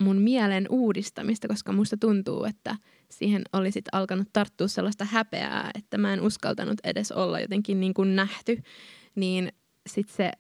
mun 0.03 0.17
mielen 0.17 0.67
uudistamista, 0.71 1.49
koska 1.49 1.73
musta 1.73 1.97
tuntuu, 2.01 2.45
että 2.45 2.77
siihen 3.11 3.43
oli 3.53 3.71
sit 3.71 3.85
alkanut 3.93 4.29
tarttua 4.33 4.69
sellaista 4.69 5.05
häpeää, 5.05 5.71
että 5.75 5.99
mä 5.99 6.13
en 6.13 6.21
uskaltanut 6.21 6.79
edes 6.85 7.13
olla 7.13 7.41
jotenkin 7.41 7.81
niin 7.81 7.95
kuin 7.95 8.17
nähty. 8.17 8.63
Niin 9.15 9.53
sitten 9.89 10.17
se 10.17 10.33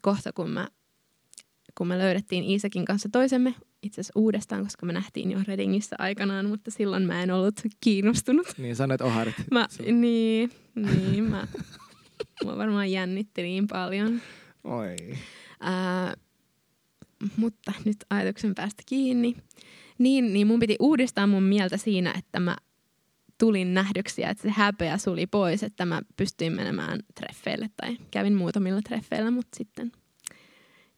kohta, 0.00 0.32
kun, 0.32 0.50
mä, 0.50 0.68
kun 1.78 1.86
me 1.86 1.98
löydettiin 1.98 2.44
Iisakin 2.44 2.84
kanssa 2.84 3.08
toisemme, 3.12 3.54
itse 3.82 4.00
asiassa 4.00 4.20
uudestaan, 4.20 4.62
koska 4.64 4.86
me 4.86 4.92
nähtiin 4.92 5.30
jo 5.30 5.38
Redingissä 5.46 5.96
aikanaan, 5.98 6.46
mutta 6.46 6.70
silloin 6.70 7.02
mä 7.02 7.22
en 7.22 7.30
ollut 7.30 7.60
kiinnostunut. 7.80 8.46
Niin 8.58 8.76
sanoit 8.76 9.00
oharit. 9.00 9.34
Mä, 9.50 9.68
niin, 9.92 10.50
niin, 10.74 11.24
mä, 11.24 11.46
mä 12.44 12.56
varmaan 12.56 12.90
jännitti 12.90 13.42
niin 13.42 13.66
paljon. 13.66 14.20
Oi. 14.64 14.96
Ää, 15.60 16.14
mutta 17.36 17.72
nyt 17.84 17.96
ajatuksen 18.10 18.54
päästä 18.54 18.82
kiinni. 18.86 19.36
Niin, 19.98 20.32
niin 20.32 20.46
mun 20.46 20.60
piti 20.60 20.76
uudistaa 20.80 21.26
mun 21.26 21.42
mieltä 21.42 21.76
siinä, 21.76 22.14
että 22.18 22.40
mä 22.40 22.56
tulin 23.38 23.74
nähdyksi 23.74 24.22
ja 24.22 24.30
että 24.30 24.42
se 24.42 24.50
häpeä 24.50 24.98
suli 24.98 25.26
pois, 25.26 25.62
että 25.62 25.86
mä 25.86 26.02
pystyin 26.16 26.52
menemään 26.52 27.00
treffeille 27.14 27.70
tai 27.76 27.96
kävin 28.10 28.34
muutamilla 28.34 28.80
treffeillä, 28.82 29.30
mutta 29.30 29.56
sitten 29.56 29.92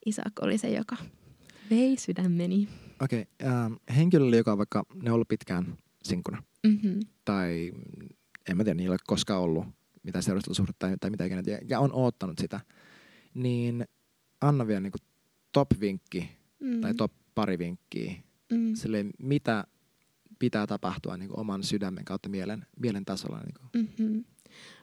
Isak 0.06 0.32
oli 0.40 0.58
se, 0.58 0.70
joka 0.70 0.96
vei 1.72 1.96
sydämeni. 1.96 2.68
Okei, 3.02 3.20
okay, 3.40 3.52
ähm, 3.52 3.72
henkilölle, 3.96 4.36
joka 4.36 4.52
on 4.52 4.58
vaikka 4.58 4.84
ne 5.02 5.10
on 5.10 5.14
ollut 5.14 5.28
pitkään 5.28 5.78
sinkkuna, 6.04 6.42
Mm-hmm. 6.66 7.00
tai 7.24 7.72
en 8.50 8.56
mä 8.56 8.64
tiedä, 8.64 8.74
niillä 8.74 8.92
ei 8.92 8.94
ole 8.94 9.06
koskaan 9.06 9.40
ollut 9.40 9.64
mitään 10.02 10.22
seurustelusuhdetta 10.22 10.86
tai, 10.86 10.96
tai 11.00 11.10
mitä 11.10 11.24
ikinä, 11.24 11.42
ja- 11.46 11.58
ja 11.68 11.80
on 11.80 11.90
oottanut 11.92 12.38
sitä, 12.38 12.60
niin 13.34 13.84
anna 14.40 14.66
vielä 14.66 14.80
niinku 14.80 14.98
top-vinkki 15.52 16.28
Mm. 16.60 16.80
tai 16.80 16.94
top 16.94 17.12
pari 17.34 17.58
vinkkiä 17.58 18.12
Mm. 18.52 18.74
silleen, 18.74 19.10
mitä 19.18 19.64
pitää 20.38 20.66
tapahtua 20.66 21.16
niin 21.16 21.30
oman 21.38 21.62
sydämen 21.62 22.04
kautta 22.04 22.28
mielen, 22.28 22.66
mielen 22.80 23.04
tasolla. 23.04 23.40
Niin 23.40 23.86
Mm-hmm. 23.86 24.24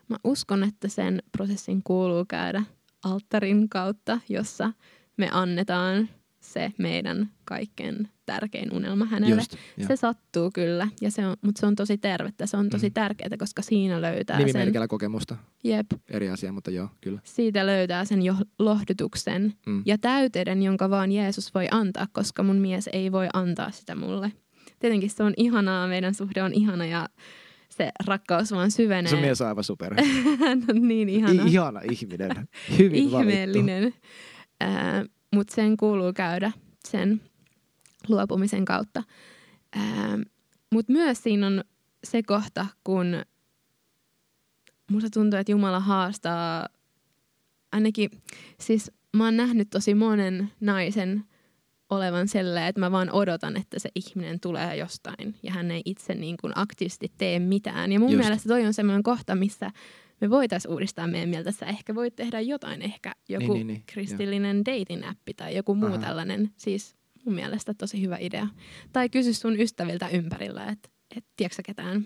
Mä 0.08 0.16
uskon, 0.24 0.64
että 0.64 0.88
sen 0.88 1.22
prosessin 1.32 1.82
kuuluu 1.82 2.24
käydä 2.24 2.62
alttarin 3.04 3.68
kautta, 3.68 4.20
jossa 4.28 4.72
me 5.16 5.28
annetaan 5.32 6.08
se 6.40 6.72
meidän 6.78 7.30
kaikkein 7.44 8.08
tärkein 8.26 8.72
unelma 8.72 9.04
hänelle. 9.04 9.34
Just, 9.34 9.56
joo. 9.76 9.88
se 9.88 9.96
sattuu 9.96 10.50
kyllä, 10.54 10.88
ja 11.00 11.10
se 11.10 11.26
on, 11.26 11.36
mutta 11.44 11.60
se 11.60 11.66
on 11.66 11.76
tosi 11.76 11.98
tervettä. 11.98 12.46
Se 12.46 12.56
on 12.56 12.70
tosi 12.70 12.86
Mm. 12.88 12.92
tärkeää, 12.92 13.30
koska 13.38 13.62
siinä 13.62 14.02
löytää 14.02 14.36
sen, 14.36 14.46
Nimimerkillä 14.46 14.88
kokemusta, 14.88 15.36
jep, 15.64 15.86
eri 16.10 16.28
asia, 16.30 16.52
mutta 16.52 16.70
joo, 16.70 16.88
kyllä. 17.00 17.20
siitä 17.24 17.66
löytää 17.66 18.04
sen 18.04 18.22
jo 18.22 18.34
lohdutuksen 18.58 19.54
Mm. 19.66 19.82
ja 19.86 19.98
täyteyden, 19.98 20.62
jonka 20.62 20.90
vaan 20.90 21.12
Jeesus 21.12 21.54
voi 21.54 21.68
antaa, 21.70 22.06
koska 22.12 22.42
mun 22.42 22.56
mies 22.56 22.88
ei 22.92 23.12
voi 23.12 23.28
antaa 23.32 23.70
sitä 23.70 23.94
mulle. 23.94 24.32
Tietenkin 24.78 25.10
se 25.10 25.22
on 25.22 25.32
ihanaa, 25.36 25.88
meidän 25.88 26.14
suhde 26.14 26.42
on 26.42 26.54
ihana 26.54 26.86
ja 26.86 27.08
se 27.68 27.90
rakkaus 28.06 28.52
vaan 28.52 28.70
syvenee. 28.70 29.10
Sun 29.10 29.18
mies 29.20 29.40
on 29.40 29.48
aivan 29.48 29.64
super. 29.64 29.94
Hän 30.40 30.64
on 30.70 30.88
niin 30.88 31.08
ihana. 31.08 31.42
I- 31.42 31.48
ihana 31.52 31.80
ihminen. 31.90 32.48
Hyvin 32.78 33.10
valittu. 33.12 33.18
ihmeellinen. 33.30 33.92
Mutta 35.34 35.54
sen 35.54 35.76
kuuluu 35.76 36.12
käydä 36.12 36.52
sen 36.88 37.20
luopumisen 38.08 38.64
kautta. 38.64 39.02
Mutta 40.72 40.92
myös 40.92 41.22
siinä 41.22 41.46
on 41.46 41.64
se 42.04 42.22
kohta, 42.22 42.66
kun 42.84 43.06
musta 44.90 45.10
tuntuu, 45.10 45.38
että 45.38 45.52
Jumala 45.52 45.80
haastaa 45.80 46.68
ainakin, 47.72 48.10
siis 48.60 48.92
mä 49.16 49.24
oon 49.24 49.36
nähnyt 49.36 49.70
tosi 49.70 49.94
monen 49.94 50.52
naisen 50.60 51.24
olevan 51.90 52.28
sellainen, 52.28 52.68
että 52.68 52.80
mä 52.80 52.92
vaan 52.92 53.10
odotan, 53.10 53.56
että 53.56 53.78
se 53.78 53.90
ihminen 53.94 54.40
tulee 54.40 54.76
jostain 54.76 55.34
ja 55.42 55.52
hän 55.52 55.70
ei 55.70 55.82
itse 55.84 56.14
niin 56.14 56.36
kuin 56.40 56.52
aktiivisesti 56.56 57.12
tee 57.18 57.38
mitään. 57.38 57.92
Ja 57.92 58.00
mun 58.00 58.12
Just. 58.12 58.22
mielestä 58.22 58.48
toi 58.48 58.66
on 58.66 58.74
semmoinen 58.74 59.02
kohta, 59.02 59.34
missä 59.34 59.70
me 60.20 60.30
voitaisiin 60.30 60.72
uudistaa 60.72 61.06
meidän 61.06 61.28
mieltä. 61.28 61.52
Sä 61.52 61.66
ehkä 61.66 61.94
voit 61.94 62.16
tehdä 62.16 62.40
jotain, 62.40 62.82
ehkä 62.82 63.12
joku 63.28 63.52
niin, 63.52 63.66
niin, 63.66 63.82
kristillinen 63.86 64.62
dating-appi 64.66 65.34
tai 65.36 65.56
joku 65.56 65.74
muu 65.74 65.88
Aha. 65.88 65.98
tällainen. 65.98 66.50
Siis 66.56 66.96
mun 67.24 67.34
mielestä 67.34 67.74
tosi 67.74 68.02
hyvä 68.02 68.16
idea. 68.20 68.46
Tai 68.92 69.08
kysy 69.08 69.32
sun 69.34 69.60
ystäviltä 69.60 70.08
ympärillä, 70.08 70.66
että 70.66 70.88
et, 71.16 71.24
tiedätkö 71.36 71.62
ketään. 71.64 72.04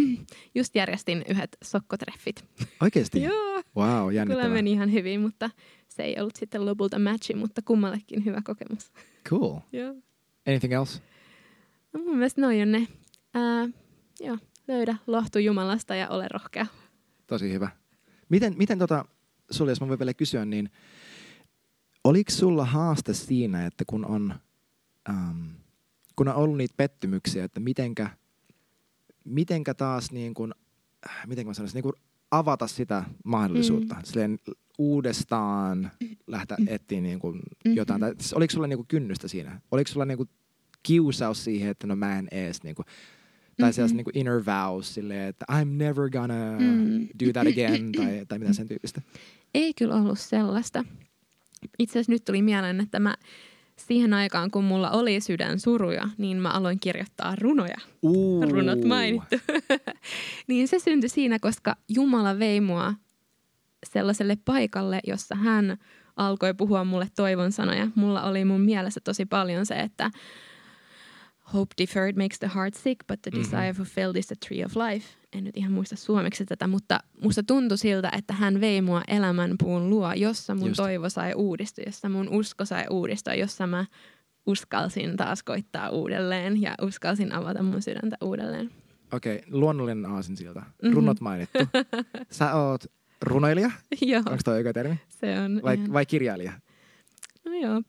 Just 0.54 0.74
järjestin 0.74 1.24
yhdet 1.28 1.56
sokkotreffit. 1.64 2.44
Oikeesti? 2.82 3.22
Joo, 3.28 3.62
Wow, 3.76 3.88
kyllä 4.06 4.12
jännittävää. 4.12 4.48
meni 4.48 4.72
ihan 4.72 4.92
hyvin, 4.92 5.20
mutta 5.20 5.50
se 5.88 6.02
ei 6.02 6.16
ollut 6.20 6.36
sitten 6.36 6.66
lopulta 6.66 6.98
matchi, 6.98 7.34
mutta 7.34 7.62
kummallekin 7.64 8.24
hyvä 8.24 8.42
kokemus. 8.44 8.90
Cool. 9.28 9.58
Joo. 9.72 9.94
Anything 10.48 10.72
else? 10.72 11.00
No 11.92 12.00
mun 12.04 12.16
mielestä 12.16 12.40
noi 12.40 12.62
on 12.62 12.72
ne. 12.72 12.86
Ää, 13.34 13.68
joo, 14.20 14.38
löydä 14.68 14.96
lohtu 15.06 15.38
Jumalasta 15.38 15.94
ja 15.94 16.08
ole 16.08 16.28
rohkea. 16.30 16.66
Tosi 17.30 17.52
hyvä. 17.52 17.68
Miten, 18.28 18.54
miten 18.56 18.78
tota, 18.78 19.04
sulle, 19.50 19.70
jos 19.70 19.80
mä 19.80 19.88
voin 19.88 19.98
vielä 19.98 20.14
kysyä, 20.14 20.44
niin 20.44 20.70
oliko 22.04 22.30
sulla 22.30 22.64
haaste 22.64 23.14
siinä, 23.14 23.66
että 23.66 23.84
kun 23.86 24.04
on, 24.06 24.34
ähm, 25.08 25.46
kun 26.16 26.28
on 26.28 26.34
ollut 26.34 26.56
niitä 26.56 26.74
pettymyksiä, 26.76 27.44
että 27.44 27.60
mitenkä, 27.60 28.10
mitenkä 29.24 29.74
taas 29.74 30.12
niin 30.12 30.34
kuin, 30.34 30.54
äh, 31.10 31.26
miten 31.26 31.46
mä 31.46 31.54
sanoisin, 31.54 31.74
niin 31.76 31.82
kuin 31.82 31.94
avata 32.30 32.66
sitä 32.66 33.04
mahdollisuutta, 33.24 33.94
mm. 33.94 34.00
silleen 34.04 34.38
uudestaan 34.78 35.90
lähteä 36.26 36.56
etsiä 36.66 37.00
niin 37.00 37.18
kuin 37.18 37.40
Mhm. 37.64 37.76
jotain. 37.76 38.00
Tai, 38.00 38.14
siis 38.18 38.32
oliko 38.32 38.50
sulla 38.50 38.66
niin 38.66 38.78
kuin 38.78 38.86
kynnystä 38.88 39.28
siinä? 39.28 39.60
Oliko 39.70 39.88
sulla 39.88 40.04
niin 40.06 40.18
kuin 40.18 40.28
kiusaus 40.82 41.44
siihen, 41.44 41.70
että 41.70 41.86
no 41.86 41.96
mä 41.96 42.18
en 42.18 42.28
ees 42.30 42.62
niin 42.62 42.74
kuin, 42.74 42.86
tai 43.60 43.72
sellaista 43.72 43.96
niin 43.96 44.04
kuin 44.04 44.18
inner 44.18 44.42
vows 44.46 44.94
silleen, 44.94 45.28
että 45.28 45.44
I'm 45.52 45.64
never 45.68 46.10
gonna 46.10 46.58
Mm. 46.60 47.08
do 47.26 47.32
that 47.32 47.46
again 47.46 47.92
tai, 47.96 48.26
tai 48.28 48.38
mitä 48.38 48.52
sen 48.52 48.68
tyyppistä. 48.68 49.02
Ei 49.54 49.74
kyllä 49.74 49.94
ollut 49.94 50.18
sellaista. 50.18 50.84
Itse 51.78 51.92
asiassa 51.92 52.12
nyt 52.12 52.24
tuli 52.24 52.42
mieleen, 52.42 52.80
että 52.80 53.00
mä 53.00 53.16
siihen 53.76 54.14
aikaan, 54.14 54.50
kun 54.50 54.64
mulla 54.64 54.90
oli 54.90 55.20
sydän 55.20 55.60
suruja, 55.60 56.08
niin 56.18 56.36
mä 56.36 56.48
aloin 56.48 56.80
kirjoittaa 56.80 57.36
runoja. 57.36 57.76
Uh. 58.02 58.42
Runot 58.50 58.84
mainittu. 58.84 59.36
niin 60.48 60.68
se 60.68 60.78
syntyi 60.78 61.08
siinä, 61.08 61.38
koska 61.38 61.76
Jumala 61.88 62.38
vei 62.38 62.60
mua 62.60 62.94
sellaiselle 63.92 64.36
paikalle, 64.44 65.00
jossa 65.06 65.34
hän 65.34 65.76
alkoi 66.16 66.54
puhua 66.54 66.84
mulle 66.84 67.08
toivon 67.16 67.52
sanoja. 67.52 67.88
Mulla 67.94 68.22
oli 68.22 68.44
mun 68.44 68.60
mielessä 68.60 69.00
tosi 69.04 69.26
paljon 69.26 69.66
se, 69.66 69.74
että 69.74 70.10
hope 71.54 71.74
deferred 71.78 72.16
makes 72.16 72.38
the 72.38 72.50
heart 72.54 72.74
sick, 72.74 73.06
but 73.06 73.22
the 73.22 73.30
Mhm. 73.30 73.38
desire 73.40 73.72
fulfilled 73.72 74.16
is 74.16 74.26
the 74.26 74.36
tree 74.48 74.64
of 74.64 74.72
life. 74.76 75.06
En 75.32 75.44
nyt 75.44 75.56
ihan 75.56 75.72
muista 75.72 75.96
suomeksi 75.96 76.44
tätä, 76.46 76.66
mutta 76.66 77.00
musta 77.22 77.42
tuntui 77.42 77.78
siltä, 77.78 78.10
että 78.18 78.32
hän 78.34 78.60
vei 78.60 78.82
mua 78.82 79.02
elämänpuun 79.08 79.90
luo, 79.90 80.12
jossa 80.12 80.54
mun 80.54 80.68
Just. 80.68 80.76
toivo 80.76 81.08
sai 81.08 81.34
uudistua, 81.34 81.84
jossa 81.86 82.08
mun 82.08 82.28
usko 82.28 82.64
sai 82.64 82.84
uudistua, 82.90 83.34
jossa 83.34 83.66
mä 83.66 83.84
uskalsin 84.46 85.16
taas 85.16 85.42
koittaa 85.42 85.88
uudelleen 85.90 86.62
ja 86.62 86.74
uskalsin 86.82 87.32
avata 87.32 87.62
mun 87.62 87.82
sydäntä 87.82 88.16
uudelleen. 88.20 88.70
Okei, 89.12 89.36
okay, 89.36 89.48
luonnollinen 89.60 90.06
aasinsilta. 90.06 90.62
Mhm. 90.82 90.92
Runnot 90.94 91.20
mainittu. 91.20 91.58
Sä 92.30 92.54
oot 92.54 92.84
runoilija, 93.22 93.70
Joo, 94.00 94.18
onko 94.26 94.38
toi 94.44 94.54
oikea 94.56 94.72
termi? 94.72 95.00
se 95.08 95.38
on 95.40 95.60
Vai, 95.62 95.74
ihan, 95.74 95.92
vai 95.92 96.06
kirjailija? 96.06 96.52
no 97.44 97.52
joo, 97.54 97.82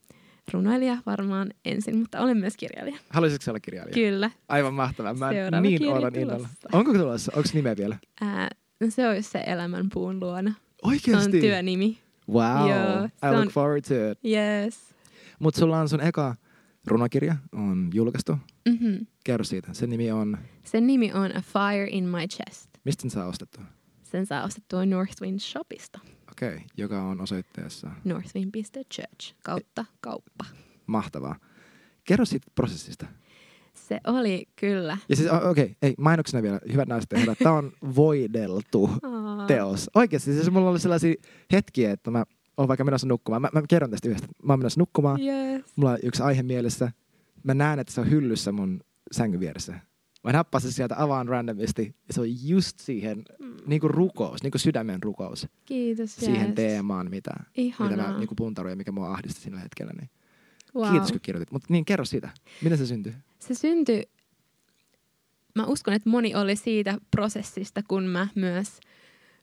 runoilija 0.52 0.98
varmaan 1.06 1.50
ensin, 1.64 1.98
mutta 1.98 2.20
olen 2.20 2.36
myös 2.36 2.56
kirjailija. 2.56 2.96
Haluaisitko 3.10 3.50
olla 3.50 3.60
kirjailija? 3.60 3.94
Kyllä. 3.94 4.30
Aivan 4.48 4.74
mahtavaa. 4.74 5.14
Mä 5.14 5.30
Seuraava 5.32 5.60
niin 5.60 5.88
odotan 5.92 6.16
innolla. 6.20 6.48
Onko 6.72 6.92
tulossa? 6.92 7.32
Onko 7.36 7.48
nimeä 7.54 7.76
vielä? 7.76 7.96
Ää, 8.20 8.48
no 8.80 8.86
se 8.90 9.08
olisi 9.08 9.30
se 9.30 9.44
elämänpuun 9.46 10.20
luona. 10.20 10.50
Se 10.50 10.56
on 10.82 10.90
Oikeasti? 10.90 11.40
työnimi. 11.40 11.98
Wow. 12.30 12.70
Joo, 12.70 13.04
I 13.04 13.26
look 13.30 13.40
on- 13.40 13.48
forward 13.48 13.82
to 13.88 13.94
it. 14.10 14.18
Yes. 14.24 14.80
Mutta 15.38 15.60
sulla 15.60 15.80
on 15.80 15.88
sun 15.88 16.00
eka 16.00 16.34
runokirja, 16.86 17.36
on 17.52 17.90
julkaistu. 17.94 18.32
Mm-hmm. 18.68 19.06
Kerro 19.24 19.44
siitä. 19.44 19.68
Sen 19.74 19.90
nimi 19.90 20.10
on, 20.12 20.38
Sen 20.64 20.86
nimi 20.86 21.12
on 21.12 21.36
A 21.36 21.42
Fire 21.42 21.88
in 21.90 22.04
My 22.04 22.26
Chest. 22.28 22.70
mistä 22.84 23.02
sen 23.02 23.10
saa 23.10 23.26
ostettu? 23.26 23.60
Sen 24.02 24.26
saa 24.26 24.44
ostettua 24.44 24.86
Northwind 24.86 25.38
Shopista. 25.40 25.98
Okei, 26.32 26.54
okay, 26.54 26.60
joka 26.76 27.02
on 27.02 27.20
osoitteessa. 27.20 27.90
northwind.church 28.04 29.34
kautta 29.44 29.84
kauppa. 30.00 30.44
Mahtavaa. 30.86 31.36
Kerro 32.04 32.24
siitä 32.24 32.46
prosessista. 32.54 33.06
Se 33.74 34.00
oli 34.06 34.46
kyllä. 34.56 34.98
Ja 35.08 35.16
siis, 35.16 35.28
okei, 35.30 35.64
okay, 35.64 35.74
ei, 35.82 35.94
mainoksena 35.98 36.42
vielä, 36.42 36.60
hyvät 36.72 36.88
naiset 36.88 37.12
ja 37.12 37.18
herrat, 37.18 37.38
tämä 37.38 37.54
on 37.54 37.72
voideltu 37.96 38.90
teos. 39.46 39.90
Oikeasti, 39.94 40.32
siis 40.32 40.50
mulla 40.50 40.70
oli 40.70 40.80
sellaisia 40.80 41.14
hetkiä, 41.52 41.92
että 41.92 42.10
mä 42.10 42.24
oon 42.56 42.68
vaikka 42.68 42.84
menossa 42.84 43.06
nukkumaan. 43.06 43.42
Mä, 43.42 43.48
mä 43.52 43.62
kerron 43.68 43.90
tästä 43.90 44.08
yhdestä. 44.08 44.28
Mä 44.42 44.52
oon 44.52 44.60
menossa 44.60 44.80
nukkumaan. 44.80 45.20
Yes. 45.20 45.64
Mulla 45.76 45.92
on 45.92 45.98
yksi 46.02 46.22
aihe 46.22 46.42
mielessä. 46.42 46.92
Mä 47.42 47.54
näen, 47.54 47.78
että 47.78 47.92
se 47.92 48.00
on 48.00 48.10
hyllyssä 48.10 48.52
mun 48.52 48.80
sängyn 49.12 49.40
vieressä. 49.40 49.74
Mä 50.24 50.32
nappasin 50.32 50.72
sieltä, 50.72 50.94
avaan 51.02 51.28
randomisti. 51.28 51.94
Ja 52.08 52.14
se 52.14 52.20
on 52.20 52.48
just 52.48 52.78
siihen 52.78 53.24
Mm. 53.38 53.56
niin 53.66 53.80
kuin 53.80 53.90
rukous, 53.90 54.42
niin 54.42 54.50
kuin 54.50 54.60
sydämen 54.60 55.02
rukous. 55.02 55.46
Kiitos. 55.64 56.16
Siihen 56.16 56.46
yes. 56.46 56.54
teemaan, 56.54 57.10
mitä, 57.10 57.30
mitä 57.56 57.96
mä 57.96 58.18
niin 58.18 58.28
kuin 58.28 58.36
puntaroin 58.36 58.72
ja 58.72 58.76
mikä 58.76 58.92
mua 58.92 59.10
ahdisti 59.12 59.40
sillä 59.40 59.60
hetkellä. 59.60 59.92
Niin. 60.00 60.10
wow. 60.74 60.90
Kiitos, 60.90 61.12
kun 61.12 61.20
kirjoitit. 61.20 61.52
Mutta 61.52 61.66
niin, 61.70 61.84
kerro 61.84 62.04
siitä. 62.04 62.30
Miten 62.62 62.78
se 62.78 62.86
syntyi? 62.86 63.12
Se 63.38 63.54
syntyi, 63.54 64.02
mä 65.54 65.66
uskon, 65.66 65.94
että 65.94 66.10
moni 66.10 66.34
oli 66.34 66.56
siitä 66.56 66.98
prosessista, 67.10 67.82
kun 67.88 68.04
mä 68.04 68.28
myös 68.34 68.80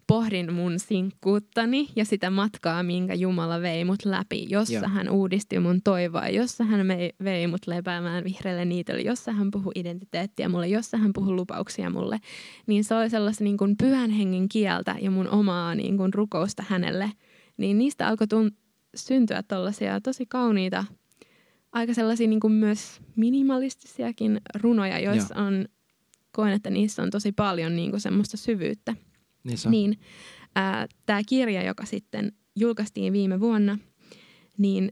pohdin 0.09 0.53
mun 0.53 0.79
sinkkuuttani 0.79 1.89
ja 1.95 2.05
sitä 2.05 2.29
matkaa, 2.29 2.83
minkä 2.83 3.13
Jumala 3.13 3.61
vei 3.61 3.85
mut 3.85 4.05
läpi, 4.05 4.45
jossa 4.49 4.73
Joo. 4.73 4.87
hän 4.87 5.09
uudisti 5.09 5.59
mun 5.59 5.81
toivoa, 5.83 6.27
jossa 6.27 6.63
hän 6.63 6.87
vei, 7.23 7.47
mut 7.47 7.67
lepäämään 7.67 8.23
vihreälle 8.23 8.65
niitylle, 8.65 9.01
jossa 9.01 9.31
hän 9.31 9.51
puhui 9.51 9.71
identiteettiä 9.75 10.49
mulle, 10.49 10.67
jossa 10.67 10.97
hän 10.97 11.13
puhui 11.13 11.33
lupauksia 11.33 11.89
mulle. 11.89 12.19
Niin 12.67 12.83
se 12.83 12.95
oli 12.95 13.09
sellaista 13.09 13.43
niin 13.43 13.57
kuin 13.57 13.77
pyhän 13.77 14.09
hengen 14.09 14.49
kieltä 14.49 14.95
ja 15.01 15.11
mun 15.11 15.29
omaa 15.29 15.75
niin 15.75 15.97
kuin 15.97 16.13
rukousta 16.13 16.63
hänelle. 16.67 17.11
Niin 17.57 17.77
niistä 17.77 18.07
alkoi 18.07 18.27
tun- 18.27 18.55
syntyä 18.95 19.43
tällaisia 19.43 20.01
tosi 20.01 20.25
kauniita 20.25 20.85
aika 21.71 21.93
sellaisia 21.93 22.27
niin 22.27 22.39
kuin 22.39 22.53
myös 22.53 23.01
minimalistisiakin 23.15 24.41
runoja, 24.55 24.99
joissa 24.99 25.35
on, 25.35 25.65
koen, 26.31 26.53
että 26.53 26.69
niissä 26.69 27.03
on 27.03 27.09
tosi 27.09 27.31
paljon 27.31 27.75
niin 27.75 27.89
kuin 27.89 28.01
semmoista 28.01 28.37
syvyyttä. 28.37 28.95
Niin. 29.43 29.57
Niin 29.69 29.99
tämä 31.05 31.21
kirja, 31.27 31.63
joka 31.63 31.85
sitten 31.85 32.31
julkaistiin 32.55 33.13
viime 33.13 33.39
vuonna, 33.39 33.77
niin 34.57 34.91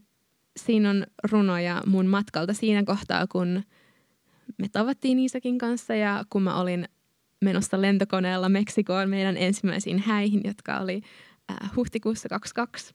siinä 0.56 0.90
on 0.90 1.06
runoja 1.30 1.82
mun 1.86 2.06
matkalta 2.06 2.54
siinä 2.54 2.84
kohtaa, 2.84 3.26
kun 3.26 3.62
me 4.58 4.68
tavattiin 4.72 5.18
Iisakin 5.18 5.58
kanssa 5.58 5.94
ja 5.94 6.24
kun 6.30 6.42
mä 6.42 6.60
olin 6.60 6.88
menossa 7.44 7.80
lentokoneella 7.80 8.48
Meksikoon 8.48 9.10
meidän 9.10 9.36
ensimmäisiin 9.36 9.98
häihin, 9.98 10.40
jotka 10.44 10.78
oli 10.78 11.02
äh, 11.50 11.70
huhtikuussa 11.76 12.28
22. 12.28 12.94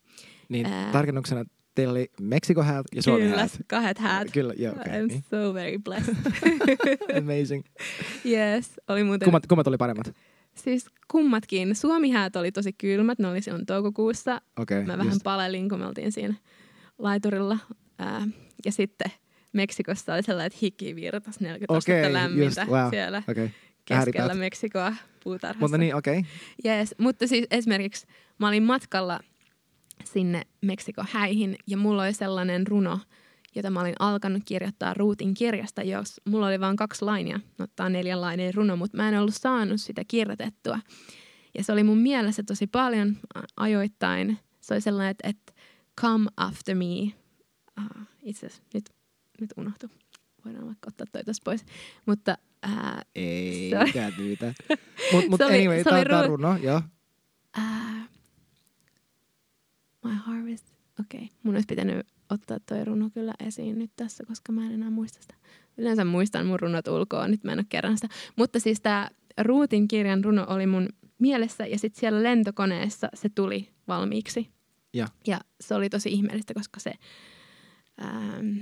Niin, 0.49 0.65
ää- 0.65 0.91
tarkennuksena 0.91 1.45
teillä 1.75 1.91
oli 1.91 2.11
Meksiko 2.21 2.63
häät 2.63 2.85
ja 2.95 3.03
Suomi 3.03 3.21
Kyllä, 3.21 3.37
häät. 3.37 3.51
kahdet 3.67 3.97
häät. 3.99 4.31
Kyllä, 4.31 4.53
joo, 4.57 4.73
okei. 4.73 4.93
I'm 4.93 5.07
niin. 5.07 5.23
so 5.29 5.53
very 5.53 5.79
blessed. 5.79 6.15
Amazing. 7.17 7.63
yes, 8.25 8.71
oli 8.87 9.03
muuten... 9.03 9.25
Kummat, 9.25 9.47
kummat 9.47 9.67
oli 9.67 9.77
paremmat? 9.77 10.15
Siis 10.55 10.85
kummatkin. 11.11 11.75
Suomihäät 11.75 12.35
oli 12.35 12.51
tosi 12.51 12.73
kylmät, 12.73 13.19
ne 13.19 13.27
oli 13.27 13.41
silloin 13.41 13.65
toukokuussa. 13.65 14.41
Okei, 14.59 14.77
Mä 14.77 14.83
okay, 14.83 14.97
vähän 14.97 15.13
just. 15.13 15.23
palelin, 15.23 15.69
kun 15.69 15.79
me 15.79 15.85
oltiin 15.85 16.11
siinä 16.11 16.35
laiturilla. 16.97 17.57
Ää, 17.99 18.27
ja 18.65 18.71
sitten 18.71 19.11
Meksikossa 19.53 20.13
oli 20.13 20.23
sellainen, 20.23 20.47
että 20.47 20.59
hiki 20.61 20.95
virtas 20.95 21.39
40 21.39 21.73
Okei, 21.73 21.77
astetta 21.77 22.13
lämmintä 22.13 22.61
just, 22.61 22.71
wow. 22.71 22.89
siellä. 22.89 23.23
Okay. 23.29 23.49
keskellä 23.85 23.99
Ääripäät. 23.99 24.37
Meksikoa 24.37 24.93
puutarhassa. 25.23 25.59
Mutta 25.59 25.77
niin, 25.77 25.95
okei. 25.95 26.19
Okay. 26.19 26.31
Yes, 26.65 26.95
mutta 26.97 27.27
siis 27.27 27.45
esimerkiksi 27.51 28.07
mä 28.39 28.47
olin 28.47 28.63
matkalla 28.63 29.19
sinne 30.03 30.41
Meksikon 30.61 31.05
häihin 31.11 31.55
ja 31.67 31.77
mulla 31.77 32.03
oli 32.03 32.13
sellainen 32.13 32.67
runo, 32.67 32.99
jota 33.55 33.69
mä 33.69 33.81
olin 33.81 33.95
alkanut 33.99 34.43
kirjoittaa 34.45 34.93
Ruutin 34.93 35.33
kirjasta, 35.33 35.83
jos 35.83 36.21
mulla 36.25 36.47
oli 36.47 36.59
vain 36.59 36.75
kaksi 36.75 37.05
lainia, 37.05 37.39
no 37.57 37.67
tää 37.75 37.85
on 37.85 37.93
neljänlainen 37.93 38.53
runo, 38.53 38.75
mutta 38.75 38.97
mä 38.97 39.09
en 39.09 39.19
ollut 39.19 39.35
saanut 39.35 39.81
sitä 39.81 40.01
kirjoitettua. 40.07 40.79
Ja 41.57 41.63
se 41.63 41.71
oli 41.71 41.83
mun 41.83 41.97
mielessä 41.97 42.43
tosi 42.43 42.67
paljon 42.67 43.17
ajoittain. 43.57 44.39
Se 44.61 44.73
oli 44.73 44.81
sellainen, 44.81 45.11
että, 45.11 45.27
että 45.29 45.53
come 46.01 46.29
after 46.37 46.75
me. 46.75 47.13
Uh, 47.79 48.07
itse 48.23 48.45
asiassa 48.45 48.63
nyt, 48.73 48.89
nyt 49.41 49.49
unohtu. 49.57 49.87
Voidaan 50.45 50.65
vaikka 50.65 50.87
ottaa 50.87 51.07
toi 51.11 51.23
tosta 51.23 51.41
pois. 51.45 51.65
Mutta 52.05 52.37
uh, 52.65 53.01
Ei, 53.15 53.69
Se 53.69 53.83
mikä 53.83 54.11
niitä. 54.17 54.53
Mut, 55.13 55.27
mut 55.29 55.41
anyway, 55.41 55.83
oli 55.91 55.99
on 55.99 56.05
ru- 56.05 56.27
runo, 56.27 56.57
joo. 56.57 56.81
Uh, 57.57 58.09
my 60.03 60.13
harvest. 60.15 60.73
Okei, 60.99 61.23
okay. 61.23 61.37
mun 61.43 61.55
olisi 61.55 61.65
pitänyt 61.67 62.07
ottaa 62.29 62.57
toi 62.65 62.85
runo 62.85 63.09
kyllä 63.13 63.33
esiin 63.47 63.79
nyt 63.79 63.91
tässä, 63.95 64.23
koska 64.27 64.51
mä 64.51 64.65
en 64.65 64.71
enää 64.71 64.89
muista 64.89 65.21
sitä. 65.21 65.35
Yleensä 65.77 66.05
muistan 66.05 66.45
mun 66.45 66.59
runot 66.59 66.87
ulkoa, 66.87 67.27
nyt 67.27 67.43
mä 67.43 67.51
en 67.51 67.59
ole 67.59 67.65
kerran 67.69 67.97
sitä. 67.97 68.07
Mutta 68.35 68.59
siis 68.59 68.81
tämä 68.81 69.09
Ruutin 69.41 69.87
kirjan 69.87 70.23
runo 70.23 70.45
oli 70.49 70.67
mun 70.67 70.89
mielessä 71.19 71.65
ja 71.65 71.79
sitten 71.79 71.99
siellä 71.99 72.23
lentokoneessa 72.23 73.09
se 73.13 73.29
tuli 73.35 73.69
valmiiksi. 73.87 74.49
Ja. 74.93 75.07
ja 75.27 75.39
se 75.61 75.75
oli 75.75 75.89
tosi 75.89 76.09
ihmeellistä, 76.09 76.53
koska 76.53 76.79
se 76.79 76.93
ähm, 78.01 78.57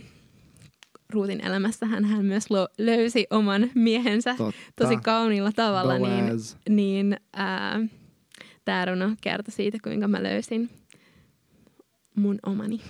Ruutin 1.10 1.46
elämässähän 1.46 2.06
hän 2.06 2.26
myös 2.26 2.50
lo- 2.50 2.68
löysi 2.78 3.26
oman 3.30 3.70
miehensä 3.76 4.36
Totta. 4.38 4.62
tosi 4.76 4.98
kauniilla 4.98 5.52
tavalla. 5.52 5.98
Niin, 5.98 6.26
Boaz. 6.26 6.56
niin 6.70 7.18
ää, 7.34 7.80
tämä 8.66 8.86
runo 8.86 9.16
kertoi 9.22 9.52
siitä, 9.52 9.78
kuinka 9.84 10.08
mä 10.08 10.24
löysin 10.24 10.70
mun 12.16 12.40
omani. 12.46 12.82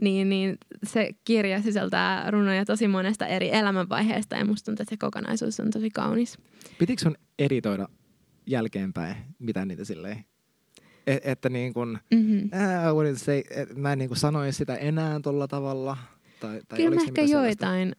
Niin, 0.00 0.28
niin 0.28 0.58
se 0.86 1.10
kirja 1.24 1.62
sisältää 1.62 2.30
runoja 2.30 2.64
tosi 2.64 2.88
monesta 2.88 3.26
eri 3.26 3.50
elämänvaiheesta 3.54 4.36
ja 4.36 4.44
musta 4.44 4.64
tuntuu, 4.64 4.82
että 4.82 4.92
se 4.92 4.96
kokonaisuus 4.96 5.60
on 5.60 5.70
tosi 5.70 5.90
kaunis. 5.90 6.38
Pitikö 6.78 7.02
sun 7.02 7.16
editoida 7.38 7.88
jälkeenpäin 8.46 9.16
mitä 9.38 9.64
niitä 9.64 9.84
silleen? 9.84 10.24
Et, 11.06 11.20
että 11.26 11.48
niin 11.48 11.74
kun, 11.74 11.98
Mm-hmm. 12.14 12.48
ää, 12.52 12.90
wouldn't 12.92 13.18
say, 13.18 13.42
et, 13.50 13.76
mä 13.76 13.92
en 13.92 13.98
niin 13.98 14.08
kun 14.08 14.16
sanoisi 14.16 14.56
sitä 14.58 14.74
enää 14.76 15.20
tolla 15.20 15.48
tavalla. 15.48 15.96
Tai, 16.40 16.60
tai 16.68 16.76
Kyllä 16.76 16.90
mä 16.90 17.00
ehkä 17.00 17.10
mitään 17.10 17.28
sellaista? 17.28 17.66
joitain 17.66 17.96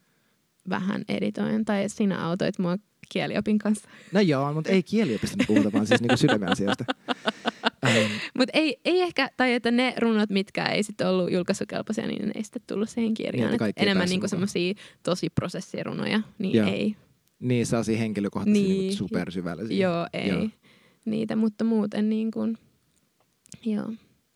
vähän 0.69 1.03
editoin, 1.09 1.65
tai 1.65 1.89
sinä 1.89 2.25
autoit 2.25 2.59
mua 2.59 2.77
kieliopin 3.09 3.57
kanssa. 3.57 3.89
No 4.11 4.19
joo, 4.19 4.53
mutta 4.53 4.69
ei 4.69 4.83
kieliopista 4.83 5.43
puhuta, 5.47 5.71
vaan 5.73 5.87
siis 5.87 6.01
niinku 6.01 6.17
sydämen 6.17 6.51
asioista. 6.53 6.85
Mutta 8.37 8.51
ei, 8.53 8.77
ei 8.85 9.01
ehkä, 9.01 9.29
tai 9.37 9.53
että 9.53 9.71
ne 9.71 9.93
runot, 9.99 10.29
mitkä 10.29 10.65
ei 10.65 10.83
sitten 10.83 11.07
ollut 11.07 11.31
julkaisukelpoisia, 11.31 12.07
niin 12.07 12.25
ne 12.25 12.31
ei 12.35 12.43
sitten 12.43 12.61
tullut 12.67 12.89
siihen 12.89 13.13
kirjaan. 13.13 13.51
Niin, 13.51 13.63
että 13.69 13.83
enemmän 13.83 14.09
niinku 14.09 14.27
semmoisia 14.27 14.73
tosi 15.03 15.29
prosessirunoja, 15.29 16.21
niin 16.39 16.55
Joo. 16.57 16.67
ei. 16.69 16.95
niin 17.39 17.65
sellaisia 17.65 17.97
henkilökohtaisia 17.97 18.63
Niin. 18.63 18.79
niin. 18.79 18.93
supersyvällisiä. 18.95 19.77
Joo, 19.77 20.07
ei 20.13 20.27
Joo. 20.27 20.39
joo. 20.39 20.49
niitä, 21.05 21.35
mutta 21.35 21.63
muuten 21.63 22.09
niin 22.09 22.31
kuin, 22.31 22.57
joo. 23.65 23.85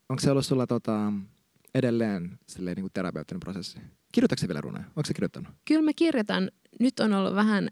Onko 0.09 0.19
se 0.21 0.31
ollut 0.31 0.45
sulla 0.45 0.67
tota, 0.67 1.13
edelleen 1.75 2.39
silleen, 2.47 2.75
niin 2.75 2.83
kuin 2.83 2.93
terapeuttinen 2.93 3.39
prosessi? 3.39 3.79
Kirjoitatko 4.11 4.41
se 4.41 4.47
vielä 4.47 4.61
runoja? 4.61 4.83
Onko 4.87 5.05
se 5.05 5.13
kirjoittanut? 5.13 5.49
Kyllä 5.65 5.81
mä 5.81 5.91
kirjoitan, 5.95 6.51
nyt 6.79 6.99
on 6.99 7.13
ollut 7.13 7.35
vähän 7.35 7.69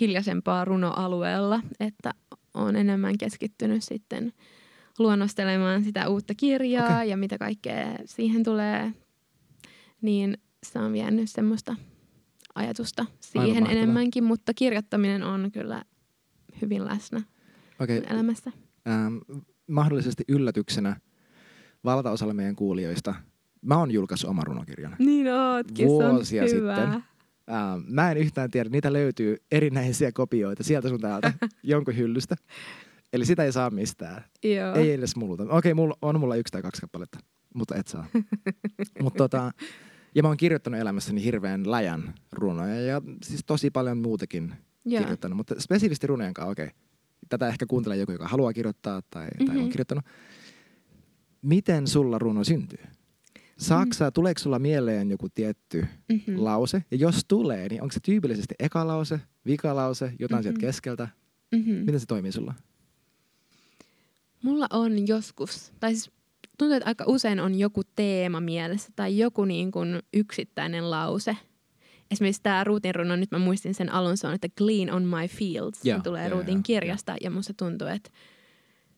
hiljaisempaa 0.00 0.64
runoalueella, 0.64 1.62
että 1.80 2.14
on 2.54 2.76
enemmän 2.76 3.18
keskittynyt 3.18 3.84
sitten 3.84 4.32
luonnostelemaan 4.98 5.84
sitä 5.84 6.08
uutta 6.08 6.34
kirjaa 6.36 6.86
okay. 6.86 7.04
ja 7.06 7.16
mitä 7.16 7.38
kaikkea 7.38 7.86
siihen 8.04 8.44
tulee, 8.44 8.92
niin 10.02 10.38
se 10.66 10.78
on 10.78 10.92
vienyt 10.92 11.30
semmoista 11.30 11.76
ajatusta 12.54 13.06
siihen 13.20 13.66
enemmänkin, 13.70 14.24
mutta 14.24 14.54
kirjoittaminen 14.54 15.22
on 15.22 15.50
kyllä 15.52 15.82
hyvin 16.62 16.84
läsnä 16.84 17.22
mun 17.78 17.88
elämässä. 18.10 18.52
ähm, 18.88 19.16
mahdollisesti 19.66 20.24
yllätyksenä 20.28 20.96
valtaosalle 21.84 22.34
meidän 22.34 22.56
kuulijoista. 22.56 23.14
Mä 23.62 23.76
oon 23.76 23.90
julkaissut 23.90 24.30
oman 24.30 24.46
runokirjan. 24.46 24.96
Niin 24.98 25.34
ootkin, 25.34 25.86
Vuosia 25.86 26.48
se 26.48 26.54
on 26.54 26.60
hyvä. 26.60 26.76
sitten. 26.76 27.04
Ähm, 27.50 27.82
mä 27.86 28.10
en 28.10 28.18
yhtään 28.18 28.50
tiedä, 28.50 28.70
niitä 28.70 28.92
löytyy 28.92 29.36
erinäisiä 29.50 30.12
kopioita 30.12 30.62
sieltä 30.62 30.88
sun 30.88 31.00
täältä 31.00 31.32
jonkun 31.62 31.96
hyllystä. 31.96 32.36
Eli 33.12 33.26
sitä 33.26 33.44
ei 33.44 33.52
saa 33.52 33.70
mistään. 33.70 34.24
Joo. 34.44 34.74
Ei 34.74 34.92
edes 34.92 35.16
multa. 35.16 35.42
Okei, 35.48 35.74
mulla, 35.74 35.96
on 36.02 36.20
mulla 36.20 36.36
yksi 36.36 36.52
tai 36.52 36.62
kaksi 36.62 36.80
kappaletta, 36.80 37.18
mutta 37.54 37.76
et 37.76 37.88
saa. 37.88 38.06
Mut 39.02 39.14
tota, 39.14 39.50
ja 40.14 40.22
mä 40.22 40.28
oon 40.28 40.36
kirjoittanut 40.36 40.80
elämässäni 40.80 41.24
hirveän 41.24 41.70
läjän 41.70 42.14
runoja 42.32 42.80
ja 42.80 43.02
siis 43.22 43.40
tosi 43.46 43.70
paljon 43.70 43.98
muutakin 43.98 44.54
Joo. 44.84 45.00
kirjoittanut. 45.00 45.36
Mutta 45.36 45.60
spesifisti 45.60 46.06
runojen 46.06 46.34
kanssa, 46.34 46.50
okei. 46.50 46.70
Tätä 47.28 47.48
ehkä 47.48 47.66
kuuntelee 47.66 47.98
joku, 47.98 48.12
joka 48.12 48.28
haluaa 48.28 48.52
kirjoittaa 48.52 49.02
tai, 49.10 49.26
mm-hmm. 49.26 49.46
tai 49.46 49.56
on 49.56 49.62
Mhm. 49.62 49.70
kirjoittanut. 49.70 50.04
Miten 51.42 51.86
sulla 51.86 52.18
runo 52.18 52.44
syntyy? 52.44 52.78
Saksa, 53.58 54.04
mm. 54.04 54.12
tuleeko 54.12 54.38
sulla 54.38 54.58
mieleen 54.58 55.10
joku 55.10 55.28
tietty 55.28 55.86
Mm-hmm. 56.08 56.44
lause? 56.44 56.84
Ja 56.90 56.96
jos 56.96 57.24
tulee, 57.28 57.68
niin 57.68 57.82
onko 57.82 57.92
se 57.92 58.00
tyypillisesti 58.00 58.54
eka 58.58 58.86
lause, 58.86 59.20
vika 59.46 59.76
lause, 59.76 60.04
jotain 60.18 60.38
mm-hmm. 60.38 60.42
sieltä 60.42 60.58
Mhm. 60.58 60.66
keskeltä? 60.66 61.08
mm-hmm. 61.54 61.74
Miten 61.74 62.00
se 62.00 62.06
toimii 62.06 62.32
sulla? 62.32 62.54
Mulla 64.42 64.66
on 64.70 65.08
joskus, 65.08 65.72
tai 65.80 65.90
siis 65.90 66.10
tuntuu, 66.58 66.76
että 66.76 66.88
aika 66.88 67.04
usein 67.06 67.40
on 67.40 67.54
joku 67.54 67.82
teema 67.96 68.40
mielessä 68.40 68.92
tai 68.96 69.18
joku 69.18 69.44
niin 69.44 69.70
kuin 69.70 70.02
yksittäinen 70.12 70.90
lause. 70.90 71.36
Esimerkiksi 72.10 72.42
tämä 72.42 72.64
Ruutin 72.64 72.94
runo, 72.94 73.16
nyt 73.16 73.30
mä 73.30 73.38
muistin 73.38 73.74
sen 73.74 73.92
alun, 73.92 74.16
se 74.16 74.26
on, 74.26 74.34
että 74.34 74.48
Glean 74.58 74.90
on 74.90 75.02
my 75.02 75.28
fields. 75.28 75.84
Joo, 75.84 75.98
se 75.98 76.02
tulee 76.02 76.28
joo, 76.28 76.30
Ruutin 76.30 76.54
joo, 76.54 76.62
kirjasta 76.64 77.16
ja 77.20 77.30
musta 77.30 77.54
tuntuu, 77.54 77.88
että 77.88 78.10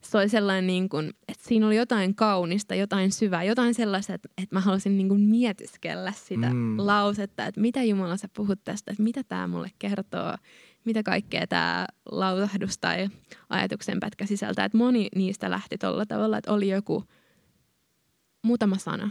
se 0.01 0.19
oli 0.19 0.29
sellainen, 0.29 0.67
niin 0.67 0.89
kuin, 0.89 1.09
että 1.29 1.49
siinä 1.49 1.67
oli 1.67 1.77
jotain 1.77 2.15
kaunista, 2.15 2.75
jotain 2.75 3.13
syvää, 3.13 3.45
jotain 3.45 3.75
sellaista, 3.75 4.15
että, 4.15 4.29
että 4.43 4.57
mä 4.57 4.61
halusin 4.61 4.97
niin 4.97 5.09
kuin 5.09 5.21
mietiskellä 5.21 6.13
sitä 6.13 6.51
mm. 6.53 6.77
lausetta, 6.79 7.47
että 7.47 7.61
mitä 7.61 7.83
Jumala 7.83 8.17
sä 8.17 8.29
puhut 8.37 8.59
tästä, 8.65 8.91
että 8.91 9.03
mitä 9.03 9.25
tämä 9.25 9.49
mulle 9.49 9.71
kertoo, 9.79 10.37
mitä 10.85 11.03
kaikkea 11.03 11.47
tämä 11.47 11.87
lausahdus 12.11 12.79
tai 12.79 13.09
ajatuksen 13.49 14.01
pätkä 14.01 14.27
sisältää. 14.27 14.65
Että 14.65 14.79
moni 14.79 15.09
niistä 15.15 15.51
lähti 15.51 15.79
tuolla 15.79 16.07
tavalla, 16.07 16.39
että 16.39 16.53
oli 16.53 16.69
joku 16.69 17.05
muutama 18.43 18.79
sana. 18.79 19.11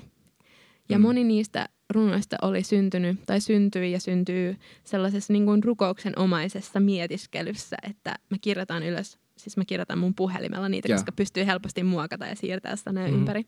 Ja 0.90 0.98
mm. 0.98 1.02
moni 1.02 1.24
niistä 1.24 1.70
runoista 1.90 2.36
oli 2.42 2.64
syntynyt 2.64 3.20
tai 3.26 3.42
syntyi 3.42 3.92
ja 3.92 4.00
syntyy 4.00 4.56
sellaisessa 4.84 5.34
niin 5.34 5.46
kuin 5.46 5.64
rukouksen 5.64 6.20
omaisessa 6.20 6.80
mietiskelyssä, 6.80 7.76
että 7.84 8.16
mä 8.30 8.38
kirjoitan 8.42 8.84
ylös, 8.84 9.20
siis 9.38 9.58
mä 9.58 9.66
kirjoitan 9.66 10.00
mun 10.00 10.16
puhelimella 10.16 10.70
niitä, 10.70 10.88
yeah. 10.90 11.00
koska 11.00 11.12
pystyy 11.12 11.46
helposti 11.46 11.84
muokata 11.84 12.26
ja 12.26 12.36
siirtää 12.36 12.76
sitä 12.76 12.92
mm. 12.92 13.06
ympäri. 13.06 13.46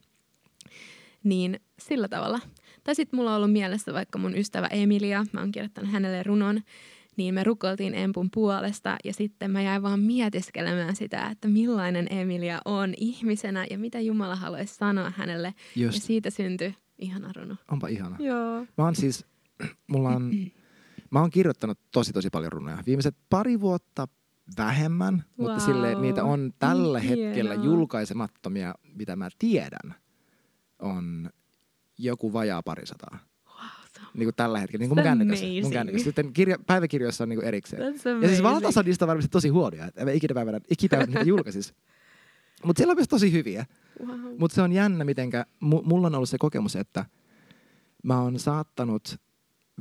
Niin 1.24 1.60
sillä 1.80 2.08
tavalla. 2.08 2.40
Tai 2.84 2.96
sitten 2.96 3.18
mulla 3.18 3.32
on 3.32 3.38
ollut 3.38 3.52
mielessä 3.52 3.94
vaikka 3.94 4.18
mun 4.18 4.38
ystävä 4.38 4.68
Emilia, 4.68 5.26
mä 5.32 5.40
oon 5.40 5.52
kirjoittanut 5.52 5.92
hänelle 5.92 6.24
runon, 6.24 6.62
niin 7.18 7.34
me 7.34 7.44
rukoiltiin 7.44 7.96
Empun 7.96 8.30
puolesta 8.34 8.96
ja 9.04 9.14
sitten 9.14 9.52
mä 9.52 9.62
jäin 9.62 9.82
vaan 9.82 10.00
mietiskelemään 10.00 10.96
sitä, 10.96 11.28
että 11.28 11.48
millainen 11.48 12.08
Emilia 12.10 12.62
on 12.66 12.94
ihmisenä 12.98 13.66
ja 13.70 13.78
mitä 13.78 14.00
Jumala 14.00 14.36
haluaisi 14.36 14.76
sanoa 14.76 15.12
hänelle. 15.16 15.54
Just. 15.76 15.96
Ja 15.96 16.02
siitä 16.02 16.30
syntyi 16.30 16.76
ihana 17.00 17.32
runo. 17.36 17.56
Onpa 17.72 17.88
ihana. 17.88 18.16
Joo. 18.20 18.66
Mä 18.78 18.84
oon 18.84 18.96
siis, 18.96 19.26
mulla 19.92 20.10
on, 20.10 20.32
mä 21.12 21.22
oon 21.22 21.30
kirjoittanut 21.30 21.80
tosi 21.92 22.14
tosi 22.14 22.30
paljon 22.30 22.52
runoja. 22.52 22.78
Viimeiset 22.86 23.16
pari 23.30 23.60
vuotta 23.60 24.08
vähemmän, 24.58 25.14
wow. 25.14 25.24
mutta 25.38 25.66
sille 25.66 25.96
niitä 25.96 26.24
on 26.24 26.54
tällä 26.60 27.00
niin 27.00 27.10
hetkellä 27.10 27.54
hienoa. 27.54 27.66
julkaisemattomia, 27.66 28.76
mitä 28.94 29.16
mä 29.16 29.30
tiedän, 29.40 29.96
on 30.80 31.30
joku 31.98 32.34
vajaa 32.34 32.64
parisataa. 32.64 33.20
Niin 34.14 34.26
kuin 34.26 34.36
tällä 34.36 34.60
hetkellä, 34.60 34.82
niin 34.82 34.90
kuin 34.90 34.98
mun 34.98 35.04
kännykässä. 35.04 35.46
Mun 35.62 35.72
kännykässä. 35.72 36.06
Sitten 36.06 36.34
kirja, 36.34 36.60
päiväkirjoissa 36.68 37.24
on 37.24 37.30
niin 37.30 37.40
kuin 37.40 37.48
erikseen. 37.48 37.96
Ja 38.22 38.28
siis 38.28 38.44
valtaosa 38.44 38.84
niistä 38.84 39.06
on 39.06 39.08
varmasti 39.08 39.30
tosi 39.30 39.50
huonoja. 39.50 39.86
Että 39.86 40.12
ikinä 40.12 40.34
päivänä, 40.34 40.60
ikinä 40.70 41.06
niitä 41.06 41.22
julkaisis. 41.22 41.74
Mutta 42.66 42.80
siellä 42.80 42.92
on 42.92 42.98
myös 42.98 43.08
tosi 43.08 43.32
hyviä. 43.32 43.66
Wow. 44.06 44.20
Mutta 44.40 44.56
se 44.56 44.62
on 44.62 44.72
jännä, 44.72 45.04
mitenkä 45.04 45.46
mulla 45.60 46.08
on 46.08 46.16
ollut 46.16 46.30
se 46.30 46.38
kokemus, 46.38 46.76
että 46.76 47.06
mä 48.04 48.22
oon 48.22 48.40
saattanut 48.40 49.18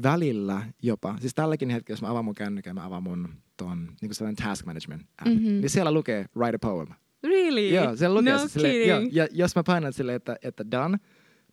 välillä 0.03 0.63
jopa, 0.83 1.17
siis 1.21 1.35
tälläkin 1.35 1.71
hetkellä, 1.71 1.95
jos 1.95 2.03
mä 2.03 2.11
avaan 2.11 2.25
mun 2.25 2.35
kännykän, 2.35 2.75
mä 2.75 2.87
avaan 2.87 3.03
mun 3.03 3.29
ton, 3.57 3.79
niin 3.79 4.09
kuin 4.09 4.15
sellainen 4.15 4.45
task 4.45 4.67
management 4.67 5.03
app, 5.19 5.29
mm-hmm. 5.29 5.49
niin 5.49 5.71
siellä 5.71 5.93
lukee 5.93 6.27
write 6.37 6.57
a 6.57 6.59
poem. 6.59 6.89
Really? 7.23 7.69
Joo, 7.69 7.97
siellä 7.97 8.19
lukee 8.19 8.33
no 8.33 8.49
sille, 8.49 8.85
joo, 8.85 9.01
ja 9.13 9.29
jos 9.31 9.57
mä 9.57 9.63
painan 9.63 9.93
silleen, 9.93 10.17
että, 10.17 10.37
että 10.43 10.71
done, 10.71 10.99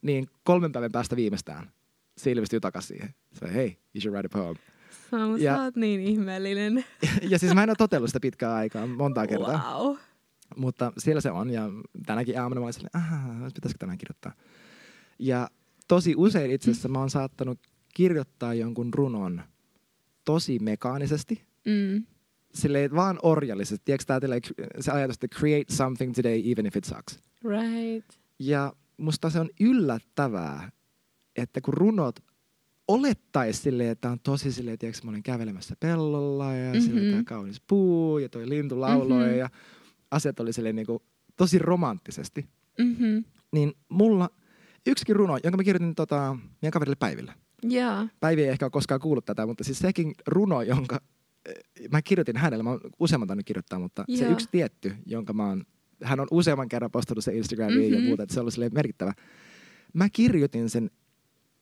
niin 0.02 0.28
kolmen 0.44 0.72
päivän 0.72 0.92
päästä 0.92 1.16
viimeistään 1.16 1.72
se 2.24 2.32
ilmestyy 2.32 2.60
takaisin 2.60 2.88
siihen. 2.88 3.16
Se 3.34 3.54
hei, 3.54 3.78
you 3.96 4.02
should 4.02 4.16
write 4.16 4.30
a 4.32 4.40
poem. 4.40 4.56
Samu, 5.12 5.36
ja, 5.36 5.56
sä 5.56 5.64
oot 5.64 5.76
niin 5.76 6.02
ihmeellinen. 6.02 6.86
ja 7.32 7.40
siis 7.40 7.54
mä 7.54 7.64
en 7.64 7.70
ole 7.70 7.76
totellut 7.76 8.10
sitä 8.10 8.20
pitkään 8.20 8.56
aikaa, 8.56 8.88
monta 8.88 9.28
kertaa. 9.28 9.80
Wow. 9.80 9.98
Mutta 10.58 10.94
siellä 10.98 11.22
se 11.22 11.32
on 11.32 11.50
ja 11.50 11.70
tänäkin 12.06 12.42
aamuna 12.42 12.62
mä 12.62 12.66
olin 12.66 12.74
silleen, 12.74 13.52
pitäisikö 13.56 13.80
tänään 13.80 13.98
kirjoittaa. 13.98 14.34
Ja 15.20 15.50
tosi 15.88 16.14
usein 16.18 16.52
itse 16.52 16.72
asiassa 16.72 16.90
mä 16.90 17.00
oon 17.00 17.10
saattanut 17.10 17.60
kirjoittaa 17.94 18.54
jonkun 18.54 18.94
runon 18.94 19.42
tosi 20.26 20.60
mekaanisesti. 20.60 21.46
Mm. 21.66 22.06
Silleen 22.54 22.96
vaan 22.96 23.20
orjallisesti. 23.24 23.86
Tiedätkö 23.86 24.06
tää 24.06 24.20
se 24.80 24.92
ajatus, 24.92 25.16
että 25.16 25.40
create 25.40 25.74
something 25.74 26.14
today 26.14 26.42
even 26.52 26.66
if 26.66 26.76
it 26.76 26.84
sucks. 26.84 27.20
Right. 27.44 28.10
Ja 28.40 28.74
musta 28.98 29.30
se 29.30 29.40
on 29.40 29.50
yllättävää, 29.60 30.72
että 31.36 31.62
kun 31.62 31.74
runot 31.74 32.20
olettaisi 32.88 33.62
silleen, 33.62 33.90
että 33.90 34.12
on 34.12 34.20
tosi 34.20 34.52
silleen, 34.52 34.78
tiedätkö, 34.78 35.02
mä 35.06 35.12
olin 35.12 35.24
kävelemässä 35.24 35.76
pellolla 35.80 36.54
ja 36.54 36.72
mm-hmm. 36.72 36.86
silleen 36.86 37.12
tämä 37.12 37.24
kaunis 37.24 37.62
puu 37.68 38.18
ja 38.18 38.30
toi 38.30 38.50
lintu 38.50 38.82
lauloi 38.82 39.24
mm-hmm. 39.24 39.38
ja 39.38 39.50
asiat 40.12 40.40
oli 40.40 40.54
silleen 40.54 40.76
niin 40.76 40.86
kuin, 40.86 41.00
tosi 41.36 41.60
romanttisesti. 41.60 42.50
Mm-hmm. 42.80 43.24
Niin 43.52 43.74
mulla 43.90 44.30
yksikin 44.88 45.16
runo, 45.16 45.38
jonka 45.44 45.58
mä 45.58 45.64
kirjoitin 45.64 45.96
tota, 45.96 46.38
meidän 46.62 46.72
kaverille 46.72 46.96
Päiville. 46.96 47.34
Yeah. 47.72 48.10
Päivi 48.20 48.44
ei 48.44 48.50
ehkä 48.50 48.66
ole 48.66 48.72
koskaan 48.72 49.02
kuullut 49.02 49.26
tätä, 49.26 49.46
mutta 49.46 49.64
siis 49.64 49.80
sekin 49.80 50.14
runo, 50.28 50.62
jonka 50.62 51.02
eh, 51.46 51.90
mä 51.92 52.02
kirjoitin 52.02 52.38
hänelle, 52.38 52.64
mä 52.64 52.70
oon 52.70 52.80
useamman 53.00 53.28
tainnut 53.28 53.46
kirjoittaa, 53.46 53.80
mutta 53.80 54.06
yeah. 54.10 54.20
se 54.20 54.32
yksi 54.32 54.48
tietty, 54.52 54.94
jonka 55.06 55.34
mä 55.34 55.48
oon, 55.48 55.64
hän 56.04 56.20
on 56.20 56.28
useamman 56.32 56.70
kerran 56.70 56.92
postannut 56.92 57.24
se 57.24 57.34
Instagramiin 57.34 57.92
mm-hmm. 57.92 58.04
ja 58.04 58.08
muuta, 58.08 58.24
että 58.24 58.34
se 58.34 58.40
on 58.40 58.44
ollut 58.58 58.74
merkittävä. 58.74 59.14
Mä 59.94 60.10
kirjoitin 60.10 60.70
sen 60.70 60.92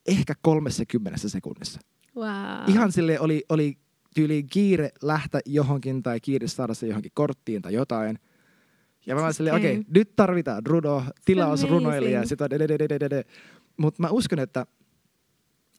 ehkä 0.07 0.33
30 0.41 1.17
sekunnissa. 1.17 1.79
Wow. 2.15 2.25
Ihan 2.67 2.91
sille 2.91 3.19
oli, 3.19 3.43
oli 3.49 3.77
tyyli 4.15 4.43
kiire 4.43 4.91
lähteä 5.01 5.41
johonkin 5.45 6.03
tai 6.03 6.19
kiire 6.19 6.47
saada 6.47 6.73
se 6.73 6.87
johonkin 6.87 7.11
korttiin 7.15 7.61
tai 7.61 7.73
jotain. 7.73 8.19
Ja 9.05 9.15
mä 9.15 9.21
olin 9.21 9.33
silleen, 9.33 9.55
okei, 9.55 9.77
okay, 9.77 9.83
nyt 9.95 10.15
tarvitaan 10.15 10.65
runo, 10.65 11.03
tilaus 11.25 11.63
runoilija. 11.63 12.21
Mutta 13.77 14.01
mä 14.01 14.09
uskon, 14.09 14.39
että, 14.39 14.65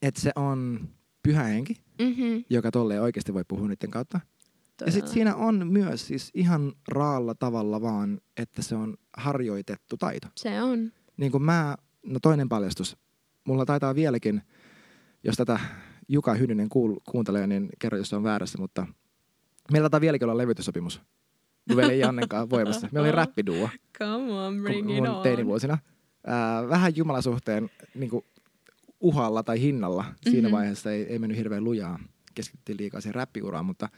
että 0.03 0.21
se 0.21 0.33
on 0.37 0.89
pyhä 1.23 1.43
henki, 1.43 1.77
mm-hmm. 1.99 2.45
joka 2.51 2.71
tolleen 2.71 3.03
oikeasti 3.03 3.35
voi 3.35 3.45
puhua 3.49 3.69
niiden 3.69 3.91
kautta. 3.91 4.21
Todella. 4.21 4.89
Ja 4.89 4.93
sitten 4.93 5.13
siinä 5.13 5.37
on 5.37 5.67
myös 5.73 6.07
siis 6.07 6.31
ihan 6.35 6.73
raalla 6.89 7.35
tavalla 7.35 7.81
vaan, 7.81 8.21
että 8.37 8.63
se 8.63 8.75
on 8.75 8.97
harjoitettu 9.17 9.97
taito. 9.97 10.29
Se 10.37 10.63
on. 10.63 10.93
Niin 11.17 11.33
kuin 11.33 11.43
mä, 11.43 11.77
no 12.07 12.19
toinen 12.23 12.49
paljastus, 12.49 12.97
mulla 13.51 13.67
taitaa 13.67 13.95
vieläkin, 13.95 14.43
jos 15.25 15.37
tätä 15.37 15.61
Juka 16.09 16.35
Hynynen 16.35 16.69
kuul, 16.69 16.97
kuuntelee, 17.11 17.47
niin 17.47 17.69
kerro, 17.79 17.99
jos 17.99 18.09
se 18.09 18.17
on 18.17 18.23
väärässä, 18.23 18.59
mutta 18.59 18.87
meillä 19.73 19.87
taitaa 19.87 20.01
vieläkin 20.01 20.29
olla 20.29 20.39
levytyssopimus. 20.39 21.03
Veli 21.77 21.99
Jannenkaan 21.99 22.51
voimassa. 22.51 22.89
Meillä 22.93 23.07
oli 23.07 23.17
räppiduo. 23.17 23.69
Come 23.99 24.33
on, 24.33 24.63
bring 24.63 24.99
it 24.99 25.09
on. 25.09 25.23
teinivuosina. 25.23 25.79
Äh, 26.29 26.69
vähän 26.69 26.97
Jumalasuhteen 26.97 27.71
niin 27.95 28.11
kuin 28.11 28.25
uhalla 29.01 29.43
tai 29.43 29.61
hinnalla. 29.61 30.03
Mm-hmm. 30.03 30.31
Siinä 30.31 30.51
vaiheessa 30.51 30.93
ei, 30.93 31.03
ei 31.03 31.19
mennyt 31.19 31.39
hirveän 31.39 31.65
lujaa. 31.65 31.99
Keskityttiin 32.35 32.79
liikaa 32.79 33.01
siihen 33.01 33.15
räppiuraan, 33.15 33.67
mutta 33.67 33.89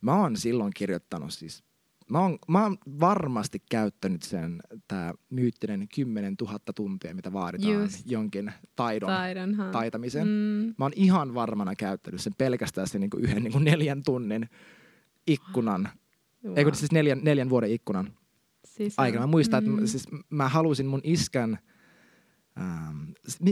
mä 0.00 0.20
oon 0.20 0.36
silloin 0.36 0.72
kirjoittanut 0.76 1.32
siis 1.32 1.64
Mä 2.10 2.20
oon, 2.20 2.38
mä 2.48 2.62
oon 2.62 2.76
varmasti 3.00 3.62
käyttänyt 3.70 4.22
sen, 4.22 4.60
tää 4.88 5.14
myyttinen 5.30 5.88
10 5.94 6.34
000 6.40 6.58
tuntia, 6.74 7.14
mitä 7.14 7.32
vaaditaan 7.32 7.72
Just. 7.72 8.02
jonkin 8.10 8.52
taidon 8.76 9.06
Taidonhan. 9.06 9.70
taitamiseen. 9.70 10.28
Mm. 10.28 10.74
Mä 10.78 10.84
oon 10.84 10.92
ihan 10.96 11.34
varmana 11.34 11.74
käyttänyt 11.74 12.20
sen 12.20 12.32
pelkästään 12.38 12.86
sen 12.86 13.00
niinku 13.00 13.16
yhden 13.16 13.42
niinku 13.42 13.58
neljän 13.58 14.02
tunnin 14.02 14.48
ikkunan. 15.26 15.88
Wow. 16.44 16.58
Eikö 16.58 16.74
siis 16.74 16.92
neljän, 16.92 17.20
neljän 17.22 17.50
vuoden 17.50 17.70
ikkunan 17.70 18.12
siis 18.64 18.94
aikana. 18.96 19.26
Mä 19.26 19.30
muistan, 19.30 19.64
mm. 19.64 19.78
että 19.78 19.90
siis 19.90 20.06
mä 20.30 20.48
halusin 20.48 20.86
mun 20.86 21.00
iskän 21.04 21.58
Um, 22.60 23.06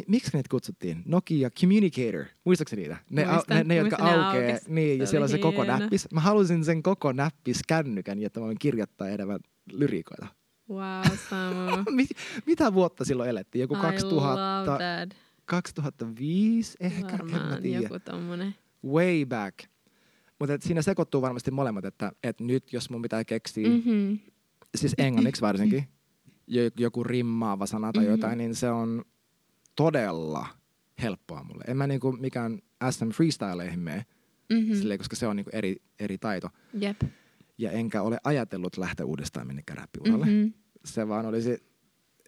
miksi 0.09 0.31
niitä 0.33 0.49
kutsuttiin? 0.51 1.03
Nokia 1.05 1.51
Communicator. 1.51 2.25
Muistatko 2.45 2.77
niitä? 2.77 2.97
Ne, 3.11 3.25
Muistan, 3.25 3.57
ne, 3.57 3.65
ne 3.65 3.77
jotka 3.77 3.97
aukeaa. 3.97 4.59
Niin, 4.69 4.99
ja 4.99 5.07
siellä 5.07 5.25
on 5.25 5.29
se 5.29 5.39
koko 5.39 5.65
näppis. 5.65 6.09
Mä 6.13 6.21
halusin 6.21 6.65
sen 6.65 6.83
koko 6.83 7.13
näppis 7.13 7.61
kännykän, 7.69 8.19
jotta 8.19 8.41
mä 8.41 8.47
voin 8.47 8.59
kirjoittaa 8.59 9.09
enemmän 9.09 9.39
lyrikoita. 9.73 10.27
Wow, 10.71 11.17
Samu. 11.31 11.83
Mit, 11.97 12.09
mitä 12.47 12.75
vuotta 12.75 13.05
silloin 13.05 13.31
elettiin? 13.31 13.61
Joku 13.61 13.75
I 13.75 13.81
2000, 13.81 14.79
2005 15.45 16.77
ehkä? 16.81 17.13
Varmaan 17.13 17.43
en 17.43 17.49
mä 17.49 17.61
tiedä. 17.61 17.83
joku 17.83 17.99
tommonen. 17.99 18.55
Way 18.87 19.27
back. 19.27 19.59
Mutta 20.39 20.55
siinä 20.61 20.83
sekoittuu 20.83 21.23
varmasti 21.23 21.51
molemmat, 21.51 21.85
että, 21.85 22.13
että 22.23 22.45
nyt 22.45 22.73
jos 22.73 22.91
mun 22.91 23.03
pitää 23.03 23.25
keksiä, 23.25 23.69
mm-hmm. 23.69 24.19
siis 24.75 24.95
englanniksi 24.99 25.43
varsinkin, 25.43 25.89
joku 26.79 27.05
rimmaava 27.05 27.67
sana 27.67 27.93
tai 27.93 28.03
mm-hmm. 28.03 28.13
jotain, 28.13 28.39
niin 28.39 28.55
se 28.55 28.71
on 28.71 29.05
todella 29.77 30.47
helppoa 31.03 31.45
mulle. 31.45 31.65
En 31.67 31.77
mä 31.77 31.87
niinku 31.87 32.13
mikään 32.13 32.59
SM 32.91 33.09
freestyleihin 33.09 33.81
mene, 33.81 34.07
mm-hmm. 34.53 34.75
silleen, 34.75 34.99
koska 34.99 35.17
se 35.17 35.27
on 35.27 35.37
niinku 35.37 35.51
eri, 35.53 35.77
eri 35.99 36.19
taito. 36.19 36.49
Jep. 36.75 37.03
Ja 37.59 37.71
enkä 37.71 38.03
ole 38.03 38.19
ajatellut 38.25 38.77
lähteä 38.77 39.07
uudestaan 39.07 39.47
minnekään 39.47 39.79
räppiuralle. 39.79 40.27
Mm-hmm. 40.27 40.53
Se 40.85 41.09
vaan 41.09 41.27
olisi 41.27 41.65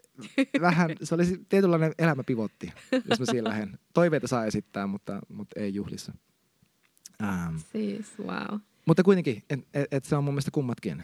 vähän, 0.60 0.90
se 1.02 1.14
olisi 1.14 1.46
tietynlainen 1.48 1.92
elämäpivotti, 1.98 2.72
jos 3.10 3.20
mä 3.20 3.26
siinä 3.26 3.48
lähden. 3.48 3.78
Toiveita 3.94 4.28
saa 4.28 4.46
esittää, 4.46 4.86
mutta, 4.86 5.20
mutta 5.28 5.60
ei 5.60 5.74
juhlissa. 5.74 6.12
Ähm. 7.22 7.56
Siis, 7.72 8.18
wow. 8.18 8.60
Mutta 8.86 9.02
kuitenkin, 9.02 9.42
että 9.50 9.66
et, 9.74 9.86
et 9.90 10.04
se 10.04 10.16
on 10.16 10.24
mun 10.24 10.34
mielestä 10.34 10.50
kummatkin. 10.50 11.02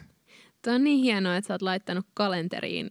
Tämä 0.62 0.74
on 0.74 0.84
niin 0.84 1.02
hienoa, 1.02 1.36
että 1.36 1.48
sä 1.48 1.54
oot 1.54 1.62
laittanut 1.62 2.06
kalenteriin 2.14 2.90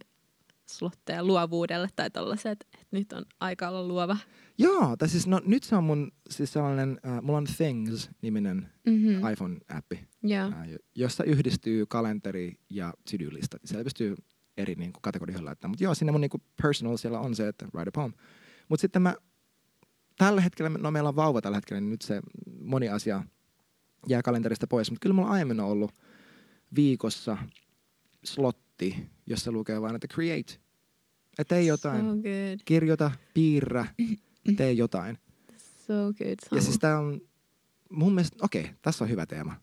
slotteja 0.78 1.24
luovuudelle 1.24 1.88
tai 1.96 2.10
tollaset, 2.10 2.60
että 2.62 2.86
nyt 2.90 3.12
on 3.12 3.24
aika 3.40 3.68
olla 3.68 3.88
luova. 3.88 4.16
Joo, 4.58 4.96
tai 4.96 5.08
siis 5.08 5.26
no, 5.26 5.40
nyt 5.46 5.62
se 5.62 5.76
on 5.76 5.84
mun 5.84 6.12
siis 6.30 6.52
sellainen, 6.52 7.00
äh, 7.06 7.22
mulla 7.22 7.38
on 7.38 7.46
Things-niminen 7.56 8.68
Mm-hmm. 8.86 9.28
iPhone-appi, 9.32 9.98
Joo. 10.22 10.46
äh, 10.52 10.70
jo- 10.70 10.78
jossa 10.94 11.24
yhdistyy 11.24 11.86
kalenteri 11.86 12.58
ja 12.70 12.94
to-do-lista. 13.10 13.58
Siellä 13.64 13.84
pystyy 13.84 14.14
eri 14.56 14.74
niin 14.74 14.92
kuin, 14.92 15.02
kategorioihin 15.02 15.44
laittamaan. 15.44 15.70
Mutta 15.70 15.84
joo, 15.84 15.94
siinä 15.94 16.12
mun 16.12 16.20
niin 16.20 16.30
kuin, 16.30 16.42
personal 16.62 16.96
siellä 16.96 17.20
on 17.20 17.34
se, 17.34 17.48
että 17.48 17.66
write 17.74 17.88
a 17.88 17.92
poem. 17.94 18.12
Mutta 18.68 18.80
sitten 18.80 19.02
mä 19.02 19.14
tällä 20.18 20.40
hetkellä, 20.40 20.70
no 20.70 20.90
meillä 20.90 21.08
on 21.08 21.16
vauva 21.16 21.40
tällä 21.40 21.56
hetkellä, 21.56 21.80
niin 21.80 21.90
nyt 21.90 22.02
se 22.02 22.20
moni 22.60 22.88
asia 22.88 23.22
jää 24.08 24.22
kalenterista 24.22 24.66
pois. 24.66 24.90
Mutta 24.90 25.02
kyllä 25.02 25.14
mulla 25.14 25.30
aiemmin 25.30 25.60
on 25.60 25.68
ollut 25.68 25.94
viikossa 26.74 27.36
slotti, 28.24 29.06
jossa 29.26 29.52
lukee 29.52 29.80
vain, 29.80 29.94
että 29.94 30.08
create. 30.08 30.52
Että 31.38 31.54
tee 31.54 31.62
jotain. 31.62 32.00
So 32.00 32.10
good. 32.10 32.60
Kirjoita, 32.64 33.10
piirrä, 33.34 33.86
tee 34.56 34.72
jotain. 34.72 35.18
So 35.86 35.94
good. 35.94 36.36
Sama. 36.48 36.58
Ja 36.58 36.62
siis 36.62 36.78
tää 36.78 36.98
on 36.98 37.20
mun 37.90 38.14
mielestä, 38.14 38.36
okei, 38.42 38.70
tässä 38.82 39.04
on 39.04 39.10
hyvä 39.10 39.26
teema. 39.26 39.54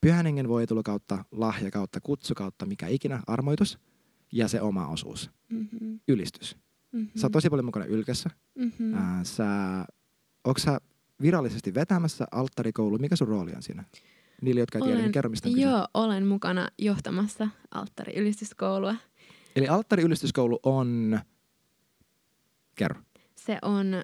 Pyhän 0.00 0.26
hengen 0.26 0.48
voitelu 0.48 0.82
kautta, 0.82 1.24
lahja 1.32 1.70
kautta, 1.70 2.00
kutsu 2.00 2.34
kautta, 2.34 2.66
mikä 2.66 2.88
ikinä, 2.88 3.22
armoitus 3.26 3.78
ja 4.32 4.48
se 4.48 4.60
oma 4.60 4.88
osuus, 4.88 5.30
mm-hmm. 5.48 6.00
ylistys. 6.08 6.56
Mm-hmm. 6.92 7.10
Sä 7.16 7.26
oot 7.26 7.32
tosi 7.32 7.50
paljon 7.50 7.64
mukana 7.64 7.86
ylkässä. 7.86 8.30
mm-hmm. 8.54 8.94
Ää, 8.94 9.24
sä, 9.24 9.46
onko 10.44 10.58
sä 10.58 10.78
virallisesti 11.22 11.74
vetämässä 11.74 12.26
alttarikoulu? 12.30 12.98
Mikä 12.98 13.16
sun 13.16 13.28
rooli 13.28 13.52
on 13.56 13.62
siinä? 13.62 13.84
Niille, 14.42 14.60
jotka 14.60 14.78
ei 14.78 14.84
tiedä, 14.84 14.98
niin 15.00 15.12
kerro 15.12 15.30
mistä 15.30 15.48
on 15.48 15.54
kyse. 15.54 15.66
Joo, 15.66 15.88
olen 15.94 16.26
mukana 16.26 16.68
johtamassa 16.78 17.48
alttari-ylistyskoulua. 17.70 18.94
Eli 19.56 19.68
alttari-ylistyskoulu 19.68 20.60
on, 20.62 21.20
kerro. 22.74 23.00
Se 23.36 23.58
on 23.62 24.02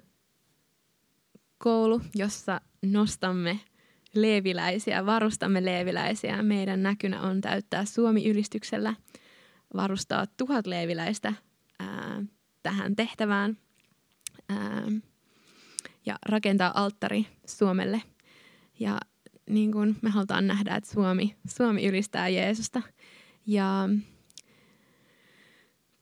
koulu, 1.57 2.01
jossa 2.15 2.61
nostamme 2.85 3.59
leeviläisiä, 4.13 5.05
varustamme 5.05 5.65
leeviläisiä. 5.65 6.43
Meidän 6.43 6.83
näkynä 6.83 7.21
on 7.21 7.41
täyttää 7.41 7.85
Suomi-ylistyksellä, 7.85 8.93
varustaa 9.75 10.25
tuhat 10.37 10.67
leeviläistä 10.67 11.33
ää, 11.79 12.23
tähän 12.63 12.95
tehtävään 12.95 13.57
ää, 14.49 14.91
ja 16.05 16.15
rakentaa 16.29 16.71
alttari 16.75 17.27
Suomelle. 17.45 18.01
Ja 18.79 18.97
niin 19.49 19.71
kuin 19.71 19.95
me 20.01 20.09
halutaan 20.09 20.47
nähdä, 20.47 20.75
että 20.75 20.91
Suomi, 20.91 21.35
Suomi 21.47 21.85
ylistää 21.85 22.29
Jeesusta. 22.29 22.81
Ja 23.47 23.89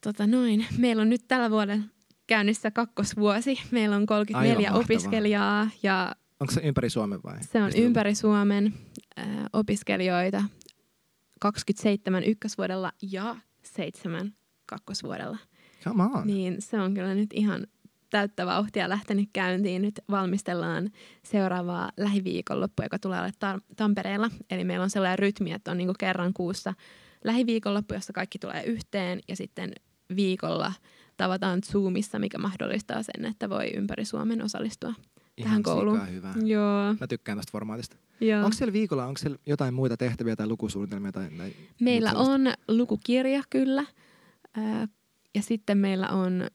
tota 0.03 0.27
noin, 0.27 0.65
meillä 0.77 1.01
on 1.01 1.09
nyt 1.09 1.27
tällä 1.27 1.49
vuodella 1.51 1.83
käynnissä 2.27 2.71
kakkosvuosi. 2.71 3.59
Meillä 3.71 3.95
on 3.95 4.05
34 4.05 4.49
Aivan 4.51 4.63
mahtavaa. 4.63 4.79
opiskelijaa 4.85 5.69
ja 5.83 6.15
Onko 6.39 6.53
se 6.53 6.61
ympäri 6.63 6.89
Suomen 6.89 7.19
vai? 7.23 7.43
se 7.43 7.57
on 7.59 7.65
Mistä 7.65 7.81
ympäri 7.81 8.15
Suomen 8.15 8.73
äh, 9.19 9.25
opiskelijoita 9.53 10.43
27 11.39 12.23
ykkösvuodella 12.23 12.91
ja 13.11 13.35
7 13.63 14.33
kakkosvuodella. 14.65 15.37
Come 15.83 16.03
on. 16.03 16.27
Niin 16.27 16.55
se 16.61 16.79
on 16.81 16.93
kyllä 16.93 17.15
nyt 17.15 17.29
ihan 17.33 17.67
täyttä 18.09 18.45
vauhtia 18.45 18.89
lähtenyt 18.89 19.29
käyntiin. 19.33 19.81
Nyt 19.81 19.99
valmistellaan 20.09 20.89
seuraavaa 21.23 21.91
lähiviikonloppua, 21.97 22.85
joka 22.85 22.99
tulee 22.99 23.19
olemaan 23.19 23.33
Ta- 23.39 23.59
Tampereella. 23.75 24.29
Eli 24.49 24.63
meillä 24.63 24.83
on 24.83 24.89
sellainen 24.89 25.19
rytmi, 25.19 25.51
että 25.51 25.71
on 25.71 25.77
niinku 25.77 25.93
kerran 25.99 26.33
kuussa 26.33 26.73
lähiviikonloppu, 27.23 27.93
jossa 27.93 28.13
kaikki 28.13 28.39
tulee 28.39 28.63
yhteen 28.63 29.19
ja 29.27 29.35
sitten 29.35 29.73
viikolla 30.15 30.73
tavataan 31.17 31.61
Zoomissa, 31.63 32.19
mikä 32.19 32.37
mahdollistaa 32.37 33.03
sen, 33.03 33.25
että 33.25 33.49
voi 33.49 33.69
ympäri 33.75 34.05
Suomen 34.05 34.41
osallistua 34.43 34.89
Ihan 35.37 35.49
tähän 35.49 35.63
kouluun. 35.63 36.11
hyvä. 36.11 36.33
Joo. 36.43 36.95
Mä 36.99 37.07
tykkään 37.07 37.37
tästä 37.37 37.51
formaatista. 37.51 37.95
joo. 38.21 38.39
Onko 38.43 38.53
siellä 38.53 38.73
viikolla, 38.73 39.05
onko 39.05 39.17
siellä 39.17 39.37
jotain 39.45 39.73
muita 39.73 39.97
tehtäviä 39.97 40.35
tai 40.35 40.47
lukusuunnitelmia? 40.47 41.11
Tai, 41.11 41.29
tai 41.37 41.53
Meillä 41.81 42.13
on 42.13 42.41
lukukirja 42.67 43.41
kyllä. 43.49 43.85
Ja 45.35 45.41
sitten 45.41 45.77
meillä 45.77 46.09
on 46.09 46.47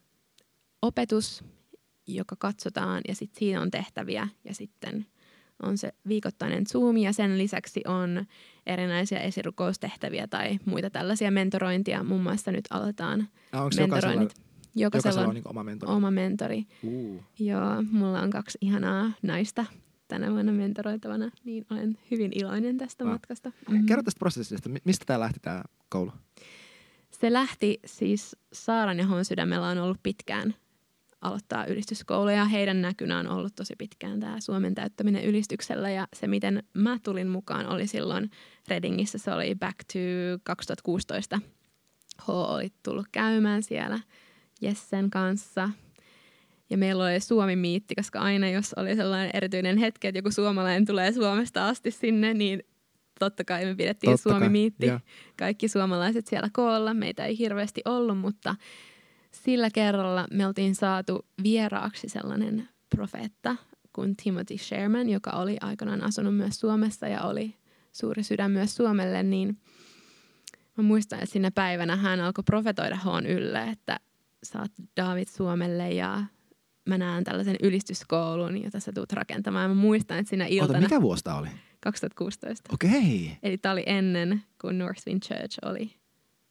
opetus, 0.81 1.43
joka 2.07 2.35
katsotaan 2.39 3.01
ja 3.07 3.15
sitten 3.15 3.39
siinä 3.39 3.61
on 3.61 3.71
tehtäviä 3.71 4.27
ja 4.43 4.53
sitten 4.55 5.05
on 5.63 5.77
se 5.77 5.93
viikoittainen 6.07 6.65
Zoom 6.67 6.97
ja 6.97 7.13
sen 7.13 7.37
lisäksi 7.37 7.81
on 7.87 8.25
erinäisiä 8.65 9.19
esirukoustehtäviä 9.19 10.27
tai 10.27 10.59
muita 10.65 10.89
tällaisia 10.89 11.31
mentorointia. 11.31 12.03
Muun 12.03 12.23
muassa 12.23 12.51
nyt 12.51 12.65
aletaan 12.69 13.27
Ah, 13.51 13.63
onko 13.63 13.75
mentoroinnit. 13.79 14.33
Jokaisella 14.75 15.21
jokaisella 15.21 15.21
on 15.21 15.27
on 15.29 15.33
niin 15.35 15.47
oma 15.47 15.63
mentori? 15.63 15.91
oma 15.91 16.11
mentori. 16.11 16.63
Uh. 16.83 17.23
Joo, 17.39 17.81
mulla 17.91 18.21
on 18.21 18.29
kaksi 18.29 18.57
ihanaa 18.61 19.11
naista 19.21 19.65
tänä 20.07 20.31
vuonna 20.31 20.51
mentoroitavana, 20.51 21.31
niin 21.43 21.65
olen 21.71 21.97
hyvin 22.11 22.31
iloinen 22.35 22.77
tästä 22.77 23.03
Wow. 23.03 23.13
matkasta. 23.13 23.51
Mhm. 23.69 23.85
Kerro 23.85 24.03
tästä 24.03 24.19
prosessista. 24.19 24.69
Mi- 24.69 24.81
Mistä 24.85 25.05
tämä 25.05 25.19
lähti 25.19 25.39
tämä 25.39 25.63
koulu? 25.89 26.11
Se 27.11 27.33
lähti 27.33 27.79
siis 27.85 28.35
Saaran 28.53 28.97
ja 28.99 29.05
Hon 29.07 29.25
sydämellä 29.25 29.67
on 29.67 29.77
ollut 29.77 29.99
pitkään 30.03 30.55
aloittaa 31.21 31.65
ylistyskoulu 31.65 32.29
ja 32.29 32.45
heidän 32.45 32.81
näkynä 32.81 33.19
on 33.19 33.27
ollut 33.27 33.55
tosi 33.55 33.73
pitkään 33.77 34.19
tämä 34.19 34.39
Suomen 34.39 34.75
täyttäminen 34.75 35.23
ylistyksellä 35.23 35.89
ja 35.89 36.07
se 36.13 36.27
miten 36.27 36.63
mä 36.73 36.99
tulin 37.03 37.27
mukaan 37.27 37.67
oli 37.67 37.87
silloin 37.87 38.31
Redingissä, 38.67 39.17
se 39.17 39.33
oli 39.33 39.55
back 39.55 39.77
to 39.93 39.99
2016. 40.43 41.39
H 42.21 42.29
oli 42.29 42.73
tullut 42.83 43.07
käymään 43.11 43.63
siellä 43.63 43.99
Jessen 44.61 45.09
kanssa 45.09 45.69
ja 46.69 46.77
meillä 46.77 47.03
oli 47.03 47.19
Suomi-miitti, 47.19 47.95
koska 47.95 48.19
aina 48.19 48.49
jos 48.49 48.73
oli 48.73 48.95
sellainen 48.95 49.31
erityinen 49.33 49.77
hetki, 49.77 50.07
että 50.07 50.17
joku 50.19 50.31
suomalainen 50.31 50.85
tulee 50.85 51.11
Suomesta 51.11 51.67
asti 51.67 51.91
sinne, 51.91 52.33
niin 52.33 52.63
totta 53.19 53.43
kai 53.43 53.65
me 53.65 53.75
pidettiin 53.75 54.11
kai, 54.11 54.17
Suomi-miitti 54.17 54.85
joo. 54.85 54.99
kaikki 55.37 55.67
suomalaiset 55.67 56.27
siellä 56.27 56.49
koolla. 56.53 56.93
Meitä 56.93 57.25
ei 57.25 57.37
hirveästi 57.37 57.81
ollut, 57.85 58.17
mutta 58.17 58.55
sillä 59.33 59.69
kerralla 59.69 60.27
me 60.31 60.47
oltiin 60.47 60.75
saatu 60.75 61.25
vieraaksi 61.43 62.09
sellainen 62.09 62.69
profeetta 62.95 63.55
kuin 63.93 64.15
Timothy 64.15 64.57
Sherman, 64.57 65.09
joka 65.09 65.31
oli 65.31 65.57
aikanaan 65.61 66.03
asunut 66.03 66.35
myös 66.35 66.59
Suomessa 66.59 67.07
ja 67.07 67.21
oli 67.21 67.55
suuri 67.91 68.23
sydän 68.23 68.51
myös 68.51 68.75
Suomelle, 68.75 69.23
niin 69.23 69.57
mä 70.77 70.83
muistan, 70.83 71.19
että 71.19 71.33
sinä 71.33 71.51
päivänä 71.51 71.95
hän 71.95 72.19
alkoi 72.19 72.43
profetoida 72.43 72.95
Hoon 72.95 73.25
ylle, 73.25 73.63
että 73.63 73.99
saat 74.43 74.71
David 74.97 75.27
Suomelle 75.27 75.91
ja 75.91 76.23
mä 76.89 76.97
näen 76.97 77.23
tällaisen 77.23 77.55
ylistyskoulun, 77.63 78.63
jota 78.63 78.79
sä 78.79 78.91
tuut 78.91 79.13
rakentamaan. 79.13 79.63
Ja 79.63 79.67
mä 79.69 79.81
muistan, 79.81 80.17
että 80.17 80.29
siinä 80.29 80.45
Ota, 80.45 80.53
iltana 80.53 80.81
mikä 80.81 81.01
vuosi 81.01 81.23
tää 81.23 81.35
oli? 81.35 81.49
2016. 81.79 82.69
Okei. 82.73 83.37
Eli 83.43 83.57
tämä 83.57 83.71
oli 83.71 83.83
ennen 83.85 84.43
kuin 84.61 84.77
Northwind 84.77 85.21
Church 85.21 85.59
oli 85.65 85.95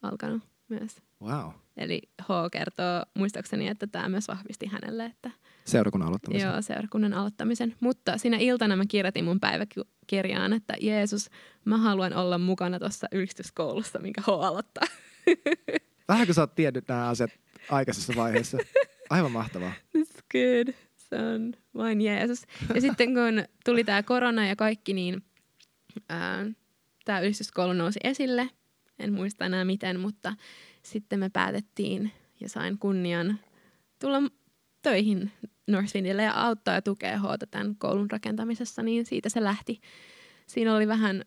alkanut 0.02 0.42
myös. 0.68 0.96
Wow. 1.22 1.50
Eli 1.76 2.02
H 2.22 2.26
kertoo 2.52 3.02
muistaakseni, 3.14 3.68
että 3.68 3.86
tämä 3.86 4.08
myös 4.08 4.28
vahvisti 4.28 4.66
hänelle, 4.66 5.04
että 5.04 5.30
Seurakunnan 5.64 6.08
aloittamisen. 6.08 6.48
joo, 6.48 6.62
seurakunnan 6.62 7.14
aloittamisen. 7.14 7.76
Mutta 7.80 8.18
siinä 8.18 8.36
iltana 8.36 8.76
mä 8.76 8.84
kirjoitin 8.88 9.24
mun 9.24 9.40
päiväkirjaan, 9.40 10.52
että 10.52 10.74
Jeesus, 10.80 11.30
mä 11.64 11.76
haluan 11.78 12.14
olla 12.14 12.38
mukana 12.38 12.78
tuossa 12.78 13.06
ylistyskoulussa, 13.12 13.98
minkä 13.98 14.20
H 14.20 14.28
aloittaa. 14.28 14.84
Vähän 16.08 16.26
kun 16.26 16.34
sä 16.34 16.40
oot 16.40 16.54
tiennyt 16.54 16.88
nämä 16.88 17.08
asiat 17.08 17.30
aikaisessa 17.70 18.12
vaiheessa. 18.16 18.58
Aivan 19.10 19.32
mahtavaa. 19.32 19.72
It's 19.98 20.22
good. 20.32 20.74
Se 20.96 21.16
on 21.16 21.52
vain 21.74 22.00
Jeesus. 22.00 22.42
Ja 22.74 22.80
sitten 22.80 23.14
kun 23.14 23.44
tuli 23.64 23.84
tämä 23.84 24.02
korona 24.02 24.46
ja 24.46 24.56
kaikki, 24.56 24.94
niin 24.94 25.22
tämä 27.04 27.20
ylistyskoulu 27.20 27.72
nousi 27.72 28.00
esille. 28.04 28.50
En 28.98 29.12
muista 29.12 29.44
enää 29.44 29.64
miten, 29.64 30.00
mutta 30.00 30.34
sitten 30.82 31.20
me 31.20 31.30
päätettiin 31.30 32.12
ja 32.40 32.48
sain 32.48 32.78
kunnian 32.78 33.38
tulla 34.00 34.22
töihin 34.82 35.32
Northwindille 35.66 36.22
ja 36.22 36.32
auttaa 36.32 36.74
ja 36.74 36.82
tukea 36.82 37.18
Hota 37.18 37.46
tämän 37.46 37.76
koulun 37.76 38.10
rakentamisessa, 38.10 38.82
niin 38.82 39.06
siitä 39.06 39.28
se 39.28 39.44
lähti. 39.44 39.80
Siinä 40.46 40.76
oli 40.76 40.88
vähän 40.88 41.24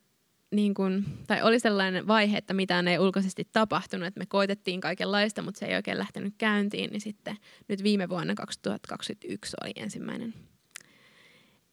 niin 0.51 0.73
kuin, 0.73 1.05
tai 1.27 1.41
oli 1.41 1.59
sellainen 1.59 2.07
vaihe, 2.07 2.37
että 2.37 2.53
mitään 2.53 2.87
ei 2.87 2.99
ulkoisesti 2.99 3.47
tapahtunut, 3.51 4.07
että 4.07 4.19
me 4.19 4.25
koitettiin 4.25 4.81
kaikenlaista, 4.81 5.41
mutta 5.41 5.59
se 5.59 5.65
ei 5.65 5.75
oikein 5.75 5.97
lähtenyt 5.97 6.33
käyntiin, 6.37 6.89
niin 6.89 7.01
sitten 7.01 7.37
nyt 7.67 7.83
viime 7.83 8.09
vuonna 8.09 8.35
2021 8.35 9.57
oli 9.63 9.71
ensimmäinen, 9.75 10.33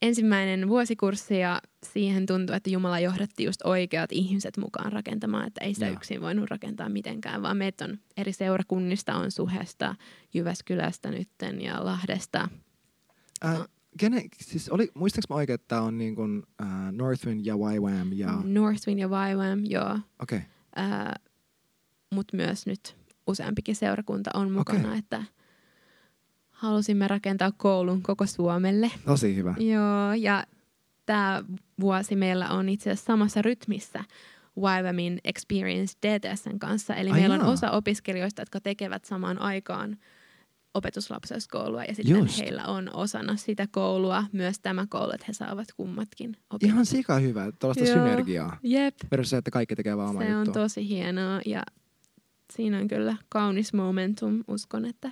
ensimmäinen 0.01 0.69
vuosikurssi 0.69 1.39
ja 1.39 1.61
siihen 1.83 2.25
tuntui, 2.25 2.55
että 2.55 2.69
Jumala 2.69 2.99
johdatti 2.99 3.43
just 3.43 3.61
oikeat 3.63 4.11
ihmiset 4.11 4.57
mukaan 4.57 4.91
rakentamaan, 4.91 5.47
että 5.47 5.65
ei 5.65 5.73
sitä 5.73 5.85
Joo. 5.85 5.93
yksin 5.93 6.21
voinut 6.21 6.49
rakentaa 6.49 6.89
mitenkään, 6.89 7.41
vaan 7.41 7.57
meitä 7.57 7.85
on 7.85 7.97
eri 8.17 8.33
seurakunnista, 8.33 9.15
on 9.15 9.31
Suhesta, 9.31 9.95
Jyväskylästä 10.33 11.11
nytten 11.11 11.61
ja 11.61 11.85
Lahdesta. 11.85 12.49
Äh, 13.45 13.59
kene, 13.97 14.23
siis 14.37 14.69
oli, 14.69 14.91
muistaaks 14.93 15.29
mä 15.29 15.35
oikein, 15.35 15.55
että 15.55 15.67
tää 15.67 15.81
on 15.81 15.97
niin 15.97 16.15
kuin, 16.15 16.43
äh, 16.61 16.91
Northwind 16.91 17.45
ja 17.45 17.55
YWAM 17.55 18.13
ja... 18.13 18.41
Northwind 18.43 18.99
ja 18.99 19.07
YWAM, 19.07 19.65
joo. 19.65 19.99
Okei. 20.19 20.39
Okay. 20.39 21.13
mutta 22.15 22.37
myös 22.37 22.65
nyt 22.65 22.95
useampikin 23.27 23.75
seurakunta 23.75 24.29
on 24.33 24.51
mukana, 24.51 24.87
Okei. 24.87 24.99
että 24.99 25.23
halusimme 26.59 27.07
rakentaa 27.07 27.51
koulun 27.57 28.01
koko 28.01 28.25
Suomelle. 28.25 28.91
Tosi 29.05 29.35
hyvä. 29.35 29.55
Joo, 29.59 30.13
ja 30.13 30.43
tämä 31.05 31.43
vuosi 31.79 32.15
meillä 32.15 32.49
on 32.49 32.69
itse 32.69 32.91
asiassa 32.91 33.05
samassa 33.05 33.41
rytmissä 33.41 34.03
YWAMin 34.57 35.19
Experience 35.23 35.93
DTSn 36.07 36.59
kanssa. 36.59 36.95
Eli 36.95 37.09
Ai 37.11 37.19
meillä 37.19 37.35
on 37.35 37.41
jaa. 37.41 37.49
osa 37.51 37.71
opiskelijoista, 37.71 38.41
jotka 38.41 38.59
tekevät 38.59 39.05
samaan 39.05 39.41
aikaan 39.41 39.97
opetuslapseuskoulua 40.73 41.83
ja 41.83 41.95
sitten 41.95 42.17
Just. 42.19 42.37
heillä 42.39 42.65
on 42.65 42.89
osana 42.95 43.35
sitä 43.35 43.67
koulua 43.71 44.23
myös 44.31 44.59
tämä 44.59 44.85
koulu, 44.89 45.11
että 45.11 45.25
he 45.27 45.33
saavat 45.33 45.67
kummatkin 45.77 46.29
opiskella. 46.49 46.73
Ihan 46.73 46.85
sika 46.85 47.19
hyvä, 47.19 47.51
tuollaista 47.59 47.83
Joo. 47.85 47.93
synergiaa. 47.93 48.57
Jep, 48.63 48.95
Versus 49.11 49.29
se, 49.29 49.37
että 49.37 49.51
kaikki 49.51 49.75
tekee 49.75 49.97
vaan 49.97 50.09
omaa 50.09 50.23
se 50.23 50.35
on 50.35 50.45
juttua. 50.45 50.63
tosi 50.63 50.87
hienoa 50.89 51.41
ja 51.45 51.63
siinä 52.53 52.77
on 52.79 52.87
kyllä 52.87 53.15
kaunis 53.29 53.73
momentum. 53.73 54.43
Uskon, 54.47 54.85
että 54.85 55.11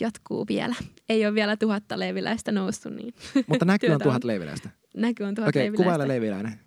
jatkuu 0.00 0.46
vielä. 0.48 0.74
Ei 1.08 1.26
ole 1.26 1.34
vielä 1.34 1.56
tuhatta 1.56 1.98
leiviläistä 1.98 2.52
noussut, 2.52 2.92
niin 2.94 3.14
Mutta 3.48 3.64
näkyy 3.64 3.90
on 3.90 4.00
tuhat 4.00 4.24
leiviläistä. 4.24 4.70
näky 4.96 5.22
on 5.24 5.34
tuhat 5.34 5.48
Okei, 5.48 5.62
leiviläistä. 5.62 5.84
kuvaile 5.84 6.08
leiviläinen. 6.08 6.60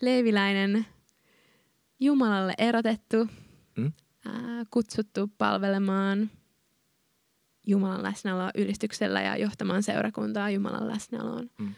leiviläinen, 0.00 0.86
Jumalalle 2.00 2.54
erotettu, 2.58 3.28
Mm. 3.76 3.92
ää, 4.26 4.64
kutsuttu 4.70 5.30
palvelemaan 5.38 6.30
Jumalan 7.66 8.02
läsnäoloa 8.02 8.50
ylistyksellä 8.54 9.22
ja 9.22 9.36
johtamaan 9.36 9.82
seurakuntaa 9.82 10.50
Jumalan 10.50 10.88
läsnäoloon. 10.88 11.50
Mm. 11.58 11.74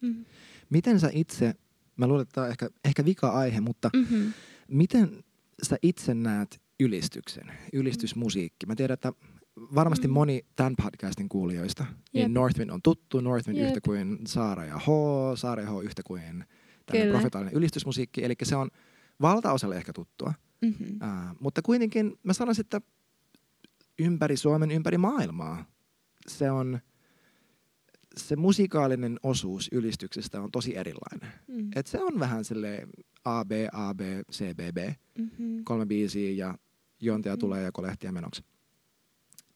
Mm. 0.00 0.24
Miten 0.70 1.00
sä 1.00 1.10
itse, 1.12 1.54
mä 1.96 2.06
luulen, 2.06 2.22
että 2.22 2.32
tämä 2.32 2.44
on 2.44 2.50
ehkä, 2.50 2.68
ehkä 2.84 3.04
vika-aihe, 3.04 3.60
mutta 3.60 3.90
Mm-hmm. 3.94 4.32
miten 4.68 5.24
sä 5.62 5.76
itse 5.82 6.14
näet 6.14 6.60
ylistyksen, 6.80 7.52
ylistysmusiikki? 7.72 8.66
Mä 8.66 8.76
tiedän, 8.76 8.94
että 8.94 9.12
varmasti 9.56 10.08
Mm. 10.08 10.12
moni 10.14 10.42
tämän 10.56 10.74
podcastin 10.82 11.28
kuulijoista, 11.28 11.86
Jep. 11.88 11.96
niin 12.14 12.34
Northwind 12.34 12.70
on 12.70 12.82
tuttu, 12.82 13.20
Northwind 13.20 13.58
Jep. 13.58 13.66
yhtä 13.68 13.80
kuin 13.80 14.18
Saara 14.26 14.64
ja 14.64 14.78
H, 14.78 14.84
Saara 15.34 15.62
ja 15.62 15.70
H 15.70 15.84
yhtä 15.84 16.02
kuin 16.06 16.44
profetaalinen 17.10 17.54
ylistysmusiikki, 17.54 18.24
eli 18.24 18.34
se 18.42 18.56
on 18.56 18.70
valtaosalle 19.20 19.76
ehkä 19.76 19.92
tuttua, 19.92 20.34
Mm-hmm. 20.62 20.96
Ää, 21.00 21.34
mutta 21.40 21.62
kuitenkin 21.62 22.18
mä 22.22 22.32
sanoisin, 22.32 22.60
että 22.64 22.80
ympäri 23.98 24.36
Suomen, 24.36 24.70
ympäri 24.70 24.98
maailmaa 24.98 25.64
se 26.28 26.50
on, 26.50 26.78
se 28.16 28.36
musikaalinen 28.36 29.18
osuus 29.22 29.68
ylistyksestä 29.72 30.40
on 30.40 30.50
tosi 30.50 30.76
erilainen. 30.76 31.32
Mm. 31.48 31.70
Et 31.76 31.86
se 31.86 32.02
on 32.02 32.20
vähän 32.20 32.44
sille 32.44 32.88
A, 33.24 33.44
B, 33.44 33.50
A, 33.72 33.94
B, 33.94 34.00
C, 34.32 34.54
B, 34.56 34.60
B. 34.74 34.78
Mm-hmm. 35.18 35.64
Kolme 35.64 35.86
biisiä 35.86 36.30
ja 36.30 36.58
juontaja 37.00 37.34
Mm. 37.36 37.40
tulee 37.40 37.62
ja 37.62 37.72
kolehtia 37.72 38.12
menoksi. 38.12 38.44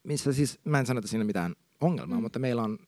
Missä 0.04 0.32
siis, 0.32 0.58
mä 0.64 0.78
en 0.78 0.86
sano, 0.86 0.98
että 0.98 1.08
siinä 1.10 1.22
on 1.22 1.26
mitään 1.26 1.54
ongelmaa, 1.80 2.18
Mm. 2.18 2.22
mutta 2.22 2.38
meillä 2.38 2.62
on 2.62 2.78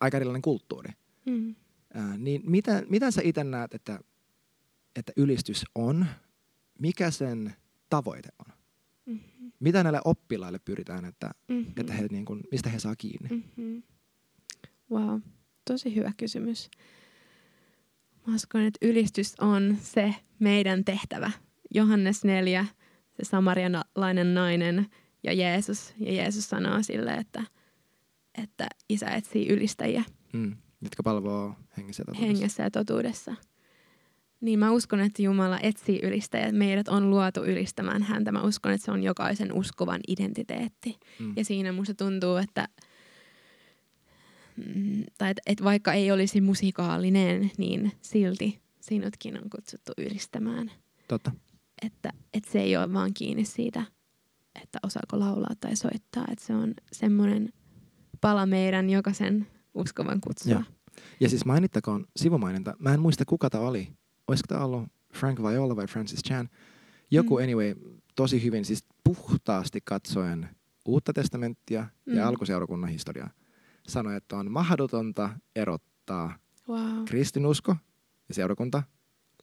aika 0.00 0.16
erilainen 0.16 0.42
kulttuuri. 0.42 0.90
Mm. 1.26 1.54
Ää, 1.94 2.16
niin 2.18 2.42
mitä, 2.44 2.82
mitä 2.88 3.10
sä 3.10 3.20
itse 3.24 3.44
näet, 3.44 3.74
että, 3.74 4.00
että 4.96 5.12
ylistys 5.16 5.64
on? 5.74 6.06
Mikä 6.78 7.10
sen 7.10 7.54
tavoite 7.90 8.28
on? 8.38 8.54
Mm-hmm. 9.06 9.52
Mitä 9.60 9.82
näille 9.82 10.00
oppilaille 10.04 10.58
pyritään, 10.58 11.04
että, 11.04 11.30
Mm-hmm. 11.48 11.72
että 11.76 11.92
he, 11.92 12.06
niin 12.10 12.24
kuin, 12.24 12.40
mistä 12.50 12.70
he 12.70 12.78
saa 12.78 12.96
kiinni? 12.96 13.28
Mm-hmm. 13.30 13.82
Wow, 14.90 15.20
tosi 15.64 15.94
hyvä 15.94 16.12
kysymys. 16.16 16.70
Mä 18.26 18.34
uskon, 18.34 18.60
että 18.62 18.86
ylistys 18.86 19.34
on 19.40 19.76
se 19.82 20.14
meidän 20.38 20.84
tehtävä. 20.84 21.30
Johannes 21.74 22.24
4, 22.24 22.66
se 23.16 23.24
samarialainen 23.24 24.34
nainen 24.34 24.86
ja 25.24 25.32
Jeesus. 25.32 25.94
Ja 25.98 26.12
Jeesus 26.12 26.48
sanoo 26.48 26.82
sille, 26.82 27.14
että, 27.14 27.42
että 28.42 28.66
isä 28.88 29.06
etsii 29.06 29.48
ylistäjiä 29.48 30.04
Mm. 30.32 30.56
Jotka 30.82 31.02
palvoo 31.02 31.54
hengessä 31.76 32.00
ja 32.00 32.04
totuudessa. 32.04 32.26
hengessä 32.26 32.62
ja 32.62 32.70
totuudessa. 32.70 33.34
Niin 34.40 34.58
mä 34.58 34.70
uskon, 34.70 35.00
että 35.00 35.22
Jumala 35.22 35.58
etsii 35.62 36.00
ylistäjät. 36.02 36.54
Meidät 36.54 36.88
on 36.88 37.10
luotu 37.10 37.44
ylistämään 37.44 38.02
häntä. 38.02 38.32
Mä 38.32 38.42
uskon, 38.42 38.72
että 38.72 38.84
se 38.84 38.90
on 38.90 39.02
jokaisen 39.02 39.52
uskovan 39.52 40.00
identiteetti. 40.08 40.98
Mm. 41.18 41.32
Ja 41.36 41.44
siinä 41.44 41.72
musta 41.72 41.94
tuntuu, 41.94 42.36
että 42.36 42.68
mm, 44.56 45.04
tai 45.18 45.30
et, 45.30 45.40
et 45.46 45.64
vaikka 45.64 45.92
ei 45.92 46.12
olisi 46.12 46.40
musikaalinen, 46.40 47.50
niin 47.58 47.92
silti 48.02 48.60
sinutkin 48.80 49.38
on 49.42 49.50
kutsuttu 49.50 49.92
ylistämään. 49.98 50.70
Totta. 51.08 51.32
Että 51.82 52.12
et 52.34 52.44
se 52.44 52.60
ei 52.60 52.76
ole 52.76 52.92
vaan 52.92 53.14
kiinni 53.14 53.44
siitä, 53.44 53.84
että 54.62 54.78
osaako 54.82 55.18
laulaa 55.20 55.54
tai 55.60 55.76
soittaa. 55.76 56.24
Että 56.30 56.44
se 56.44 56.54
on 56.54 56.74
semmoinen 56.92 57.52
pala 58.20 58.46
meidän 58.46 58.90
jokaisen 58.90 59.46
uskovan 59.74 60.20
kutsua. 60.20 60.52
Joo. 60.52 60.62
Ja 61.20 61.28
siis 61.28 61.44
mainittakoon 61.44 62.06
sivumaininta. 62.16 62.74
Mä 62.78 62.94
en 62.94 63.00
muista 63.00 63.24
kuka 63.24 63.50
tämä 63.50 63.64
oli. 63.64 63.88
Olisiko 64.28 64.46
tämä 64.48 64.64
ollut 64.64 64.88
Frank 65.14 65.40
Viola 65.42 65.76
vai 65.76 65.86
Francis 65.86 66.22
Chan? 66.22 66.48
Joku 67.10 67.36
Mm. 67.38 67.42
anyway, 67.44 67.74
tosi 68.14 68.42
hyvin, 68.44 68.64
siis 68.64 68.84
puhtaasti 69.04 69.80
katsoen 69.80 70.48
uutta 70.86 71.12
testamenttia 71.12 71.86
ja 72.06 72.22
Mm. 72.22 72.28
alkuseurakunnan 72.28 72.90
historiaa. 72.90 73.30
Sanoi, 73.88 74.16
että 74.16 74.36
on 74.36 74.50
mahdotonta 74.50 75.30
erottaa 75.56 76.38
Wow. 76.68 77.04
kristinusko 77.04 77.76
ja 78.28 78.34
seurakunta 78.34 78.82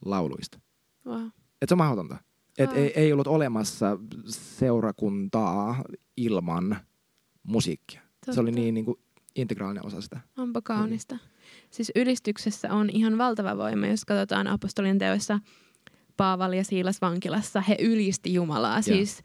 lauluista. 0.05 0.59
wow. 1.05 1.27
Et 1.61 1.69
se 1.69 1.73
on 1.73 1.77
mahdotonta. 1.77 2.17
Et 2.63 2.69
Wow. 2.69 2.79
ei, 2.79 2.91
ei 2.95 3.13
ollut 3.13 3.27
olemassa 3.27 3.97
seurakuntaa 4.27 5.83
ilman 6.17 6.77
musiikkia. 7.43 8.01
Se 8.31 8.39
oli 8.39 8.49
Totta. 8.49 8.61
niin, 8.61 8.73
niin 8.73 8.85
kuin 8.85 8.99
integraalinen 9.35 9.85
osa 9.85 10.01
sitä. 10.01 10.19
Onpa 10.37 10.61
kaunista. 10.61 11.17
Siis 11.69 11.91
ylistyksessä 11.95 12.73
on 12.73 12.89
ihan 12.89 13.17
valtava 13.17 13.57
voima, 13.57 13.87
jos 13.87 14.05
katsotaan 14.05 14.47
apostolin 14.47 14.97
teoissa 14.97 15.39
Paavali 16.17 16.57
ja 16.57 16.63
Siilas 16.63 17.01
vankilassa. 17.01 17.61
He 17.61 17.77
ylisti 17.79 18.33
Jumalaa. 18.33 18.81
Siis 18.81 19.21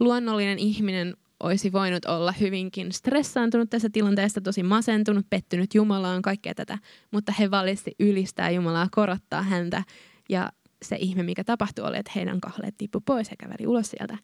luonnollinen 0.00 0.58
ihminen 0.58 1.16
olisi 1.40 1.72
voinut 1.72 2.04
olla 2.04 2.32
hyvinkin 2.32 2.92
stressaantunut 2.92 3.70
tässä 3.70 3.88
tilanteessa, 3.92 4.40
tosi 4.40 4.62
masentunut, 4.62 5.26
pettynyt 5.30 5.74
Jumalaan, 5.74 6.22
kaikkea 6.22 6.54
tätä. 6.54 6.78
Mutta 7.12 7.32
he 7.32 7.50
valitsi 7.50 7.94
ylistää 8.00 8.50
Jumalaa, 8.50 8.88
korottaa 8.90 9.42
häntä. 9.42 9.82
Ja 10.28 10.52
se 10.88 10.96
ihme, 10.96 11.22
mikä 11.22 11.44
tapahtui, 11.44 11.84
oli, 11.84 11.96
että 11.98 12.12
heidän 12.14 12.40
kahleet 12.40 12.74
tippu 12.78 13.00
pois 13.00 13.30
ja 13.30 13.36
käveli 13.38 13.66
ulos 13.66 13.90
sieltä. 13.90 14.18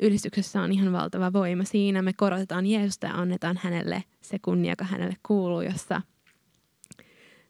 Ylistyksessä 0.00 0.60
on 0.62 0.72
ihan 0.72 0.92
valtava 0.92 1.32
voima. 1.32 1.64
Siinä 1.64 2.02
me 2.02 2.12
korotetaan 2.12 2.66
Jeesusta 2.66 3.06
ja 3.06 3.14
annetaan 3.14 3.58
hänelle 3.62 4.04
se 4.22 4.38
kunnia, 4.38 4.72
joka 4.72 4.84
hänelle 4.84 5.16
kuuluu, 5.26 5.60
jossa 5.60 6.02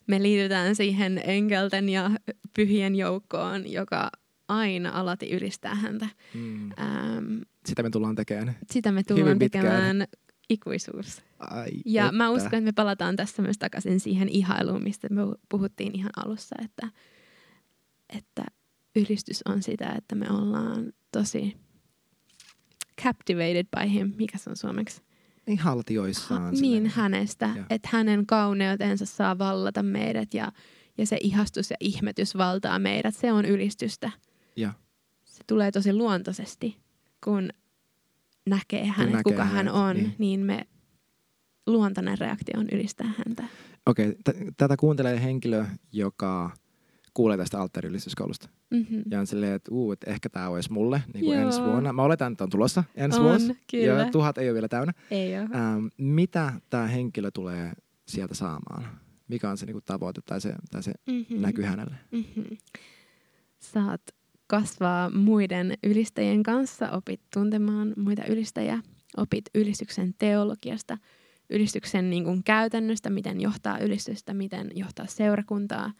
me 0.06 0.22
liitytään 0.22 0.76
siihen 0.76 1.20
enkelten 1.24 1.88
ja 1.88 2.10
pyhien 2.56 2.96
joukkoon, 2.96 3.72
joka 3.72 4.10
aina 4.48 4.90
alati 4.90 5.30
ylistää 5.30 5.74
häntä. 5.74 6.08
Mm. 6.34 6.70
Ähm, 6.80 7.38
Sitä 7.66 7.82
me 7.82 7.90
tullaan 7.90 8.14
tekemään. 8.14 8.56
sitä 8.70 8.92
me 8.92 9.02
tullaan 9.02 9.26
Hyvin 9.26 9.38
pitkään. 9.38 9.64
tekemään 9.64 10.06
ikuisuus. 10.50 11.22
Ai 11.38 11.68
Ja 11.84 12.04
että. 12.04 12.16
mä 12.16 12.30
uskon, 12.30 12.46
että 12.54 12.60
me 12.60 12.72
palataan 12.72 13.16
tässä 13.16 13.42
myös 13.42 13.58
takaisin 13.58 14.00
siihen 14.00 14.28
ihailuun, 14.28 14.82
mistä 14.82 15.08
me 15.10 15.22
puhuttiin 15.48 15.94
ihan 15.94 16.10
alussa, 16.24 16.56
että, 16.64 16.88
että 18.08 18.44
ylistys 18.96 19.42
on 19.44 19.62
sitä, 19.62 19.94
että 19.98 20.14
me 20.14 20.26
ollaan 20.30 20.92
tosi 21.12 21.56
captivated 23.02 23.66
by 23.78 23.92
him, 23.92 24.12
mikä 24.16 24.38
se 24.38 24.50
on 24.50 24.56
suomeksi? 24.56 25.02
Niin 25.46 25.58
haltioissaan. 25.58 26.42
Ha, 26.42 26.50
niin 26.50 26.86
hänestä, 26.86 27.50
että 27.70 27.88
hänen 27.92 28.26
kauneutensa 28.26 29.06
saa 29.06 29.38
vallata 29.38 29.82
meidät 29.82 30.34
ja, 30.34 30.52
ja 30.98 31.06
se 31.06 31.18
ihastus 31.20 31.70
ja 31.70 31.76
ihmetys 31.80 32.36
valtaa 32.36 32.78
meidät. 32.78 33.16
Se 33.16 33.32
on 33.32 33.44
ylistystä. 33.44 34.10
Joo. 34.56 34.72
Se 35.24 35.44
tulee 35.46 35.70
tosi 35.70 35.92
luontaisesti, 35.92 36.76
kun 37.24 37.50
näkee 38.46 38.86
hänet, 38.86 39.12
näkee 39.12 39.32
kuka 39.32 39.44
hän 39.44 39.54
hänet, 39.54 39.74
on, 39.74 39.96
niin. 39.96 40.14
niin. 40.18 40.40
me 40.40 40.66
luontainen 41.66 42.18
reaktio 42.18 42.60
on 42.60 42.66
ylistää 42.72 43.12
häntä. 43.18 43.44
Okei, 43.86 44.14
t- 44.24 44.56
tätä 44.56 44.76
kuuntelee 44.76 45.22
henkilö, 45.22 45.66
joka 45.92 46.50
kuulee 47.16 47.36
tästä 47.36 47.60
alttariylistyskoulusta. 47.60 48.48
Mm-hmm. 48.70 49.02
Ja 49.10 49.20
on 49.20 49.26
silleen, 49.26 49.52
että 49.52 49.70
uu, 49.74 49.92
että 49.92 50.10
ehkä 50.10 50.28
tämä 50.28 50.48
olisi 50.48 50.72
mulle 50.72 51.02
niin 51.14 51.24
kuin 51.24 51.38
ensi 51.38 51.62
vuonna. 51.62 51.92
Mä 51.92 52.02
oletan, 52.02 52.32
että 52.32 52.44
on 52.44 52.50
tulossa 52.50 52.84
ensi 52.94 53.18
On, 53.18 53.24
vuosi. 53.24 53.58
kyllä. 53.70 53.84
Ja 53.84 54.10
tuhat 54.10 54.38
ei 54.38 54.48
ole 54.48 54.54
vielä 54.54 54.68
täynnä. 54.68 54.92
Ei 55.10 55.38
ole. 55.38 55.48
Ähm, 55.54 55.86
mitä 55.98 56.52
tämä 56.70 56.86
henkilö 56.86 57.30
tulee 57.30 57.72
sieltä 58.08 58.34
saamaan? 58.34 58.84
Mikä 59.28 59.50
on 59.50 59.58
se 59.58 59.66
niinku 59.66 59.80
tavoite 59.80 60.20
tai 60.26 60.40
se, 60.40 60.54
tai 60.70 60.82
se 60.82 60.92
Mm-hmm. 61.06 61.40
näkyy 61.40 61.64
hänelle? 61.64 61.94
Mm-hmm. 62.10 62.56
Saat 63.58 64.02
kasvaa 64.46 65.10
muiden 65.10 65.74
ylistäjien 65.84 66.42
kanssa, 66.42 66.90
opit 66.90 67.20
tuntemaan 67.34 67.94
muita 67.96 68.22
ylistäjiä, 68.28 68.82
opit 69.16 69.44
ylistyksen 69.54 70.14
teologiasta, 70.18 70.98
ylistyksen 71.50 72.10
niin 72.10 72.24
kuin 72.24 72.44
käytännöstä, 72.44 73.10
miten 73.10 73.40
johtaa 73.40 73.78
ylistystä, 73.78 74.34
miten 74.34 74.70
johtaa 74.74 75.06
seurakuntaa. 75.06 75.92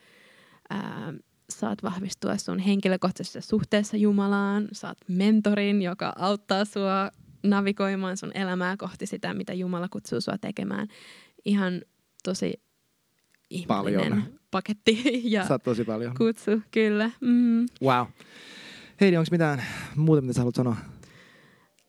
Ää, 0.71 1.15
saat 1.51 1.83
vahvistua 1.83 2.37
sun 2.37 2.59
henkilökohtaisessa 2.59 3.41
suhteessa 3.41 3.97
Jumalaan, 3.97 4.69
saat 4.73 4.99
mentorin, 5.09 5.83
joka 5.83 6.13
auttaa 6.17 6.65
sua 6.65 7.11
navigoimaan 7.43 8.17
sun 8.17 8.31
elämää 8.35 8.77
kohti 8.77 9.07
sitä, 9.07 9.35
mitä 9.35 9.53
Jumala 9.53 9.89
kutsuu 9.89 10.21
sua 10.21 10.39
tekemään. 10.39 10.89
Ihan 11.45 11.83
tosi 12.25 12.61
ihmeellinen 13.51 14.11
Paljon. 14.11 14.23
paketti 14.51 15.03
ja 15.35 15.47
oot 15.51 15.63
tosi 15.63 15.85
paljon. 15.85 16.15
kutsu, 16.19 16.51
kyllä. 16.71 17.11
Mm. 17.21 17.67
Wow. 17.83 18.07
Heidi, 19.01 19.17
onko 19.17 19.29
mitään 19.31 19.63
muuta, 19.97 20.23
mitä 20.23 20.33
sä 20.33 20.41
haluat 20.41 20.55
sanoa? 20.55 20.77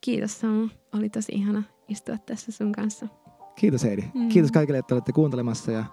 Kiitos 0.01 0.39
Samu, 0.39 0.67
oli 0.93 1.09
tosi 1.09 1.31
ihana 1.31 1.63
istua 1.87 2.17
tässä 2.17 2.51
sun 2.51 2.71
kanssa. 2.71 3.07
Kiitos 3.55 3.83
Heidi. 3.83 4.03
Mm. 4.13 4.29
Kiitos 4.29 4.51
kaikille, 4.51 4.77
että 4.79 4.95
olette 4.95 5.11
kuuntelemassa 5.11 5.71
ja 5.71 5.85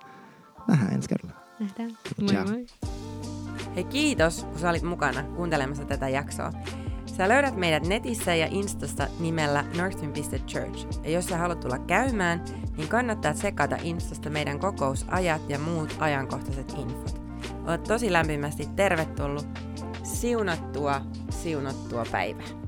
nähdään 0.68 0.94
ensi 0.94 1.08
kerralla. 1.08 1.43
Nähdään. 1.60 1.98
Moi 2.20 2.28
Ciao. 2.28 2.44
moi. 2.44 2.66
Hei 3.76 3.84
kiitos, 3.84 4.44
kun 4.44 4.58
sä 4.58 4.70
olit 4.70 4.82
mukana 4.82 5.22
kuuntelemassa 5.22 5.84
tätä 5.84 6.08
jaksoa. 6.08 6.52
Sä 7.06 7.28
löydät 7.28 7.56
meidät 7.56 7.86
netissä 7.86 8.34
ja 8.34 8.48
Instasta 8.50 9.08
nimellä 9.20 9.64
northwind.church. 9.76 11.04
Ja 11.04 11.10
jos 11.10 11.26
sä 11.26 11.38
haluat 11.38 11.60
tulla 11.60 11.78
käymään, 11.78 12.44
niin 12.76 12.88
kannattaa 12.88 13.34
tsekata 13.34 13.76
Instasta 13.82 14.30
meidän 14.30 14.58
kokousajat 14.58 15.50
ja 15.50 15.58
muut 15.58 15.96
ajankohtaiset 15.98 16.74
infot. 16.78 17.22
Oot 17.68 17.82
tosi 17.82 18.12
lämpimästi 18.12 18.68
tervetullut. 18.76 19.46
Siunattua, 20.02 21.00
siunattua 21.30 22.04
päivää. 22.12 22.63